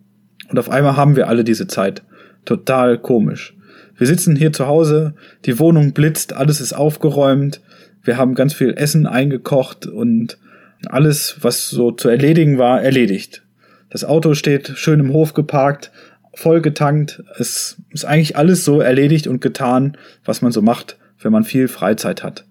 Und 0.50 0.58
auf 0.58 0.70
einmal 0.70 0.96
haben 0.96 1.16
wir 1.16 1.28
alle 1.28 1.44
diese 1.44 1.66
Zeit. 1.66 2.02
Total 2.44 2.98
komisch. 2.98 3.56
Wir 3.96 4.06
sitzen 4.06 4.36
hier 4.36 4.52
zu 4.52 4.66
Hause, 4.66 5.14
die 5.44 5.58
Wohnung 5.58 5.92
blitzt, 5.92 6.34
alles 6.34 6.60
ist 6.60 6.72
aufgeräumt, 6.72 7.60
wir 8.02 8.18
haben 8.18 8.34
ganz 8.34 8.52
viel 8.52 8.74
Essen 8.76 9.06
eingekocht 9.06 9.86
und 9.86 10.38
alles, 10.86 11.36
was 11.40 11.70
so 11.70 11.90
zu 11.90 12.08
erledigen 12.08 12.58
war, 12.58 12.82
erledigt. 12.82 13.42
Das 13.90 14.04
Auto 14.04 14.34
steht 14.34 14.72
schön 14.76 15.00
im 15.00 15.12
Hof 15.12 15.34
geparkt, 15.34 15.92
voll 16.34 16.60
getankt. 16.60 17.22
Es 17.38 17.76
ist 17.90 18.04
eigentlich 18.04 18.36
alles 18.36 18.64
so 18.64 18.80
erledigt 18.80 19.26
und 19.26 19.40
getan, 19.40 19.96
was 20.24 20.42
man 20.42 20.52
so 20.52 20.62
macht, 20.62 20.96
wenn 21.20 21.32
man 21.32 21.44
viel 21.44 21.68
Freizeit 21.68 22.22
hat. 22.22 22.44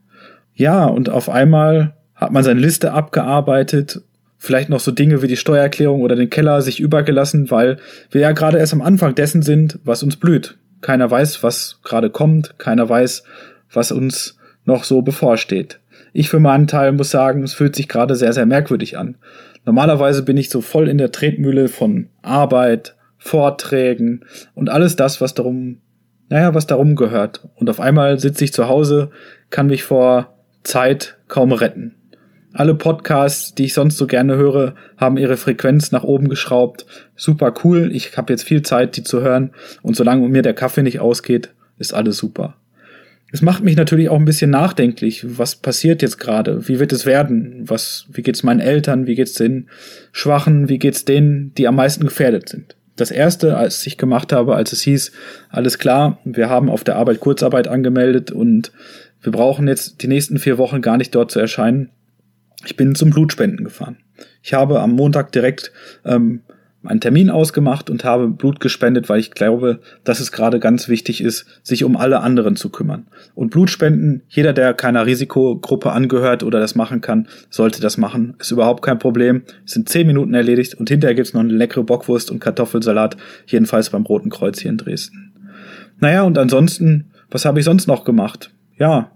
Ja, 0.56 0.86
und 0.86 1.10
auf 1.10 1.30
einmal 1.30 1.94
hat 2.16 2.32
man 2.32 2.44
seine 2.44 2.60
Liste 2.60 2.94
abgearbeitet, 2.94 4.02
vielleicht 4.38 4.70
noch 4.70 4.80
so 4.80 4.92
Dinge 4.92 5.22
wie 5.22 5.28
die 5.28 5.38
Steuererklärung 5.38 6.02
oder 6.02 6.16
den 6.16 6.30
Keller 6.30 6.62
sich 6.62 6.80
übergelassen, 6.80 7.50
weil 7.50 7.78
wir 8.12 8.22
ja 8.22 8.32
gerade 8.32 8.58
erst 8.58 8.74
am 8.74 8.82
Anfang 8.82 9.16
dessen 9.16 9.42
sind, 9.42 9.80
was 9.84 10.04
uns 10.04 10.18
blüht. 10.18 10.58
Keiner 10.82 11.10
weiß, 11.10 11.44
was 11.44 11.80
gerade 11.84 12.10
kommt, 12.10 12.58
keiner 12.60 12.88
weiß, 12.88 13.24
was 13.72 13.92
uns 13.92 14.38
noch 14.66 14.84
so 14.84 15.02
bevorsteht. 15.02 15.80
Ich 16.14 16.30
für 16.30 16.40
meinen 16.40 16.68
Teil 16.68 16.92
muss 16.92 17.10
sagen, 17.10 17.44
es 17.44 17.54
fühlt 17.54 17.76
sich 17.76 17.90
gerade 17.90 18.16
sehr, 18.16 18.34
sehr 18.34 18.46
merkwürdig 18.46 18.98
an. 18.98 19.16
Normalerweise 19.66 20.24
bin 20.24 20.38
ich 20.38 20.50
so 20.50 20.62
voll 20.62 20.88
in 20.88 21.00
der 21.00 21.12
Tretmühle 21.12 21.68
von 21.68 22.10
Arbeit, 22.22 22.96
Vorträgen 23.18 24.26
und 24.54 24.70
alles 24.70 24.96
das, 24.96 25.22
was 25.22 25.34
darum, 25.34 25.80
naja, 26.30 26.54
was 26.54 26.68
darum 26.68 26.96
gehört. 26.96 27.48
Und 27.56 27.70
auf 27.70 27.80
einmal 27.80 28.20
sitze 28.20 28.44
ich 28.44 28.54
zu 28.54 28.68
Hause, 28.68 29.10
kann 29.50 29.68
mich 29.68 29.84
vor 29.84 30.38
Zeit 30.64 31.18
kaum 31.28 31.52
retten. 31.52 31.96
Alle 32.54 32.76
Podcasts, 32.76 33.56
die 33.56 33.66
ich 33.66 33.74
sonst 33.74 33.98
so 33.98 34.06
gerne 34.06 34.36
höre, 34.36 34.76
haben 34.98 35.18
ihre 35.18 35.38
Frequenz 35.38 35.92
nach 35.92 36.04
oben 36.04 36.30
geschraubt. 36.30 36.86
Super 37.16 37.54
cool, 37.64 37.90
ich 37.92 38.16
habe 38.16 38.32
jetzt 38.32 38.44
viel 38.44 38.62
Zeit, 38.62 38.96
die 38.98 39.04
zu 39.04 39.22
hören. 39.22 39.52
Und 39.82 39.96
solange 39.96 40.28
mir 40.30 40.44
der 40.44 40.54
Kaffee 40.54 40.84
nicht 40.84 41.00
ausgeht, 41.00 41.50
ist 41.80 41.96
alles 41.96 42.18
super. 42.18 42.56
Es 43.34 43.42
macht 43.42 43.64
mich 43.64 43.76
natürlich 43.76 44.10
auch 44.10 44.20
ein 44.20 44.26
bisschen 44.26 44.52
nachdenklich. 44.52 45.26
Was 45.40 45.56
passiert 45.56 46.04
jetzt 46.04 46.20
gerade? 46.20 46.68
Wie 46.68 46.80
wird 46.80 46.94
es 46.94 47.08
werden? 47.08 47.64
Was, 47.66 48.06
wie 48.14 48.22
geht's 48.22 48.44
meinen 48.44 48.60
Eltern? 48.60 49.08
Wie 49.08 49.16
geht's 49.16 49.34
den 49.34 49.70
Schwachen? 50.12 50.70
Wie 50.70 50.78
geht's 50.78 51.04
denen, 51.04 51.52
die 51.56 51.68
am 51.68 51.76
meisten 51.76 52.04
gefährdet 52.04 52.48
sind? 52.48 52.76
Das 52.96 53.10
erste, 53.10 53.58
als 53.58 53.88
ich 53.88 53.98
gemacht 53.98 54.32
habe, 54.32 54.56
als 54.56 54.72
es 54.72 54.84
hieß, 54.84 55.12
alles 55.50 55.80
klar, 55.80 56.20
wir 56.26 56.48
haben 56.48 56.70
auf 56.70 56.84
der 56.84 56.96
Arbeit 56.96 57.22
Kurzarbeit 57.22 57.68
angemeldet 57.68 58.30
und 58.32 58.72
wir 59.24 59.32
brauchen 59.32 59.68
jetzt 59.68 60.04
die 60.04 60.08
nächsten 60.08 60.38
vier 60.38 60.60
Wochen 60.60 60.84
gar 60.84 60.98
nicht 60.98 61.16
dort 61.16 61.32
zu 61.32 61.40
erscheinen. 61.40 61.90
Ich 62.66 62.78
bin 62.78 62.94
zum 62.94 63.10
Blutspenden 63.10 63.66
gefahren. 63.66 63.98
Ich 64.44 64.54
habe 64.54 64.80
am 64.80 64.92
Montag 64.92 65.32
direkt 65.32 65.72
ähm, 66.06 66.42
einen 66.86 67.00
Termin 67.00 67.30
ausgemacht 67.30 67.90
und 67.90 68.04
habe 68.04 68.28
Blut 68.28 68.60
gespendet, 68.60 69.10
weil 69.10 69.20
ich 69.20 69.32
glaube, 69.32 69.80
dass 70.04 70.20
es 70.20 70.32
gerade 70.32 70.60
ganz 70.60 70.90
wichtig 70.90 71.22
ist, 71.22 71.46
sich 71.64 71.84
um 71.84 71.96
alle 71.96 72.20
anderen 72.20 72.56
zu 72.56 72.70
kümmern. 72.70 73.08
Und 73.36 73.52
Blutspenden, 73.52 74.24
jeder, 74.28 74.54
der 74.54 74.74
keiner 74.74 75.06
Risikogruppe 75.06 75.92
angehört 75.92 76.44
oder 76.44 76.60
das 76.60 76.76
machen 76.76 77.02
kann, 77.02 77.28
sollte 77.50 77.82
das 77.82 77.98
machen. 77.98 78.36
Ist 78.40 78.52
überhaupt 78.52 78.84
kein 78.84 79.00
Problem. 79.00 79.44
Sind 79.66 79.90
zehn 79.90 80.08
Minuten 80.08 80.34
erledigt 80.34 80.76
und 80.76 80.90
hinterher 80.90 81.16
gibt's 81.16 81.34
noch 81.34 81.42
eine 81.42 81.54
leckere 81.54 81.84
Bockwurst 81.84 82.32
und 82.32 82.40
Kartoffelsalat, 82.40 83.18
jedenfalls 83.46 83.90
beim 83.90 84.04
Roten 84.04 84.30
Kreuz 84.30 84.60
hier 84.60 84.72
in 84.72 84.78
Dresden. 84.78 85.34
Naja, 86.00 86.24
und 86.24 86.38
ansonsten, 86.38 87.12
was 87.32 87.46
habe 87.46 87.60
ich 87.60 87.66
sonst 87.66 87.88
noch 87.88 88.04
gemacht? 88.04 88.52
Ja, 88.78 89.12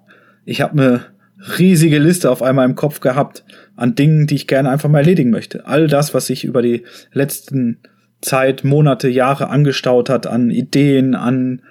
ich 0.46 0.62
habe 0.62 0.74
eine 0.74 1.17
riesige 1.58 2.00
Liste 2.00 2.32
auf 2.32 2.42
einmal 2.42 2.66
im 2.66 2.76
Kopf 2.76 3.00
gehabt 3.00 3.44
an 3.76 3.96
Dingen, 3.96 4.28
die 4.28 4.36
ich 4.36 4.48
gerne 4.48 4.70
einfach 4.70 4.90
mal 4.90 5.00
erledigen 5.00 5.30
möchte. 5.30 5.66
All 5.68 5.88
das, 5.88 6.14
was 6.14 6.28
sich 6.28 6.44
über 6.44 6.62
die 6.62 6.84
letzten 7.12 7.80
Zeit, 8.22 8.64
Monate, 8.64 9.08
Jahre 9.08 9.50
angestaut 9.50 10.10
hat, 10.10 10.26
an 10.26 10.50
Ideen, 10.50 11.14
an, 11.14 11.62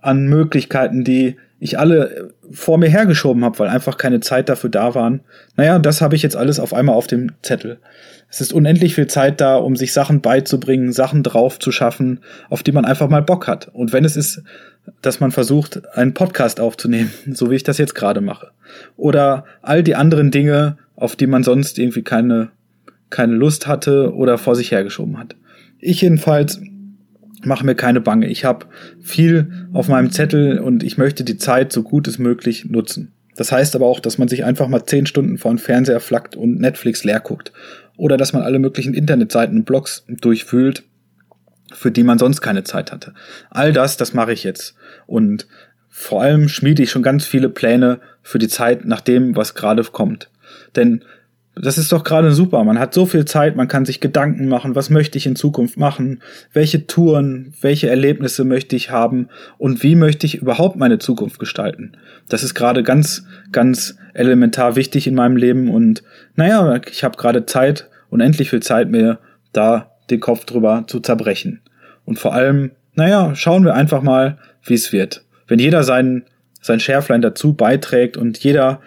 an 0.00 0.26
Möglichkeiten, 0.26 1.04
die 1.04 1.36
ich 1.60 1.78
alle 1.78 2.32
vor 2.50 2.78
mir 2.78 2.88
hergeschoben 2.88 3.44
habe, 3.44 3.58
weil 3.58 3.68
einfach 3.68 3.96
keine 3.96 4.20
Zeit 4.20 4.48
dafür 4.48 4.70
da 4.70 4.94
waren. 4.94 5.20
Naja, 5.56 5.78
das 5.78 6.00
habe 6.00 6.14
ich 6.14 6.22
jetzt 6.22 6.36
alles 6.36 6.60
auf 6.60 6.74
einmal 6.74 6.94
auf 6.94 7.06
dem 7.06 7.32
Zettel. 7.42 7.78
Es 8.28 8.40
ist 8.40 8.52
unendlich 8.52 8.94
viel 8.94 9.06
Zeit 9.06 9.40
da, 9.40 9.56
um 9.56 9.76
sich 9.76 9.92
Sachen 9.92 10.20
beizubringen, 10.20 10.92
Sachen 10.92 11.22
drauf 11.22 11.58
zu 11.58 11.72
schaffen, 11.72 12.20
auf 12.50 12.62
die 12.62 12.72
man 12.72 12.84
einfach 12.84 13.08
mal 13.08 13.22
Bock 13.22 13.46
hat. 13.46 13.68
Und 13.68 13.92
wenn 13.92 14.04
es 14.04 14.16
ist, 14.16 14.42
dass 15.02 15.20
man 15.20 15.30
versucht, 15.30 15.94
einen 15.94 16.14
Podcast 16.14 16.60
aufzunehmen, 16.60 17.10
so 17.32 17.50
wie 17.50 17.56
ich 17.56 17.62
das 17.62 17.78
jetzt 17.78 17.94
gerade 17.94 18.20
mache. 18.20 18.50
Oder 18.96 19.44
all 19.62 19.82
die 19.82 19.94
anderen 19.94 20.30
Dinge, 20.30 20.78
auf 20.96 21.16
die 21.16 21.26
man 21.26 21.42
sonst 21.42 21.78
irgendwie 21.78 22.02
keine, 22.02 22.50
keine 23.10 23.34
Lust 23.34 23.66
hatte 23.66 24.14
oder 24.14 24.38
vor 24.38 24.56
sich 24.56 24.70
hergeschoben 24.70 25.18
hat. 25.18 25.36
Ich 25.78 26.00
jedenfalls 26.00 26.60
mache 27.42 27.66
mir 27.66 27.74
keine 27.74 28.00
Bange. 28.00 28.28
Ich 28.28 28.44
habe 28.44 28.66
viel 29.02 29.68
auf 29.72 29.88
meinem 29.88 30.10
Zettel 30.10 30.58
und 30.58 30.82
ich 30.82 30.98
möchte 30.98 31.24
die 31.24 31.36
Zeit 31.36 31.72
so 31.72 31.82
gut 31.82 32.08
es 32.08 32.18
möglich 32.18 32.64
nutzen. 32.66 33.12
Das 33.36 33.50
heißt 33.52 33.74
aber 33.74 33.86
auch, 33.86 34.00
dass 34.00 34.18
man 34.18 34.28
sich 34.28 34.44
einfach 34.44 34.68
mal 34.68 34.86
zehn 34.86 35.06
Stunden 35.06 35.38
vor 35.38 35.52
den 35.52 35.58
Fernseher 35.58 36.00
flackt 36.00 36.36
und 36.36 36.60
Netflix 36.60 37.04
leer 37.04 37.20
guckt. 37.20 37.52
oder 37.96 38.16
dass 38.16 38.32
man 38.32 38.42
alle 38.42 38.58
möglichen 38.58 38.92
Internetseiten 38.92 39.58
und 39.58 39.64
Blogs 39.66 40.04
durchfühlt, 40.08 40.82
für 41.74 41.90
die 41.90 42.02
man 42.02 42.18
sonst 42.18 42.40
keine 42.40 42.64
Zeit 42.64 42.92
hatte. 42.92 43.12
All 43.50 43.72
das, 43.72 43.96
das 43.96 44.14
mache 44.14 44.32
ich 44.32 44.44
jetzt. 44.44 44.74
Und 45.06 45.46
vor 45.90 46.22
allem 46.22 46.48
schmiede 46.48 46.82
ich 46.82 46.90
schon 46.90 47.02
ganz 47.02 47.24
viele 47.26 47.48
Pläne 47.48 48.00
für 48.22 48.38
die 48.38 48.48
Zeit 48.48 48.84
nach 48.84 49.00
dem, 49.00 49.36
was 49.36 49.54
gerade 49.54 49.82
kommt. 49.84 50.30
Denn 50.76 51.04
das 51.56 51.78
ist 51.78 51.92
doch 51.92 52.02
gerade 52.02 52.32
super. 52.32 52.64
Man 52.64 52.78
hat 52.78 52.94
so 52.94 53.06
viel 53.06 53.24
Zeit, 53.26 53.54
man 53.54 53.68
kann 53.68 53.84
sich 53.84 54.00
Gedanken 54.00 54.48
machen, 54.48 54.74
was 54.74 54.90
möchte 54.90 55.18
ich 55.18 55.26
in 55.26 55.36
Zukunft 55.36 55.76
machen, 55.76 56.20
welche 56.52 56.86
Touren, 56.86 57.54
welche 57.60 57.88
Erlebnisse 57.88 58.44
möchte 58.44 58.74
ich 58.74 58.90
haben 58.90 59.28
und 59.56 59.82
wie 59.82 59.94
möchte 59.94 60.26
ich 60.26 60.36
überhaupt 60.36 60.76
meine 60.76 60.98
Zukunft 60.98 61.38
gestalten. 61.38 61.92
Das 62.28 62.42
ist 62.42 62.54
gerade 62.54 62.82
ganz, 62.82 63.24
ganz 63.52 63.96
elementar 64.14 64.74
wichtig 64.74 65.06
in 65.06 65.14
meinem 65.14 65.36
Leben 65.36 65.70
und 65.70 66.02
naja, 66.34 66.80
ich 66.90 67.04
habe 67.04 67.16
gerade 67.16 67.46
Zeit, 67.46 67.88
unendlich 68.10 68.50
viel 68.50 68.62
Zeit, 68.62 68.90
mir 68.90 69.18
da 69.52 69.93
den 70.10 70.20
Kopf 70.20 70.44
drüber 70.44 70.84
zu 70.86 71.00
zerbrechen. 71.00 71.60
Und 72.04 72.18
vor 72.18 72.34
allem, 72.34 72.72
naja, 72.94 73.34
schauen 73.34 73.64
wir 73.64 73.74
einfach 73.74 74.02
mal, 74.02 74.38
wie 74.64 74.74
es 74.74 74.92
wird. 74.92 75.24
Wenn 75.46 75.58
jeder 75.58 75.82
sein, 75.82 76.24
sein 76.60 76.80
Schärflein 76.80 77.22
dazu 77.22 77.54
beiträgt 77.54 78.16
und 78.16 78.38
jeder 78.38 78.80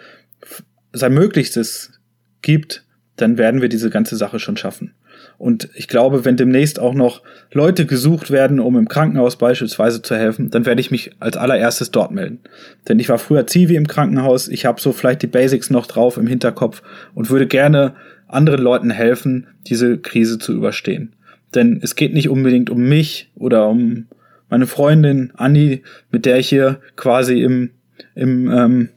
sein 0.92 1.12
Möglichstes 1.12 2.00
gibt, 2.42 2.84
dann 3.16 3.38
werden 3.38 3.60
wir 3.60 3.68
diese 3.68 3.90
ganze 3.90 4.16
Sache 4.16 4.38
schon 4.38 4.56
schaffen. 4.56 4.94
Und 5.36 5.68
ich 5.74 5.88
glaube, 5.88 6.24
wenn 6.24 6.36
demnächst 6.36 6.80
auch 6.80 6.94
noch 6.94 7.22
Leute 7.52 7.86
gesucht 7.86 8.30
werden, 8.30 8.58
um 8.58 8.76
im 8.76 8.88
Krankenhaus 8.88 9.36
beispielsweise 9.36 10.02
zu 10.02 10.16
helfen, 10.16 10.50
dann 10.50 10.66
werde 10.66 10.80
ich 10.80 10.90
mich 10.90 11.12
als 11.20 11.36
allererstes 11.36 11.90
dort 11.90 12.10
melden. 12.10 12.40
Denn 12.88 12.98
ich 12.98 13.08
war 13.08 13.18
früher 13.18 13.46
Zivi 13.46 13.76
im 13.76 13.86
Krankenhaus, 13.86 14.48
ich 14.48 14.66
habe 14.66 14.80
so 14.80 14.92
vielleicht 14.92 15.22
die 15.22 15.28
Basics 15.28 15.70
noch 15.70 15.86
drauf 15.86 16.16
im 16.16 16.26
Hinterkopf 16.26 16.82
und 17.14 17.30
würde 17.30 17.46
gerne 17.46 17.94
anderen 18.28 18.62
Leuten 18.62 18.90
helfen, 18.90 19.46
diese 19.66 19.98
Krise 19.98 20.38
zu 20.38 20.52
überstehen. 20.52 21.14
Denn 21.54 21.80
es 21.82 21.96
geht 21.96 22.14
nicht 22.14 22.28
unbedingt 22.28 22.70
um 22.70 22.88
mich 22.88 23.30
oder 23.34 23.68
um 23.68 24.06
meine 24.50 24.66
Freundin 24.66 25.32
Anni, 25.34 25.82
mit 26.10 26.26
der 26.26 26.38
ich 26.38 26.48
hier 26.48 26.80
quasi 26.96 27.42
im, 27.42 27.70
im 28.14 28.50
ähm, 28.50 28.88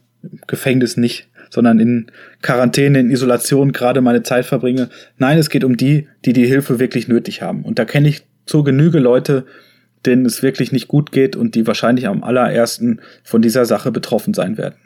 Gefängnis 0.46 0.96
nicht 0.96 1.28
sondern 1.52 1.80
in 1.80 2.06
Quarantäne, 2.40 3.00
in 3.00 3.10
Isolation 3.10 3.72
gerade 3.72 4.00
meine 4.00 4.22
Zeit 4.22 4.46
verbringe. 4.46 4.88
Nein, 5.18 5.36
es 5.36 5.50
geht 5.50 5.64
um 5.64 5.76
die, 5.76 6.08
die 6.24 6.32
die 6.32 6.46
Hilfe 6.46 6.78
wirklich 6.78 7.08
nötig 7.08 7.42
haben. 7.42 7.62
Und 7.62 7.78
da 7.78 7.84
kenne 7.84 8.08
ich 8.08 8.22
zur 8.46 8.64
Genüge 8.64 8.98
Leute, 8.98 9.44
denen 10.06 10.24
es 10.24 10.42
wirklich 10.42 10.72
nicht 10.72 10.88
gut 10.88 11.12
geht 11.12 11.36
und 11.36 11.54
die 11.54 11.66
wahrscheinlich 11.66 12.08
am 12.08 12.24
allerersten 12.24 13.00
von 13.22 13.42
dieser 13.42 13.66
Sache 13.66 13.92
betroffen 13.92 14.32
sein 14.32 14.56
werden. 14.56 14.76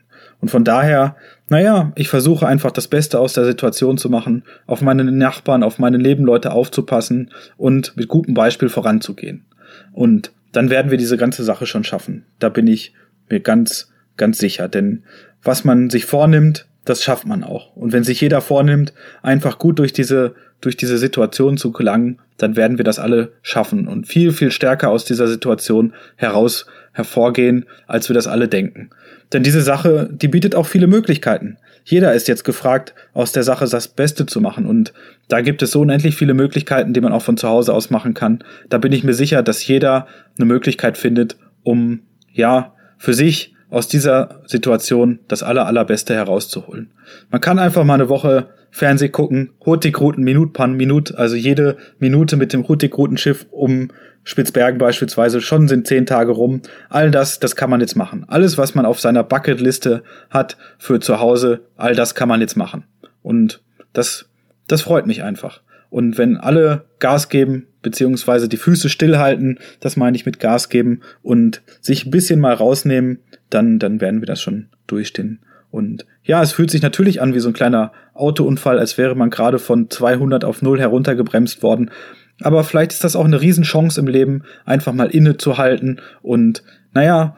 Und 0.40 0.50
von 0.50 0.64
daher, 0.64 1.16
naja, 1.48 1.92
ich 1.96 2.08
versuche 2.08 2.46
einfach 2.46 2.70
das 2.70 2.88
Beste 2.88 3.18
aus 3.18 3.32
der 3.32 3.44
Situation 3.44 3.98
zu 3.98 4.10
machen, 4.10 4.44
auf 4.66 4.80
meine 4.82 5.04
Nachbarn, 5.04 5.62
auf 5.62 5.78
meine 5.78 5.98
Nebenleute 5.98 6.52
aufzupassen 6.52 7.30
und 7.56 7.96
mit 7.96 8.08
gutem 8.08 8.34
Beispiel 8.34 8.68
voranzugehen. 8.68 9.44
Und 9.92 10.32
dann 10.52 10.70
werden 10.70 10.90
wir 10.90 10.98
diese 10.98 11.16
ganze 11.16 11.44
Sache 11.44 11.66
schon 11.66 11.84
schaffen. 11.84 12.24
Da 12.38 12.48
bin 12.48 12.66
ich 12.66 12.94
mir 13.28 13.40
ganz, 13.40 13.92
ganz 14.16 14.38
sicher. 14.38 14.68
Denn 14.68 15.04
was 15.42 15.64
man 15.64 15.90
sich 15.90 16.06
vornimmt, 16.06 16.66
das 16.84 17.02
schafft 17.02 17.26
man 17.26 17.44
auch. 17.44 17.74
Und 17.76 17.92
wenn 17.92 18.04
sich 18.04 18.20
jeder 18.20 18.40
vornimmt, 18.40 18.92
einfach 19.22 19.58
gut 19.58 19.78
durch 19.78 19.92
diese, 19.92 20.34
durch 20.60 20.76
diese 20.76 20.98
Situation 20.98 21.56
zu 21.56 21.72
gelangen, 21.72 22.20
dann 22.38 22.56
werden 22.56 22.78
wir 22.78 22.84
das 22.84 22.98
alle 22.98 23.32
schaffen 23.42 23.88
und 23.88 24.06
viel, 24.06 24.32
viel 24.32 24.50
stärker 24.50 24.90
aus 24.90 25.04
dieser 25.04 25.26
Situation 25.26 25.94
heraus 26.16 26.66
hervorgehen, 26.96 27.66
als 27.86 28.08
wir 28.08 28.14
das 28.14 28.26
alle 28.26 28.48
denken. 28.48 28.88
Denn 29.32 29.42
diese 29.42 29.60
Sache, 29.60 30.08
die 30.10 30.28
bietet 30.28 30.54
auch 30.54 30.66
viele 30.66 30.86
Möglichkeiten. 30.86 31.58
Jeder 31.84 32.14
ist 32.14 32.26
jetzt 32.26 32.44
gefragt, 32.44 32.94
aus 33.12 33.32
der 33.32 33.42
Sache 33.42 33.66
das 33.68 33.88
Beste 33.88 34.24
zu 34.24 34.40
machen. 34.40 34.64
Und 34.64 34.94
da 35.28 35.42
gibt 35.42 35.62
es 35.62 35.72
so 35.72 35.82
unendlich 35.82 36.16
viele 36.16 36.32
Möglichkeiten, 36.32 36.94
die 36.94 37.02
man 37.02 37.12
auch 37.12 37.22
von 37.22 37.36
zu 37.36 37.48
Hause 37.48 37.74
aus 37.74 37.90
machen 37.90 38.14
kann. 38.14 38.42
Da 38.70 38.78
bin 38.78 38.92
ich 38.92 39.04
mir 39.04 39.12
sicher, 39.12 39.42
dass 39.42 39.66
jeder 39.66 40.06
eine 40.38 40.46
Möglichkeit 40.46 40.96
findet, 40.96 41.36
um, 41.62 42.00
ja, 42.32 42.72
für 42.96 43.12
sich 43.12 43.54
aus 43.68 43.88
dieser 43.88 44.40
Situation 44.46 45.18
das 45.28 45.42
aller, 45.42 45.66
allerbeste 45.66 46.14
herauszuholen. 46.14 46.92
Man 47.30 47.42
kann 47.42 47.58
einfach 47.58 47.84
mal 47.84 47.94
eine 47.94 48.08
Woche 48.08 48.48
Fernseh 48.70 49.10
gucken, 49.10 49.50
Hurtigruten 49.64 50.24
Minut 50.24 50.54
pan 50.54 50.74
Minut, 50.74 51.14
also 51.14 51.36
jede 51.36 51.76
Minute 51.98 52.36
mit 52.36 52.52
dem 52.52 52.66
Hurtigrutenschiff 52.66 53.46
um 53.50 53.90
Spitzbergen 54.28 54.78
beispielsweise, 54.78 55.40
schon 55.40 55.68
sind 55.68 55.86
zehn 55.86 56.04
Tage 56.04 56.32
rum. 56.32 56.60
All 56.88 57.12
das, 57.12 57.38
das 57.38 57.54
kann 57.54 57.70
man 57.70 57.80
jetzt 57.80 57.94
machen. 57.94 58.24
Alles, 58.26 58.58
was 58.58 58.74
man 58.74 58.84
auf 58.84 58.98
seiner 58.98 59.22
Bucketliste 59.22 60.02
hat 60.30 60.56
für 60.78 60.98
zu 60.98 61.20
Hause, 61.20 61.60
all 61.76 61.94
das 61.94 62.16
kann 62.16 62.28
man 62.28 62.40
jetzt 62.40 62.56
machen. 62.56 62.82
Und 63.22 63.62
das, 63.92 64.28
das 64.66 64.82
freut 64.82 65.06
mich 65.06 65.22
einfach. 65.22 65.60
Und 65.90 66.18
wenn 66.18 66.36
alle 66.36 66.86
Gas 66.98 67.28
geben, 67.28 67.68
beziehungsweise 67.82 68.48
die 68.48 68.56
Füße 68.56 68.88
stillhalten, 68.88 69.60
das 69.78 69.96
meine 69.96 70.16
ich 70.16 70.26
mit 70.26 70.40
Gas 70.40 70.70
geben 70.70 71.02
und 71.22 71.62
sich 71.80 72.04
ein 72.04 72.10
bisschen 72.10 72.40
mal 72.40 72.54
rausnehmen, 72.54 73.20
dann, 73.48 73.78
dann 73.78 74.00
werden 74.00 74.20
wir 74.20 74.26
das 74.26 74.42
schon 74.42 74.66
durchstehen. 74.88 75.38
Und 75.70 76.04
ja, 76.24 76.42
es 76.42 76.50
fühlt 76.50 76.72
sich 76.72 76.82
natürlich 76.82 77.22
an 77.22 77.32
wie 77.32 77.38
so 77.38 77.48
ein 77.48 77.54
kleiner 77.54 77.92
Autounfall, 78.12 78.80
als 78.80 78.98
wäre 78.98 79.14
man 79.14 79.30
gerade 79.30 79.60
von 79.60 79.88
200 79.88 80.44
auf 80.44 80.62
0 80.62 80.80
heruntergebremst 80.80 81.62
worden. 81.62 81.92
Aber 82.40 82.64
vielleicht 82.64 82.92
ist 82.92 83.04
das 83.04 83.16
auch 83.16 83.24
eine 83.24 83.40
Riesenchance 83.40 83.98
im 84.00 84.06
Leben, 84.06 84.42
einfach 84.64 84.92
mal 84.92 85.08
innezuhalten 85.08 86.00
und, 86.22 86.62
naja, 86.92 87.36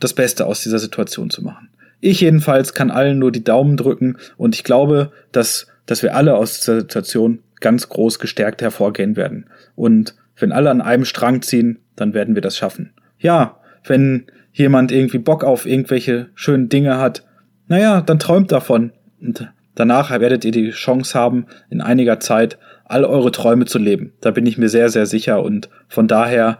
das 0.00 0.14
Beste 0.14 0.46
aus 0.46 0.62
dieser 0.62 0.78
Situation 0.78 1.30
zu 1.30 1.42
machen. 1.42 1.68
Ich 2.00 2.20
jedenfalls 2.20 2.74
kann 2.74 2.90
allen 2.90 3.18
nur 3.18 3.32
die 3.32 3.44
Daumen 3.44 3.76
drücken 3.76 4.18
und 4.36 4.54
ich 4.54 4.64
glaube, 4.64 5.12
dass, 5.32 5.66
dass 5.86 6.02
wir 6.02 6.14
alle 6.14 6.36
aus 6.36 6.58
dieser 6.58 6.80
Situation 6.80 7.40
ganz 7.60 7.88
groß 7.88 8.18
gestärkt 8.18 8.62
hervorgehen 8.62 9.16
werden. 9.16 9.46
Und 9.74 10.14
wenn 10.36 10.52
alle 10.52 10.70
an 10.70 10.82
einem 10.82 11.04
Strang 11.04 11.42
ziehen, 11.42 11.78
dann 11.96 12.14
werden 12.14 12.34
wir 12.34 12.42
das 12.42 12.56
schaffen. 12.56 12.92
Ja, 13.18 13.60
wenn 13.84 14.26
jemand 14.52 14.92
irgendwie 14.92 15.18
Bock 15.18 15.44
auf 15.44 15.66
irgendwelche 15.66 16.28
schönen 16.34 16.68
Dinge 16.68 16.98
hat, 16.98 17.24
naja, 17.68 18.00
dann 18.02 18.18
träumt 18.18 18.52
davon. 18.52 18.92
Und 19.20 19.50
danach 19.76 20.10
werdet 20.10 20.44
ihr 20.44 20.50
die 20.50 20.70
Chance 20.70 21.16
haben, 21.16 21.46
in 21.70 21.80
einiger 21.80 22.18
Zeit 22.18 22.58
all 22.84 23.04
eure 23.04 23.30
Träume 23.30 23.66
zu 23.66 23.78
leben. 23.78 24.12
Da 24.20 24.32
bin 24.32 24.46
ich 24.46 24.58
mir 24.58 24.68
sehr, 24.68 24.88
sehr 24.88 25.06
sicher. 25.06 25.42
Und 25.42 25.68
von 25.88 26.08
daher 26.08 26.58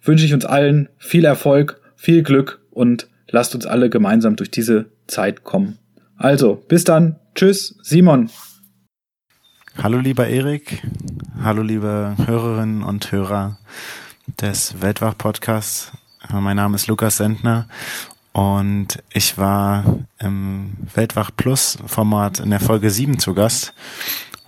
wünsche 0.00 0.24
ich 0.24 0.34
uns 0.34 0.44
allen 0.44 0.88
viel 0.98 1.24
Erfolg, 1.24 1.80
viel 1.96 2.22
Glück 2.22 2.60
und 2.70 3.08
lasst 3.28 3.54
uns 3.54 3.66
alle 3.66 3.90
gemeinsam 3.90 4.36
durch 4.36 4.50
diese 4.50 4.86
Zeit 5.06 5.42
kommen. 5.42 5.78
Also, 6.16 6.62
bis 6.68 6.84
dann. 6.84 7.16
Tschüss, 7.34 7.78
Simon. 7.82 8.30
Hallo 9.82 9.98
lieber 9.98 10.28
Erik, 10.28 10.82
hallo 11.42 11.62
liebe 11.62 12.14
Hörerinnen 12.26 12.82
und 12.82 13.10
Hörer 13.10 13.58
des 14.40 14.82
Weltwach-Podcasts. 14.82 15.92
Mein 16.30 16.56
Name 16.56 16.76
ist 16.76 16.88
Lukas 16.88 17.16
Sentner 17.16 17.68
und 18.32 19.02
ich 19.12 19.38
war 19.38 19.84
im 20.18 20.76
Weltwach 20.94 21.30
Plus 21.36 21.78
Format 21.86 22.40
in 22.40 22.50
der 22.50 22.60
Folge 22.60 22.90
7 22.90 23.18
zu 23.18 23.34
Gast. 23.34 23.74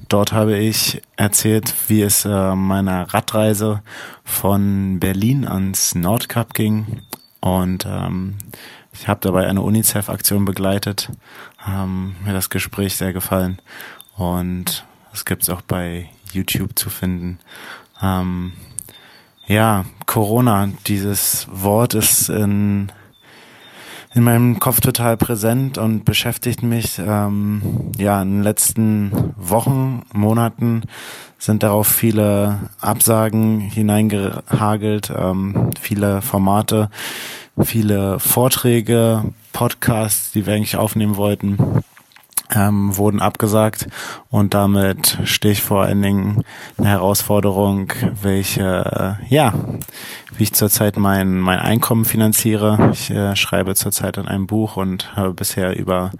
Dort 0.09 0.33
habe 0.33 0.59
ich 0.59 1.03
erzählt, 1.17 1.73
wie 1.89 2.03
es 2.03 2.25
äh, 2.25 2.55
meiner 2.55 3.15
Radreise 3.15 3.83
von 4.25 5.01
Berlin 5.01 5.47
ans 5.47 5.95
Nordkap 5.95 6.55
ging 6.55 7.03
und 7.41 7.87
ähm, 7.87 8.37
ich 8.93 9.09
habe 9.09 9.21
dabei 9.21 9.47
eine 9.47 9.63
UNICEF-Aktion 9.63 10.45
begleitet. 10.45 11.11
Ähm, 11.67 12.15
mir 12.25 12.33
das 12.33 12.51
Gespräch 12.51 12.97
sehr 12.97 13.13
gefallen 13.13 13.61
und 14.17 14.87
es 15.13 15.25
gibt 15.25 15.43
es 15.43 15.51
auch 15.51 15.63
bei 15.63 16.09
YouTube 16.33 16.79
zu 16.79 16.91
finden. 16.91 17.39
Ähm, 18.03 18.53
ja, 19.47 19.85
Corona, 20.07 20.71
dieses 20.87 21.47
Wort 21.51 21.95
ist 21.95 22.29
in, 22.29 22.91
in 24.15 24.23
meinem 24.23 24.61
Kopf 24.61 24.81
total 24.81 25.17
präsent 25.17 25.77
und 25.77 26.05
beschäftigt 26.05 26.63
mich. 26.63 27.01
Ähm, 27.05 27.93
ja, 27.99 28.23
in 28.23 28.37
den 28.37 28.43
letzten 28.43 29.35
Wochen, 29.37 30.03
Monaten 30.13 30.83
sind 31.39 31.63
darauf 31.63 31.89
viele 31.89 32.71
Absagen 32.81 33.61
hineingehagelt, 33.61 35.13
ähm, 35.17 35.71
viele 35.81 36.23
Formate, 36.23 36.91
viele 37.61 38.21
Vorträge, 38.21 39.25
Podcasts, 39.53 40.33
die 40.33 40.47
wir 40.47 40.55
eigentlich 40.55 40.77
aufnehmen 40.77 41.17
wollten 41.17 41.83
ähm, 42.55 42.97
wurden 42.97 43.21
abgesagt 43.21 43.89
und 44.31 44.55
damit 44.55 45.19
stehe 45.25 45.53
ich 45.53 45.63
vor 45.63 45.83
allen 45.83 46.03
Dingen 46.03 46.45
eine 46.77 46.89
Herausforderung, 46.89 47.93
welche, 48.23 49.19
äh, 49.23 49.35
ja, 49.35 49.55
wie 50.37 50.43
ich 50.43 50.53
zurzeit 50.53 50.97
mein, 50.97 51.39
mein 51.41 51.59
Einkommen 51.59 52.05
finanziere. 52.05 52.91
Ich 52.93 53.11
äh, 53.11 53.37
schreibe 53.37 53.75
zurzeit 53.75 54.19
an 54.19 54.29
einem 54.29 54.47
Buch 54.47 54.77
und 54.77 55.17
habe 55.17 55.33
bisher 55.33 55.77
über 55.77 56.11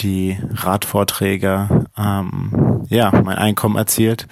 die 0.00 0.38
Radvorträge, 0.52 1.86
ähm, 1.96 2.84
ja, 2.88 3.10
mein 3.10 3.38
Einkommen 3.38 3.76
erzielt. 3.76 4.26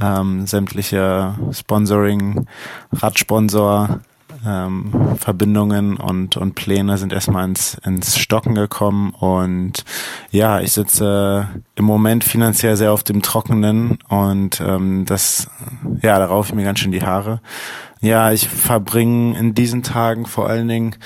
Ähm, 0.00 0.46
sämtliche 0.46 1.34
Sponsoring, 1.52 2.46
Radsponsor, 2.92 4.00
ähm, 4.46 5.16
Verbindungen 5.18 5.96
und, 5.96 6.36
und 6.36 6.54
Pläne 6.54 6.98
sind 6.98 7.12
erstmal 7.12 7.44
ins, 7.46 7.74
ins 7.84 8.16
Stocken 8.16 8.54
gekommen 8.54 9.10
und 9.10 9.84
ja, 10.30 10.60
ich 10.60 10.72
sitze 10.72 11.48
im 11.74 11.84
Moment 11.84 12.24
finanziell 12.24 12.76
sehr 12.76 12.92
auf 12.92 13.02
dem 13.02 13.22
Trockenen 13.22 13.98
und 14.08 14.60
ähm, 14.60 15.04
das, 15.06 15.48
ja, 16.02 16.18
da 16.18 16.26
raufe 16.26 16.50
ich 16.50 16.54
mir 16.54 16.64
ganz 16.64 16.78
schön 16.78 16.92
die 16.92 17.02
Haare. 17.02 17.40
Ja, 18.00 18.30
ich 18.30 18.48
verbringe 18.48 19.38
in 19.38 19.54
diesen 19.54 19.82
Tagen 19.82 20.26
vor 20.26 20.48
allen 20.48 20.68
Dingen 20.68 20.96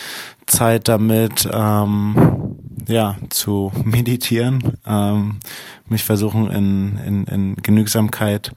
Zeit 0.47 0.89
damit, 0.89 1.49
ähm, 1.53 2.57
ja, 2.89 3.17
zu 3.29 3.73
meditieren, 3.85 4.79
ähm, 4.87 5.41
mich 5.89 6.05
versuchen 6.05 6.51
in, 6.51 6.99
in, 6.99 7.25
in 7.25 7.57
Genügsamkeit 7.57 8.53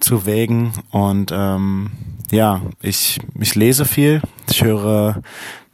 zu 0.00 0.26
wägen. 0.26 0.72
Und 0.90 1.30
ähm, 1.32 1.90
ja, 2.30 2.62
ich, 2.80 3.20
ich 3.38 3.54
lese 3.54 3.84
viel, 3.84 4.22
ich 4.50 4.62
höre 4.62 5.22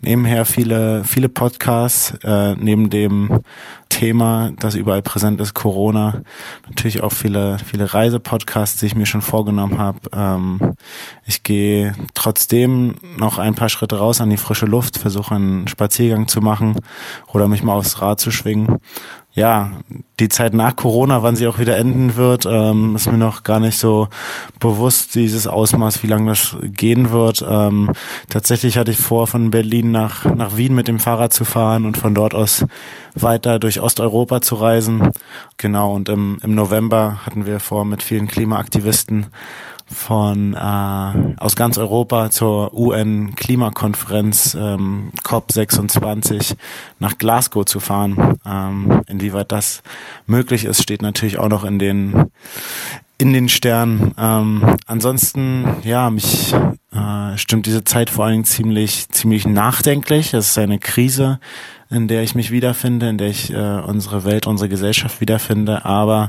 nebenher 0.01 0.45
viele, 0.45 1.05
viele 1.05 1.29
Podcasts, 1.29 2.15
äh, 2.23 2.55
neben 2.57 2.91
dem 2.91 3.41
Thema, 3.99 4.53
das 4.61 4.77
überall 4.77 5.03
präsent 5.03 5.41
ist, 5.41 5.55
Corona, 5.55 6.23
natürlich 6.69 7.03
auch 7.03 7.11
viele, 7.11 7.59
viele 7.59 7.93
Reisepodcasts, 7.93 8.79
die 8.79 8.87
ich 8.87 8.95
mir 8.95 9.07
schon 9.07 9.23
vorgenommen 9.23 9.79
habe. 9.79 9.99
Ähm, 10.13 10.77
ich 11.27 11.43
gehe 11.43 11.97
trotzdem 12.15 12.95
noch 13.17 13.39
ein 13.39 13.57
paar 13.57 13.69
Schritte 13.69 13.99
raus 13.99 14.21
an 14.21 14.31
die 14.31 14.37
frische 14.37 14.67
Luft, 14.67 14.99
versuche 14.99 15.35
einen 15.35 15.67
Spaziergang 15.67 16.29
zu 16.29 16.41
machen 16.41 16.77
oder 17.33 17.49
mich 17.49 17.65
mal 17.65 17.75
aufs 17.75 18.01
Rad 18.01 18.21
zu 18.21 18.31
schwingen 18.31 18.79
ja, 19.33 19.71
die 20.19 20.29
Zeit 20.29 20.53
nach 20.53 20.75
Corona, 20.75 21.23
wann 21.23 21.37
sie 21.37 21.47
auch 21.47 21.59
wieder 21.59 21.77
enden 21.77 22.17
wird, 22.17 22.45
ähm, 22.47 22.97
ist 22.97 23.11
mir 23.11 23.19
noch 23.19 23.45
gar 23.45 23.61
nicht 23.61 23.79
so 23.79 24.09
bewusst, 24.59 25.15
dieses 25.15 25.47
Ausmaß, 25.47 26.03
wie 26.03 26.09
lange 26.09 26.31
das 26.31 26.57
gehen 26.63 27.11
wird. 27.11 27.45
Ähm, 27.49 27.93
tatsächlich 28.29 28.79
hatte 28.79 28.91
ich 28.91 28.99
vor, 28.99 29.27
von 29.27 29.51
Berlin 29.51 29.93
nach, 29.93 30.25
nach 30.25 30.57
Wien 30.57 30.75
mit 30.75 30.89
dem 30.89 30.99
Fahrrad 30.99 31.33
zu 31.33 31.45
fahren 31.45 31.85
und 31.85 31.97
von 31.97 32.15
dort 32.15 32.35
aus 32.35 32.65
weiter 33.15 33.59
durch 33.59 33.81
Osteuropa 33.81 34.41
zu 34.41 34.57
reisen. 34.57 35.13
Genau, 35.57 35.95
und 35.95 36.09
im, 36.09 36.39
im 36.43 36.55
November 36.55 37.21
hatten 37.25 37.47
wir 37.47 37.61
vor, 37.61 37.85
mit 37.85 38.03
vielen 38.03 38.27
Klimaaktivisten 38.27 39.27
von 39.91 40.55
äh, 40.55 41.35
aus 41.39 41.57
ganz 41.57 41.79
Europa 41.79 42.31
zur 42.31 42.75
UN-Klimakonferenz 42.75 44.55
ähm, 44.55 45.13
COP26 45.23 46.57
nach 46.99 47.19
Glasgow 47.19 47.65
zu 47.65 47.81
fahren. 47.81 48.39
Ähm, 48.47 49.03
inwieweit 49.07 49.53
das 49.53 49.83
möglich 50.27 50.65
ist, 50.65 50.83
steht 50.83 51.03
natürlich 51.03 51.39
auch 51.39 51.49
noch 51.49 51.65
in 51.65 51.79
den 51.79 52.31
in 53.21 53.33
den 53.33 53.49
Sternen. 53.49 54.15
Ähm, 54.17 54.77
ansonsten, 54.87 55.67
ja, 55.83 56.09
mich 56.09 56.55
äh, 56.93 57.37
stimmt 57.37 57.67
diese 57.67 57.83
Zeit 57.83 58.11
vor 58.11 58.25
allen 58.25 58.35
Dingen 58.35 58.45
ziemlich, 58.45 59.09
ziemlich 59.09 59.47
nachdenklich. 59.47 60.35
Es 60.35 60.51
ist 60.51 60.59
eine 60.59 60.79
Krise, 60.79 61.41
in 61.91 62.09
der 62.09 62.23
ich 62.23 62.35
mich 62.35 62.51
wiederfinde, 62.51 63.09
in 63.09 63.19
der 63.19 63.29
ich 63.29 63.53
äh, 63.53 63.57
unsere 63.57 64.25
Welt, 64.25 64.47
unsere 64.47 64.69
Gesellschaft 64.69 65.21
wiederfinde. 65.21 65.85
Aber 65.85 66.29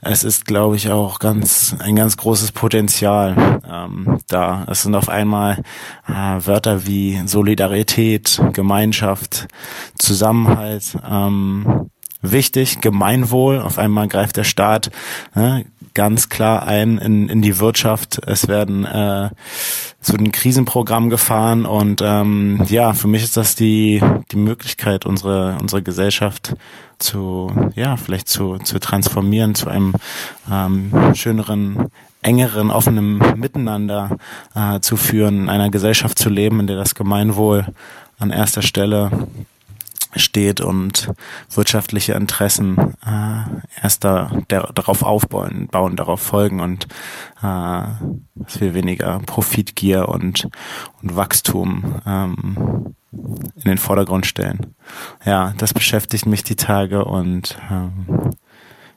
es 0.00 0.24
ist, 0.24 0.46
glaube 0.46 0.76
ich, 0.76 0.90
auch 0.90 1.18
ganz 1.18 1.76
ein 1.78 1.96
ganz 1.96 2.16
großes 2.16 2.52
Potenzial 2.52 3.60
ähm, 3.68 4.18
da. 4.28 4.66
Es 4.70 4.82
sind 4.82 4.94
auf 4.94 5.08
einmal 5.08 5.62
äh, 6.08 6.12
Wörter 6.12 6.86
wie 6.86 7.22
Solidarität, 7.26 8.40
Gemeinschaft, 8.52 9.48
Zusammenhalt. 9.98 10.96
Ähm, 11.08 11.90
wichtig, 12.32 12.80
Gemeinwohl. 12.80 13.60
Auf 13.60 13.78
einmal 13.78 14.08
greift 14.08 14.36
der 14.36 14.44
Staat 14.44 14.90
ne, 15.34 15.64
ganz 15.94 16.28
klar 16.28 16.66
ein 16.66 16.98
in, 16.98 17.28
in 17.28 17.42
die 17.42 17.58
Wirtschaft. 17.58 18.20
Es 18.26 18.48
werden 18.48 18.84
äh, 18.84 19.30
so 20.00 20.14
ein 20.16 20.30
Krisenprogramm 20.30 21.10
gefahren 21.10 21.66
und 21.66 22.02
ähm, 22.04 22.62
ja, 22.68 22.92
für 22.92 23.08
mich 23.08 23.24
ist 23.24 23.36
das 23.36 23.54
die 23.54 24.02
die 24.30 24.36
Möglichkeit, 24.36 25.06
unsere 25.06 25.56
unsere 25.60 25.82
Gesellschaft 25.82 26.54
zu 26.98 27.50
ja 27.74 27.96
vielleicht 27.96 28.28
zu 28.28 28.58
zu 28.58 28.78
transformieren 28.78 29.54
zu 29.54 29.68
einem 29.68 29.94
ähm, 30.50 30.92
schöneren 31.14 31.90
engeren, 32.22 32.70
offenen 32.70 33.18
Miteinander 33.36 34.18
äh, 34.54 34.80
zu 34.80 34.96
führen, 34.96 35.44
in 35.44 35.48
einer 35.48 35.70
Gesellschaft 35.70 36.18
zu 36.18 36.28
leben, 36.28 36.60
in 36.60 36.66
der 36.66 36.76
das 36.76 36.94
Gemeinwohl 36.94 37.66
an 38.18 38.30
erster 38.30 38.62
Stelle 38.62 39.10
steht 40.16 40.60
und 40.60 41.12
wirtschaftliche 41.50 42.14
Interessen 42.14 42.94
äh, 43.04 43.82
erst 43.82 44.04
da, 44.04 44.30
der, 44.50 44.72
darauf 44.74 45.02
aufbauen, 45.02 45.68
bauen, 45.68 45.96
darauf 45.96 46.20
folgen 46.20 46.60
und 46.60 46.86
äh, 47.42 47.82
wir 48.58 48.74
weniger 48.74 49.20
Profitgier 49.26 50.08
und, 50.08 50.48
und 51.02 51.16
Wachstum 51.16 52.00
ähm, 52.06 52.94
in 53.12 53.64
den 53.64 53.78
Vordergrund 53.78 54.26
stellen. 54.26 54.74
Ja, 55.24 55.54
das 55.56 55.72
beschäftigt 55.72 56.26
mich 56.26 56.44
die 56.44 56.56
Tage 56.56 57.04
und 57.04 57.58
ähm, 57.70 58.30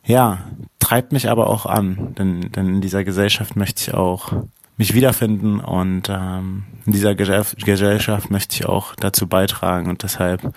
ja, 0.03 0.39
treibt 0.79 1.11
mich 1.11 1.29
aber 1.29 1.47
auch 1.47 1.65
an, 1.65 2.15
denn, 2.17 2.51
denn 2.51 2.67
in 2.67 2.81
dieser 2.81 3.03
Gesellschaft 3.03 3.55
möchte 3.55 3.81
ich 3.81 3.93
auch 3.93 4.33
mich 4.79 4.93
wiederfinden 4.93 5.59
und 5.59 6.09
ähm, 6.09 6.63
in 6.85 6.93
dieser 6.93 7.13
Gesellschaft 7.13 8.31
möchte 8.31 8.55
ich 8.55 8.65
auch 8.65 8.95
dazu 8.95 9.27
beitragen 9.27 9.89
und 9.89 10.03
deshalb 10.03 10.53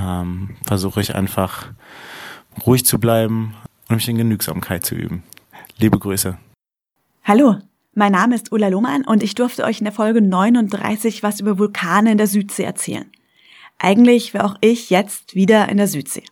ähm, 0.00 0.56
versuche 0.66 1.00
ich 1.00 1.14
einfach 1.14 1.68
ruhig 2.66 2.84
zu 2.84 2.98
bleiben 2.98 3.54
und 3.88 3.96
mich 3.96 4.08
in 4.08 4.18
Genügsamkeit 4.18 4.84
zu 4.84 4.94
üben. 4.94 5.22
Liebe 5.78 5.98
Grüße. 5.98 6.38
Hallo, 7.24 7.56
mein 7.94 8.12
Name 8.12 8.34
ist 8.34 8.52
Ulla 8.52 8.68
Lohmann 8.68 9.04
und 9.04 9.22
ich 9.22 9.34
durfte 9.34 9.64
euch 9.64 9.78
in 9.80 9.84
der 9.84 9.92
Folge 9.92 10.22
39 10.22 11.22
was 11.22 11.40
über 11.40 11.58
Vulkane 11.58 12.12
in 12.12 12.18
der 12.18 12.26
Südsee 12.26 12.64
erzählen. 12.64 13.10
Eigentlich 13.78 14.34
wäre 14.34 14.44
auch 14.44 14.56
ich 14.60 14.90
jetzt 14.90 15.34
wieder 15.34 15.68
in 15.68 15.76
der 15.76 15.88
Südsee. 15.88 16.24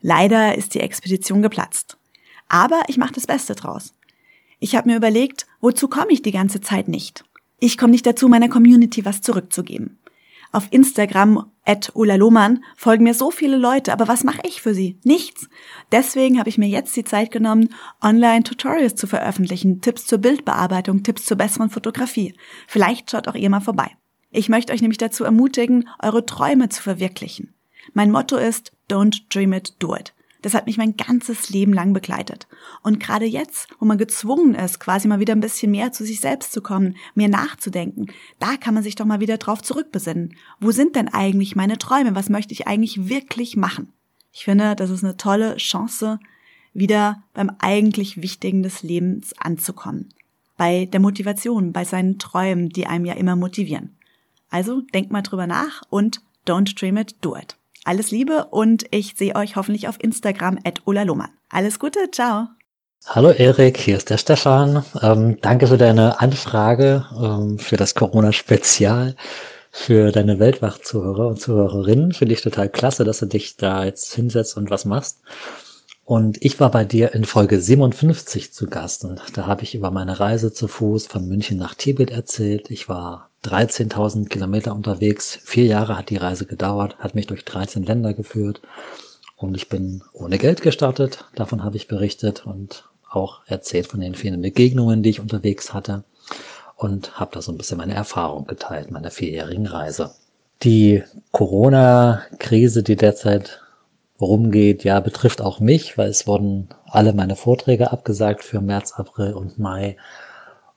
Leider 0.00 0.56
ist 0.56 0.74
die 0.74 0.80
Expedition 0.80 1.40
geplatzt. 1.40 1.96
Aber 2.48 2.82
ich 2.88 2.98
mache 2.98 3.14
das 3.14 3.26
Beste 3.26 3.54
draus. 3.54 3.94
Ich 4.58 4.76
habe 4.76 4.90
mir 4.90 4.96
überlegt, 4.96 5.46
wozu 5.60 5.88
komme 5.88 6.12
ich 6.12 6.22
die 6.22 6.30
ganze 6.30 6.60
Zeit 6.60 6.88
nicht? 6.88 7.24
Ich 7.58 7.78
komme 7.78 7.92
nicht 7.92 8.06
dazu, 8.06 8.28
meiner 8.28 8.48
Community 8.48 9.04
was 9.04 9.22
zurückzugeben. 9.22 9.98
Auf 10.54 10.68
Instagram 10.70 11.50
at 11.64 11.90
Lohmann 11.96 12.62
folgen 12.76 13.02
mir 13.02 13.14
so 13.14 13.32
viele 13.32 13.56
Leute, 13.56 13.92
aber 13.92 14.06
was 14.06 14.22
mache 14.22 14.42
ich 14.44 14.62
für 14.62 14.72
sie? 14.72 15.00
Nichts. 15.02 15.48
Deswegen 15.90 16.38
habe 16.38 16.48
ich 16.48 16.58
mir 16.58 16.68
jetzt 16.68 16.94
die 16.94 17.02
Zeit 17.02 17.32
genommen, 17.32 17.70
Online-Tutorials 18.00 18.94
zu 18.94 19.08
veröffentlichen, 19.08 19.80
Tipps 19.80 20.06
zur 20.06 20.18
Bildbearbeitung, 20.18 21.02
Tipps 21.02 21.24
zur 21.24 21.38
besseren 21.38 21.70
Fotografie. 21.70 22.34
Vielleicht 22.68 23.10
schaut 23.10 23.26
auch 23.26 23.34
ihr 23.34 23.50
mal 23.50 23.58
vorbei. 23.58 23.90
Ich 24.30 24.48
möchte 24.48 24.72
euch 24.72 24.80
nämlich 24.80 24.98
dazu 24.98 25.24
ermutigen, 25.24 25.88
eure 26.00 26.24
Träume 26.24 26.68
zu 26.68 26.84
verwirklichen. 26.84 27.52
Mein 27.92 28.12
Motto 28.12 28.36
ist 28.36 28.70
Don't 28.88 29.22
dream 29.30 29.54
it, 29.54 29.74
do 29.80 29.96
it. 29.96 30.13
Das 30.44 30.52
hat 30.52 30.66
mich 30.66 30.76
mein 30.76 30.94
ganzes 30.98 31.48
Leben 31.48 31.72
lang 31.72 31.94
begleitet. 31.94 32.46
Und 32.82 33.00
gerade 33.00 33.24
jetzt, 33.24 33.66
wo 33.78 33.86
man 33.86 33.96
gezwungen 33.96 34.54
ist, 34.54 34.78
quasi 34.78 35.08
mal 35.08 35.18
wieder 35.18 35.34
ein 35.34 35.40
bisschen 35.40 35.70
mehr 35.70 35.90
zu 35.90 36.04
sich 36.04 36.20
selbst 36.20 36.52
zu 36.52 36.60
kommen, 36.60 36.96
mehr 37.14 37.30
nachzudenken, 37.30 38.08
da 38.40 38.58
kann 38.58 38.74
man 38.74 38.82
sich 38.82 38.94
doch 38.94 39.06
mal 39.06 39.20
wieder 39.20 39.38
drauf 39.38 39.62
zurückbesinnen. 39.62 40.36
Wo 40.60 40.70
sind 40.70 40.96
denn 40.96 41.08
eigentlich 41.08 41.56
meine 41.56 41.78
Träume? 41.78 42.14
Was 42.14 42.28
möchte 42.28 42.52
ich 42.52 42.66
eigentlich 42.66 43.08
wirklich 43.08 43.56
machen? 43.56 43.94
Ich 44.32 44.44
finde, 44.44 44.76
das 44.76 44.90
ist 44.90 45.02
eine 45.02 45.16
tolle 45.16 45.56
Chance, 45.56 46.20
wieder 46.74 47.22
beim 47.32 47.50
eigentlich 47.60 48.20
Wichtigen 48.20 48.62
des 48.62 48.82
Lebens 48.82 49.32
anzukommen. 49.38 50.10
Bei 50.58 50.84
der 50.84 51.00
Motivation, 51.00 51.72
bei 51.72 51.86
seinen 51.86 52.18
Träumen, 52.18 52.68
die 52.68 52.86
einem 52.86 53.06
ja 53.06 53.14
immer 53.14 53.34
motivieren. 53.34 53.96
Also 54.50 54.82
denkt 54.82 55.10
mal 55.10 55.22
drüber 55.22 55.46
nach 55.46 55.80
und 55.88 56.20
don't 56.46 56.78
dream 56.78 56.98
it, 56.98 57.16
do 57.22 57.34
it. 57.34 57.56
Alles 57.86 58.10
Liebe 58.10 58.46
und 58.50 58.86
ich 58.92 59.14
sehe 59.14 59.36
euch 59.36 59.56
hoffentlich 59.56 59.88
auf 59.88 60.02
Instagram 60.02 60.58
at 60.64 60.80
Ulla 60.86 61.04
Alles 61.50 61.78
Gute, 61.78 62.10
ciao. 62.10 62.48
Hallo 63.06 63.28
Erik, 63.30 63.76
hier 63.76 63.98
ist 63.98 64.08
der 64.08 64.16
Stefan. 64.16 64.82
Ähm, 65.02 65.36
danke 65.42 65.66
für 65.66 65.76
deine 65.76 66.18
Anfrage, 66.18 67.04
ähm, 67.22 67.58
für 67.58 67.76
das 67.76 67.94
Corona-Spezial, 67.94 69.16
für 69.70 70.12
deine 70.12 70.38
Weltwach-Zuhörer 70.38 71.28
und 71.28 71.38
Zuhörerinnen. 71.42 72.12
Finde 72.12 72.32
ich 72.32 72.40
total 72.40 72.70
klasse, 72.70 73.04
dass 73.04 73.18
du 73.18 73.26
dich 73.26 73.58
da 73.58 73.84
jetzt 73.84 74.14
hinsetzt 74.14 74.56
und 74.56 74.70
was 74.70 74.86
machst. 74.86 75.18
Und 76.04 76.42
ich 76.42 76.58
war 76.60 76.70
bei 76.70 76.86
dir 76.86 77.12
in 77.12 77.26
Folge 77.26 77.60
57 77.60 78.54
zu 78.54 78.66
Gast 78.66 79.04
und 79.04 79.20
da 79.34 79.46
habe 79.46 79.62
ich 79.62 79.74
über 79.74 79.90
meine 79.90 80.20
Reise 80.20 80.54
zu 80.54 80.68
Fuß 80.68 81.06
von 81.06 81.28
München 81.28 81.58
nach 81.58 81.74
Tibet 81.74 82.10
erzählt. 82.10 82.70
Ich 82.70 82.88
war 82.88 83.28
13.000 83.44 84.28
Kilometer 84.28 84.74
unterwegs. 84.74 85.38
Vier 85.42 85.66
Jahre 85.66 85.98
hat 85.98 86.10
die 86.10 86.16
Reise 86.16 86.46
gedauert, 86.46 86.96
hat 86.98 87.14
mich 87.14 87.26
durch 87.26 87.44
13 87.44 87.84
Länder 87.84 88.14
geführt 88.14 88.62
und 89.36 89.54
ich 89.54 89.68
bin 89.68 90.02
ohne 90.12 90.38
Geld 90.38 90.62
gestartet. 90.62 91.24
Davon 91.34 91.62
habe 91.62 91.76
ich 91.76 91.88
berichtet 91.88 92.46
und 92.46 92.88
auch 93.08 93.42
erzählt 93.46 93.86
von 93.86 94.00
den 94.00 94.14
vielen 94.14 94.40
Begegnungen, 94.40 95.02
die 95.02 95.10
ich 95.10 95.20
unterwegs 95.20 95.72
hatte 95.74 96.04
und 96.76 97.18
habe 97.20 97.30
da 97.34 97.42
so 97.42 97.52
ein 97.52 97.58
bisschen 97.58 97.78
meine 97.78 97.94
Erfahrung 97.94 98.46
geteilt, 98.46 98.90
meiner 98.90 99.10
vierjährigen 99.10 99.66
Reise. 99.66 100.12
Die 100.62 101.02
Corona-Krise, 101.32 102.82
die 102.82 102.96
derzeit 102.96 103.60
rumgeht, 104.20 104.84
ja, 104.84 105.00
betrifft 105.00 105.42
auch 105.42 105.60
mich, 105.60 105.98
weil 105.98 106.08
es 106.08 106.26
wurden 106.26 106.68
alle 106.86 107.12
meine 107.12 107.36
Vorträge 107.36 107.92
abgesagt 107.92 108.42
für 108.42 108.60
März, 108.60 108.92
April 108.92 109.34
und 109.34 109.58
Mai. 109.58 109.96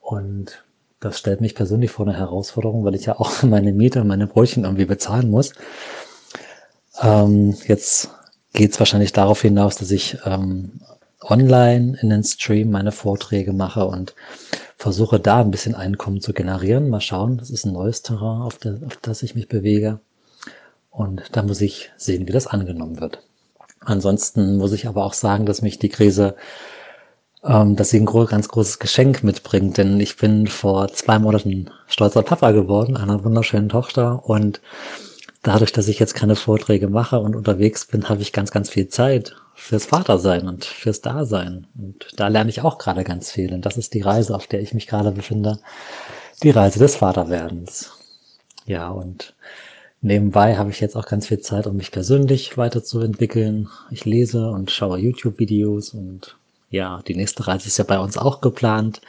Und 0.02 0.64
das 1.00 1.20
stellt 1.20 1.42
mich 1.42 1.56
persönlich 1.56 1.92
vor 1.92 2.08
eine 2.08 2.18
Herausforderung, 2.18 2.84
weil 2.84 2.96
ich 2.96 3.06
ja 3.06 3.20
auch 3.20 3.42
meine 3.44 3.74
Miete 3.74 4.02
und 4.02 4.08
meine 4.08 4.28
Brötchen 4.28 4.64
irgendwie 4.64 4.86
bezahlen 4.86 5.30
muss. 5.30 5.54
Ähm, 7.02 7.56
jetzt 7.68 8.10
geht 8.54 8.72
es 8.72 8.80
wahrscheinlich 8.80 9.14
darauf 9.14 9.42
hinaus, 9.42 9.76
dass 9.76 9.92
ich 9.92 10.18
ähm, 10.26 10.82
online 11.22 11.98
in 12.02 12.10
den 12.10 12.24
Stream 12.24 12.72
meine 12.72 12.92
Vorträge 12.92 13.54
mache 13.54 13.86
und 13.86 14.16
versuche 14.78 15.20
da 15.20 15.42
ein 15.42 15.52
bisschen 15.52 15.76
Einkommen 15.76 16.22
zu 16.22 16.34
generieren. 16.34 16.90
Mal 16.90 17.02
schauen, 17.02 17.38
das 17.38 17.50
ist 17.50 17.66
ein 17.66 17.74
neues 17.74 18.02
Terrain, 18.02 18.42
auf, 18.42 18.58
der, 18.58 18.80
auf 18.86 18.98
das 18.98 19.24
ich 19.24 19.36
mich 19.36 19.48
bewege. 19.48 20.00
Und 20.90 21.24
da 21.34 21.44
muss 21.44 21.62
ich 21.62 21.92
sehen, 21.98 22.28
wie 22.28 22.32
das 22.32 22.48
angenommen 22.48 23.00
wird. 23.00 23.22
Ansonsten 23.80 24.58
muss 24.58 24.72
ich 24.72 24.88
aber 24.88 25.06
auch 25.06 25.14
sagen, 25.14 25.46
dass 25.46 25.62
mich 25.62 25.80
die 25.80 25.90
Krise, 25.90 26.36
ähm, 27.44 27.76
dass 27.76 27.90
sie 27.90 28.00
ein 28.00 28.06
gro 28.06 28.26
ganz 28.26 28.48
großes 28.48 28.80
Geschenk 28.80 29.24
mitbringt, 29.24 29.78
denn 29.78 30.00
ich 30.00 30.18
bin 30.18 30.48
vor 30.48 30.88
zwei 30.90 31.20
Monaten 31.20 31.70
stolzer 31.88 32.24
Papa 32.24 32.52
geworden, 32.52 32.98
einer 32.98 33.24
wunderschönen 33.24 33.70
Tochter 33.70 34.28
und 34.28 34.62
dadurch, 35.44 35.72
dass 35.72 35.88
ich 35.88 36.00
jetzt 36.00 36.16
keine 36.16 36.36
Vorträge 36.36 36.90
mache 36.90 37.20
und 37.20 37.36
unterwegs 37.36 37.86
bin, 37.86 38.10
habe 38.10 38.22
ich 38.22 38.34
ganz, 38.34 38.52
ganz 38.52 38.70
viel 38.70 38.90
Zeit 38.90 39.36
fürs 39.56 39.86
Vatersein 39.86 40.48
und 40.48 40.66
fürs 40.66 41.02
Dasein. 41.02 41.68
Und 41.78 42.08
da 42.16 42.28
lerne 42.28 42.50
ich 42.50 42.62
auch 42.62 42.78
gerade 42.78 43.04
ganz 43.04 43.32
viel. 43.32 43.54
Und 43.54 43.66
das 43.66 43.78
ist 43.78 43.94
die 43.94 44.02
Reise, 44.02 44.36
auf 44.36 44.48
der 44.48 44.62
ich 44.62 44.74
mich 44.74 44.88
gerade 44.88 45.12
befinde. 45.12 45.60
Die 46.44 46.52
Reise 46.52 46.80
des 46.80 46.98
Vaterwerdens. 46.98 47.92
Ja, 48.66 48.90
und 48.90 49.34
nebenbei 50.02 50.58
habe 50.58 50.70
ich 50.70 50.80
jetzt 50.80 50.96
auch 50.96 51.06
ganz 51.06 51.28
viel 51.28 51.40
Zeit, 51.40 51.66
um 51.66 51.78
mich 51.78 51.92
persönlich 51.92 52.58
weiterzuentwickeln. 52.58 53.70
Ich 53.90 54.06
lese 54.06 54.50
und 54.50 54.70
schaue 54.70 55.00
YouTube-Videos 55.00 55.94
und 55.94 56.38
ja, 56.70 57.02
die 57.08 57.16
nächste 57.16 57.48
Reise 57.48 57.68
ist 57.68 57.78
ja 57.78 57.86
bei 57.86 58.00
uns 58.00 58.18
auch 58.18 58.42
geplant, 58.42 59.02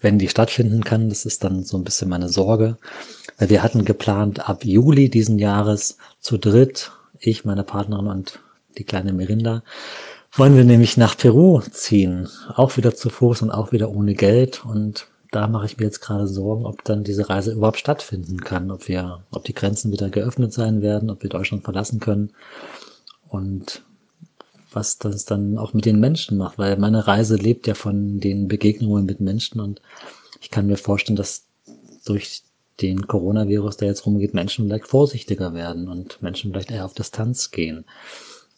wenn 0.00 0.18
die 0.18 0.28
stattfinden 0.28 0.82
kann. 0.82 1.08
Das 1.08 1.24
ist 1.24 1.44
dann 1.44 1.62
so 1.62 1.76
ein 1.76 1.84
bisschen 1.84 2.08
meine 2.08 2.28
Sorge. 2.28 2.76
Wir 3.38 3.62
hatten 3.62 3.84
geplant, 3.84 4.48
ab 4.48 4.64
Juli 4.64 5.08
diesen 5.08 5.38
Jahres 5.38 5.96
zu 6.20 6.38
dritt, 6.38 6.90
ich, 7.20 7.44
meine 7.44 7.62
Partnerin 7.62 8.08
und 8.08 8.40
die 8.78 8.84
kleine 8.84 9.12
Merinda, 9.12 9.62
wollen 10.32 10.56
wir 10.56 10.64
nämlich 10.64 10.96
nach 10.96 11.16
Peru 11.16 11.60
ziehen. 11.60 12.28
Auch 12.56 12.76
wieder 12.76 12.94
zu 12.94 13.10
Fuß 13.10 13.42
und 13.42 13.52
auch 13.52 13.70
wieder 13.70 13.90
ohne 13.90 14.14
Geld. 14.14 14.64
Und 14.64 15.06
da 15.30 15.46
mache 15.46 15.66
ich 15.66 15.78
mir 15.78 15.84
jetzt 15.84 16.00
gerade 16.00 16.26
Sorgen, 16.26 16.66
ob 16.66 16.82
dann 16.82 17.04
diese 17.04 17.28
Reise 17.28 17.52
überhaupt 17.52 17.78
stattfinden 17.78 18.40
kann, 18.40 18.72
ob 18.72 18.88
wir, 18.88 19.22
ob 19.30 19.44
die 19.44 19.54
Grenzen 19.54 19.92
wieder 19.92 20.10
geöffnet 20.10 20.52
sein 20.52 20.82
werden, 20.82 21.10
ob 21.10 21.22
wir 21.22 21.30
Deutschland 21.30 21.62
verlassen 21.62 22.00
können. 22.00 22.32
Und 23.28 23.82
was 24.74 24.98
das 24.98 25.24
dann 25.24 25.58
auch 25.58 25.74
mit 25.74 25.84
den 25.84 26.00
Menschen 26.00 26.38
macht, 26.38 26.58
weil 26.58 26.76
meine 26.76 27.06
Reise 27.06 27.36
lebt 27.36 27.66
ja 27.66 27.74
von 27.74 28.20
den 28.20 28.48
Begegnungen 28.48 29.06
mit 29.06 29.20
Menschen 29.20 29.60
und 29.60 29.80
ich 30.40 30.50
kann 30.50 30.66
mir 30.66 30.76
vorstellen, 30.76 31.16
dass 31.16 31.44
durch 32.04 32.42
den 32.80 33.06
Coronavirus, 33.06 33.76
der 33.76 33.88
jetzt 33.88 34.04
rumgeht, 34.04 34.34
Menschen 34.34 34.66
vielleicht 34.66 34.88
vorsichtiger 34.88 35.54
werden 35.54 35.88
und 35.88 36.20
Menschen 36.22 36.50
vielleicht 36.50 36.70
eher 36.70 36.84
auf 36.84 36.94
Distanz 36.94 37.50
gehen. 37.50 37.84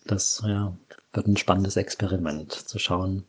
Das 0.06 0.42
ja, 0.44 0.76
wird 1.12 1.26
ein 1.26 1.36
spannendes 1.36 1.76
Experiment, 1.76 2.52
zu 2.52 2.78
schauen, 2.78 3.24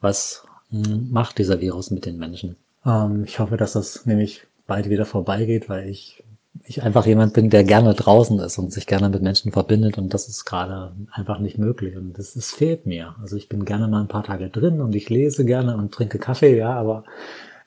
was 0.00 0.44
hm, 0.70 1.10
macht 1.10 1.38
dieser 1.38 1.60
Virus 1.60 1.90
mit 1.90 2.06
den 2.06 2.18
Menschen. 2.18 2.56
Ähm, 2.84 3.24
ich 3.24 3.38
hoffe, 3.38 3.56
dass 3.56 3.72
das 3.72 4.06
nämlich 4.06 4.46
bald 4.66 4.88
wieder 4.88 5.06
vorbeigeht, 5.06 5.68
weil 5.68 5.88
ich 5.88 6.22
ich 6.64 6.82
einfach 6.82 7.06
jemand 7.06 7.32
bin, 7.32 7.50
der 7.50 7.64
gerne 7.64 7.94
draußen 7.94 8.38
ist 8.40 8.58
und 8.58 8.72
sich 8.72 8.86
gerne 8.86 9.08
mit 9.08 9.22
Menschen 9.22 9.52
verbindet 9.52 9.98
und 9.98 10.12
das 10.12 10.28
ist 10.28 10.44
gerade 10.44 10.92
einfach 11.12 11.38
nicht 11.38 11.58
möglich 11.58 11.96
und 11.96 12.18
das, 12.18 12.34
das 12.34 12.50
fehlt 12.50 12.86
mir. 12.86 13.14
Also 13.20 13.36
ich 13.36 13.48
bin 13.48 13.64
gerne 13.64 13.88
mal 13.88 14.00
ein 14.00 14.08
paar 14.08 14.24
Tage 14.24 14.50
drin 14.50 14.80
und 14.80 14.94
ich 14.94 15.08
lese 15.10 15.44
gerne 15.44 15.76
und 15.76 15.92
trinke 15.92 16.18
Kaffee, 16.18 16.56
ja, 16.56 16.72
aber 16.72 17.04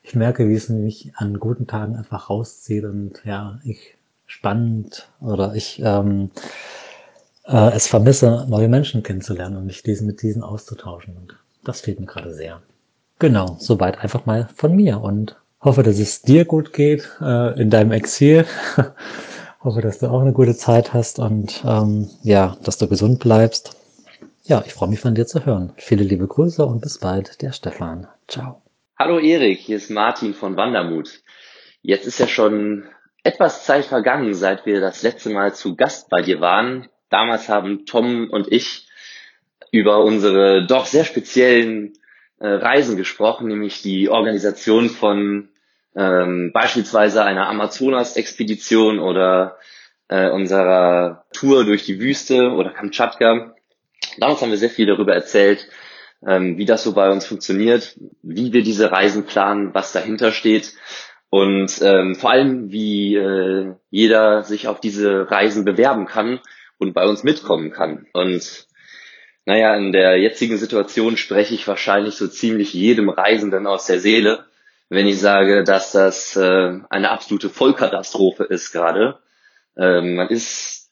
ich 0.04 0.16
merke, 0.16 0.50
wie 0.50 0.56
es 0.56 0.70
mich 0.70 1.14
an 1.16 1.40
guten 1.40 1.66
Tagen 1.68 1.96
einfach 1.96 2.30
rauszieht 2.30 2.84
und 2.84 3.22
ja, 3.26 3.60
ich 3.64 3.96
spannend 4.26 5.10
oder 5.22 5.56
ich 5.56 5.82
ähm, 5.84 6.32
äh, 7.46 7.72
es 7.74 7.88
vermisse, 7.88 8.46
neue 8.50 8.68
Menschen 8.68 9.04
kennenzulernen 9.04 9.58
und 9.58 9.66
mich 9.66 9.84
diesen, 9.84 10.08
mit 10.08 10.22
diesen 10.22 10.44
auszutauschen 10.44 11.16
und 11.16 11.38
das 11.64 11.82
fehlt 11.82 12.00
mir 12.00 12.06
gerade 12.06 12.34
sehr. 12.34 12.62
Genau, 13.20 13.56
soweit 13.60 14.00
einfach 14.00 14.26
mal 14.26 14.50
von 14.56 14.76
mir 14.76 15.02
und 15.02 15.38
Hoffe, 15.64 15.82
dass 15.82 15.98
es 15.98 16.22
dir 16.22 16.44
gut 16.44 16.74
geht 16.74 17.10
äh, 17.22 17.58
in 17.58 17.70
deinem 17.70 17.94
Exil. 17.94 18.46
Hoffe, 19.64 19.80
dass 19.80 20.00
du 20.00 20.08
auch 20.08 20.20
eine 20.20 20.34
gute 20.34 20.58
Zeit 20.58 20.94
hast 20.94 21.20
und 21.20 21.64
ähm, 21.66 22.10
ja, 22.22 22.58
dass 22.66 22.78
du 22.78 22.90
gesund 22.90 23.22
bleibst. 23.22 23.78
Ja, 24.44 24.62
ich 24.66 24.74
freue 24.74 24.90
mich 24.90 25.00
von 25.00 25.16
dir 25.16 25.26
zu 25.26 25.46
hören. 25.46 25.72
Viele 25.78 26.04
liebe 26.04 26.28
Grüße 26.28 26.66
und 26.66 26.82
bis 26.82 26.98
bald, 26.98 27.42
der 27.42 27.54
Stefan. 27.54 28.08
Ciao. 28.28 28.62
Hallo 29.00 29.20
Erik, 29.20 29.60
hier 29.60 29.78
ist 29.78 29.90
Martin 29.90 30.34
von 30.34 30.58
Wandermut. 30.58 31.22
Jetzt 31.82 32.08
ist 32.08 32.20
ja 32.20 32.28
schon 32.28 32.84
etwas 33.24 33.64
Zeit 33.64 33.86
vergangen, 33.86 34.34
seit 34.34 34.66
wir 34.66 34.82
das 34.82 35.02
letzte 35.02 35.30
Mal 35.30 35.56
zu 35.56 35.78
Gast 35.78 36.10
bei 36.10 36.22
dir 36.22 36.42
waren. 36.42 36.90
Damals 37.10 37.48
haben 37.48 37.86
Tom 37.86 38.30
und 38.30 38.52
ich 38.52 38.90
über 39.72 40.04
unsere 40.04 40.68
doch 40.68 40.88
sehr 40.88 41.06
speziellen 41.06 41.94
äh, 42.40 42.48
Reisen 42.48 42.98
gesprochen, 42.98 43.48
nämlich 43.48 43.82
die 43.82 44.10
Organisation 44.10 44.90
von 44.90 45.48
ähm, 45.96 46.52
beispielsweise 46.54 47.24
einer 47.24 47.48
Amazonas-Expedition 47.48 49.00
oder 49.00 49.58
äh, 50.08 50.30
unserer 50.30 51.26
Tour 51.34 51.66
durch 51.66 51.86
die 51.86 52.00
Wüste 52.00 52.52
oder 52.52 52.72
Kamtschatka. 52.72 53.56
Damals 54.18 54.42
haben 54.42 54.52
wir 54.52 54.58
sehr 54.58 54.70
viel 54.70 54.86
darüber 54.86 55.14
erzählt, 55.14 55.68
ähm, 56.26 56.58
wie 56.58 56.66
das 56.66 56.84
so 56.84 56.94
bei 56.94 57.10
uns 57.10 57.26
funktioniert, 57.26 57.98
wie 58.22 58.54
wir 58.54 58.64
diese 58.64 58.92
Reisen 58.92 59.26
planen, 59.26 59.74
was 59.74 59.92
dahinter 59.92 60.32
steht 60.32 60.74
und 61.34 61.82
ähm, 61.82 62.14
vor 62.14 62.30
allem, 62.30 62.72
wie 62.72 63.16
äh, 63.16 63.74
jeder 63.90 64.44
sich 64.44 64.68
auf 64.68 64.80
diese 64.80 65.32
Reisen 65.32 65.66
bewerben 65.66 66.06
kann 66.06 66.40
und 66.78 66.94
bei 66.94 67.08
uns 67.08 67.24
mitkommen 67.24 67.72
kann. 67.72 68.06
Und 68.14 68.68
naja, 69.46 69.76
in 69.76 69.92
der 69.92 70.20
jetzigen 70.20 70.58
Situation 70.58 71.18
spreche 71.18 71.56
ich 71.56 71.68
wahrscheinlich 71.68 72.16
so 72.18 72.28
ziemlich 72.28 72.76
jedem 72.76 73.10
Reisenden 73.10 73.66
aus 73.66 73.88
der 73.88 74.00
Seele, 74.00 74.46
wenn 74.90 75.08
ich 75.08 75.20
sage, 75.20 75.64
dass 75.64 75.92
das 75.92 76.36
äh, 76.36 76.80
eine 76.90 77.12
absolute 77.12 77.50
Vollkatastrophe 77.50 78.44
ist 78.44 78.72
gerade. 78.72 79.20
Ähm, 79.78 80.16
man 80.16 80.30
ist 80.30 80.92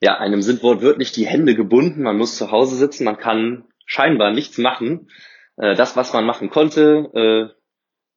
ja 0.00 0.18
einem 0.18 0.42
sind 0.42 0.62
wortwörtlich 0.62 1.12
die 1.12 1.26
Hände 1.26 1.54
gebunden, 1.54 2.02
man 2.02 2.18
muss 2.18 2.36
zu 2.36 2.50
Hause 2.50 2.76
sitzen, 2.76 3.04
man 3.04 3.18
kann 3.18 3.64
scheinbar 3.86 4.32
nichts 4.32 4.58
machen. 4.58 5.08
Äh, 5.56 5.74
das, 5.74 5.96
was 5.96 6.12
man 6.12 6.24
machen 6.24 6.50
konnte, 6.50 7.10
äh, 7.14 7.58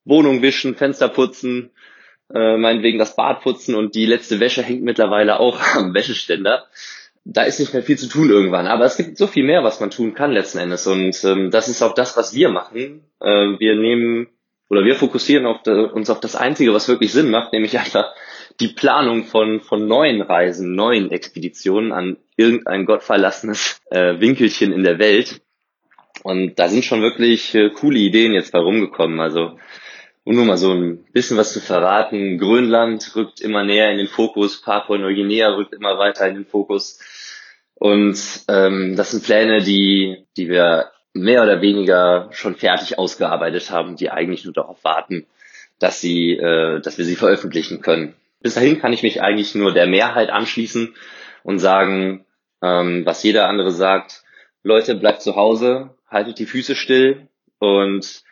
Wohnung 0.03 0.41
wischen, 0.41 0.75
Fenster 0.75 1.09
putzen, 1.09 1.71
äh, 2.33 2.57
meinetwegen 2.57 2.99
das 2.99 3.15
Bad 3.15 3.41
putzen 3.41 3.75
und 3.75 3.95
die 3.95 4.05
letzte 4.05 4.39
Wäsche 4.39 4.63
hängt 4.63 4.83
mittlerweile 4.83 5.39
auch 5.39 5.59
am 5.75 5.93
Wäscheständer. 5.93 6.65
Da 7.23 7.43
ist 7.43 7.59
nicht 7.59 7.73
mehr 7.73 7.83
viel 7.83 7.99
zu 7.99 8.09
tun 8.09 8.29
irgendwann. 8.29 8.65
Aber 8.65 8.85
es 8.85 8.97
gibt 8.97 9.17
so 9.17 9.27
viel 9.27 9.43
mehr, 9.43 9.63
was 9.63 9.79
man 9.79 9.91
tun 9.91 10.15
kann 10.15 10.31
letzten 10.31 10.57
Endes. 10.57 10.87
Und 10.87 11.23
ähm, 11.23 11.51
das 11.51 11.67
ist 11.67 11.83
auch 11.83 11.93
das, 11.93 12.17
was 12.17 12.33
wir 12.33 12.49
machen. 12.49 13.05
Äh, 13.19 13.59
wir 13.59 13.75
nehmen 13.75 14.27
oder 14.71 14.85
wir 14.85 14.95
fokussieren 14.95 15.45
auf 15.45 15.63
de, 15.63 15.91
uns 15.91 16.09
auf 16.09 16.21
das 16.21 16.37
Einzige, 16.37 16.73
was 16.73 16.87
wirklich 16.87 17.11
Sinn 17.11 17.29
macht, 17.29 17.51
nämlich 17.51 17.77
einfach 17.77 18.13
die 18.61 18.69
Planung 18.69 19.25
von, 19.25 19.59
von 19.59 19.85
neuen 19.85 20.21
Reisen, 20.21 20.75
neuen 20.75 21.11
Expeditionen 21.11 21.91
an 21.91 22.15
irgendein 22.37 22.85
gottverlassenes 22.85 23.81
äh, 23.91 24.21
Winkelchen 24.21 24.71
in 24.71 24.83
der 24.83 24.97
Welt. 24.97 25.41
Und 26.23 26.57
da 26.57 26.69
sind 26.69 26.85
schon 26.85 27.01
wirklich 27.01 27.53
äh, 27.53 27.69
coole 27.71 27.99
Ideen 27.99 28.31
jetzt 28.31 28.53
bei 28.53 28.59
rumgekommen. 28.59 29.19
Also, 29.19 29.57
um 30.23 30.35
nur 30.35 30.45
mal 30.45 30.57
so 30.57 30.71
ein 30.71 31.03
bisschen 31.11 31.35
was 31.35 31.51
zu 31.51 31.59
verraten, 31.59 32.37
Grönland 32.37 33.13
rückt 33.13 33.41
immer 33.41 33.65
näher 33.65 33.91
in 33.91 33.97
den 33.97 34.07
Fokus, 34.07 34.61
Papua-Neuguinea 34.61 35.49
rückt 35.49 35.73
immer 35.73 35.97
weiter 35.97 36.29
in 36.29 36.35
den 36.35 36.45
Fokus. 36.45 36.97
Und 37.73 38.17
ähm, 38.47 38.95
das 38.95 39.11
sind 39.11 39.25
Pläne, 39.25 39.63
die, 39.63 40.27
die 40.37 40.47
wir 40.47 40.91
mehr 41.13 41.43
oder 41.43 41.61
weniger 41.61 42.29
schon 42.31 42.55
fertig 42.55 42.97
ausgearbeitet 42.97 43.69
haben, 43.71 43.95
die 43.95 44.09
eigentlich 44.09 44.45
nur 44.45 44.53
darauf 44.53 44.83
warten, 44.83 45.25
dass 45.79 45.99
sie, 45.99 46.33
äh, 46.33 46.79
dass 46.79 46.97
wir 46.97 47.05
sie 47.05 47.15
veröffentlichen 47.15 47.81
können. 47.81 48.15
Bis 48.41 48.55
dahin 48.55 48.79
kann 48.79 48.93
ich 48.93 49.03
mich 49.03 49.21
eigentlich 49.21 49.55
nur 49.55 49.73
der 49.73 49.87
Mehrheit 49.87 50.29
anschließen 50.29 50.95
und 51.43 51.59
sagen, 51.59 52.25
ähm, 52.61 53.05
was 53.05 53.23
jeder 53.23 53.47
andere 53.47 53.71
sagt. 53.71 54.23
Leute, 54.63 54.95
bleibt 54.95 55.21
zu 55.21 55.35
Hause, 55.35 55.91
haltet 56.07 56.39
die 56.39 56.45
Füße 56.45 56.75
still 56.75 57.27
und 57.59 58.23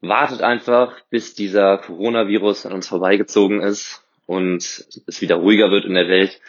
wartet 0.00 0.42
einfach, 0.42 1.00
bis 1.10 1.34
dieser 1.34 1.78
Coronavirus 1.78 2.66
an 2.66 2.72
uns 2.72 2.88
vorbeigezogen 2.88 3.60
ist 3.60 4.02
und 4.26 4.62
es 5.06 5.20
wieder 5.20 5.36
ruhiger 5.36 5.70
wird 5.70 5.84
in 5.84 5.94
der 5.94 6.08
Welt 6.08 6.40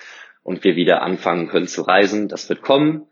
und 0.44 0.64
wir 0.64 0.76
wieder 0.76 1.02
anfangen 1.02 1.48
können 1.48 1.68
zu 1.68 1.82
reisen. 1.82 2.28
Das 2.28 2.50
wird 2.50 2.62
kommen. 2.62 3.08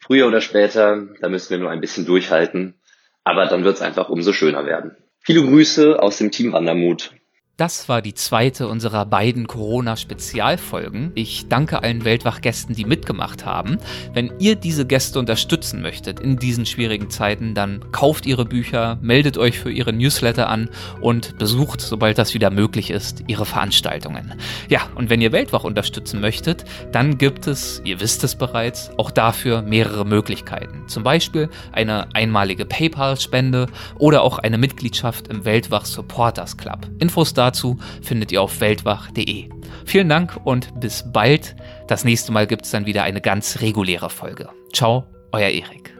Früher 0.00 0.26
oder 0.26 0.40
später, 0.40 1.06
da 1.20 1.28
müssen 1.28 1.50
wir 1.50 1.58
nur 1.58 1.70
ein 1.70 1.80
bisschen 1.80 2.06
durchhalten. 2.06 2.74
Aber 3.22 3.46
dann 3.46 3.64
wird 3.64 3.76
es 3.76 3.82
einfach 3.82 4.08
umso 4.08 4.32
schöner 4.32 4.66
werden. 4.66 4.96
Viele 5.20 5.42
Grüße 5.42 6.02
aus 6.02 6.18
dem 6.18 6.30
Team 6.30 6.52
Wandermut. 6.52 7.12
Das 7.60 7.90
war 7.90 8.00
die 8.00 8.14
zweite 8.14 8.68
unserer 8.68 9.04
beiden 9.04 9.46
Corona-Spezialfolgen. 9.46 11.12
Ich 11.14 11.46
danke 11.50 11.82
allen 11.82 12.06
Weltwach-Gästen, 12.06 12.74
die 12.74 12.86
mitgemacht 12.86 13.44
haben. 13.44 13.76
Wenn 14.14 14.32
ihr 14.38 14.56
diese 14.56 14.86
Gäste 14.86 15.18
unterstützen 15.18 15.82
möchtet 15.82 16.20
in 16.20 16.38
diesen 16.38 16.64
schwierigen 16.64 17.10
Zeiten, 17.10 17.54
dann 17.54 17.92
kauft 17.92 18.24
ihre 18.24 18.46
Bücher, 18.46 18.96
meldet 19.02 19.36
euch 19.36 19.58
für 19.58 19.70
ihre 19.70 19.92
Newsletter 19.92 20.48
an 20.48 20.70
und 21.02 21.36
besucht, 21.36 21.82
sobald 21.82 22.16
das 22.16 22.32
wieder 22.32 22.48
möglich 22.48 22.88
ist, 22.88 23.24
ihre 23.26 23.44
Veranstaltungen. 23.44 24.32
Ja, 24.70 24.88
und 24.94 25.10
wenn 25.10 25.20
ihr 25.20 25.32
Weltwach 25.32 25.64
unterstützen 25.64 26.22
möchtet, 26.22 26.64
dann 26.92 27.18
gibt 27.18 27.46
es, 27.46 27.82
ihr 27.84 28.00
wisst 28.00 28.24
es 28.24 28.36
bereits, 28.36 28.90
auch 28.96 29.10
dafür 29.10 29.60
mehrere 29.60 30.06
Möglichkeiten. 30.06 30.84
Zum 30.86 31.02
Beispiel 31.02 31.50
eine 31.72 32.08
einmalige 32.14 32.64
PayPal-Spende 32.64 33.66
oder 33.98 34.22
auch 34.22 34.38
eine 34.38 34.56
Mitgliedschaft 34.56 35.28
im 35.28 35.44
Weltwach 35.44 35.84
Supporters 35.84 36.56
Club. 36.56 36.88
Infos 37.00 37.34
dazu 37.34 37.49
dazu 37.50 37.78
findet 38.02 38.32
ihr 38.32 38.42
auf 38.42 38.60
weltwach.de. 38.60 39.48
Vielen 39.84 40.08
Dank 40.08 40.38
und 40.44 40.78
bis 40.80 41.04
bald. 41.12 41.56
Das 41.88 42.04
nächste 42.04 42.32
Mal 42.32 42.46
gibt 42.46 42.64
es 42.64 42.70
dann 42.70 42.86
wieder 42.86 43.02
eine 43.02 43.20
ganz 43.20 43.60
reguläre 43.60 44.10
Folge. 44.10 44.48
Ciao, 44.72 45.04
euer 45.32 45.48
Erik. 45.50 45.99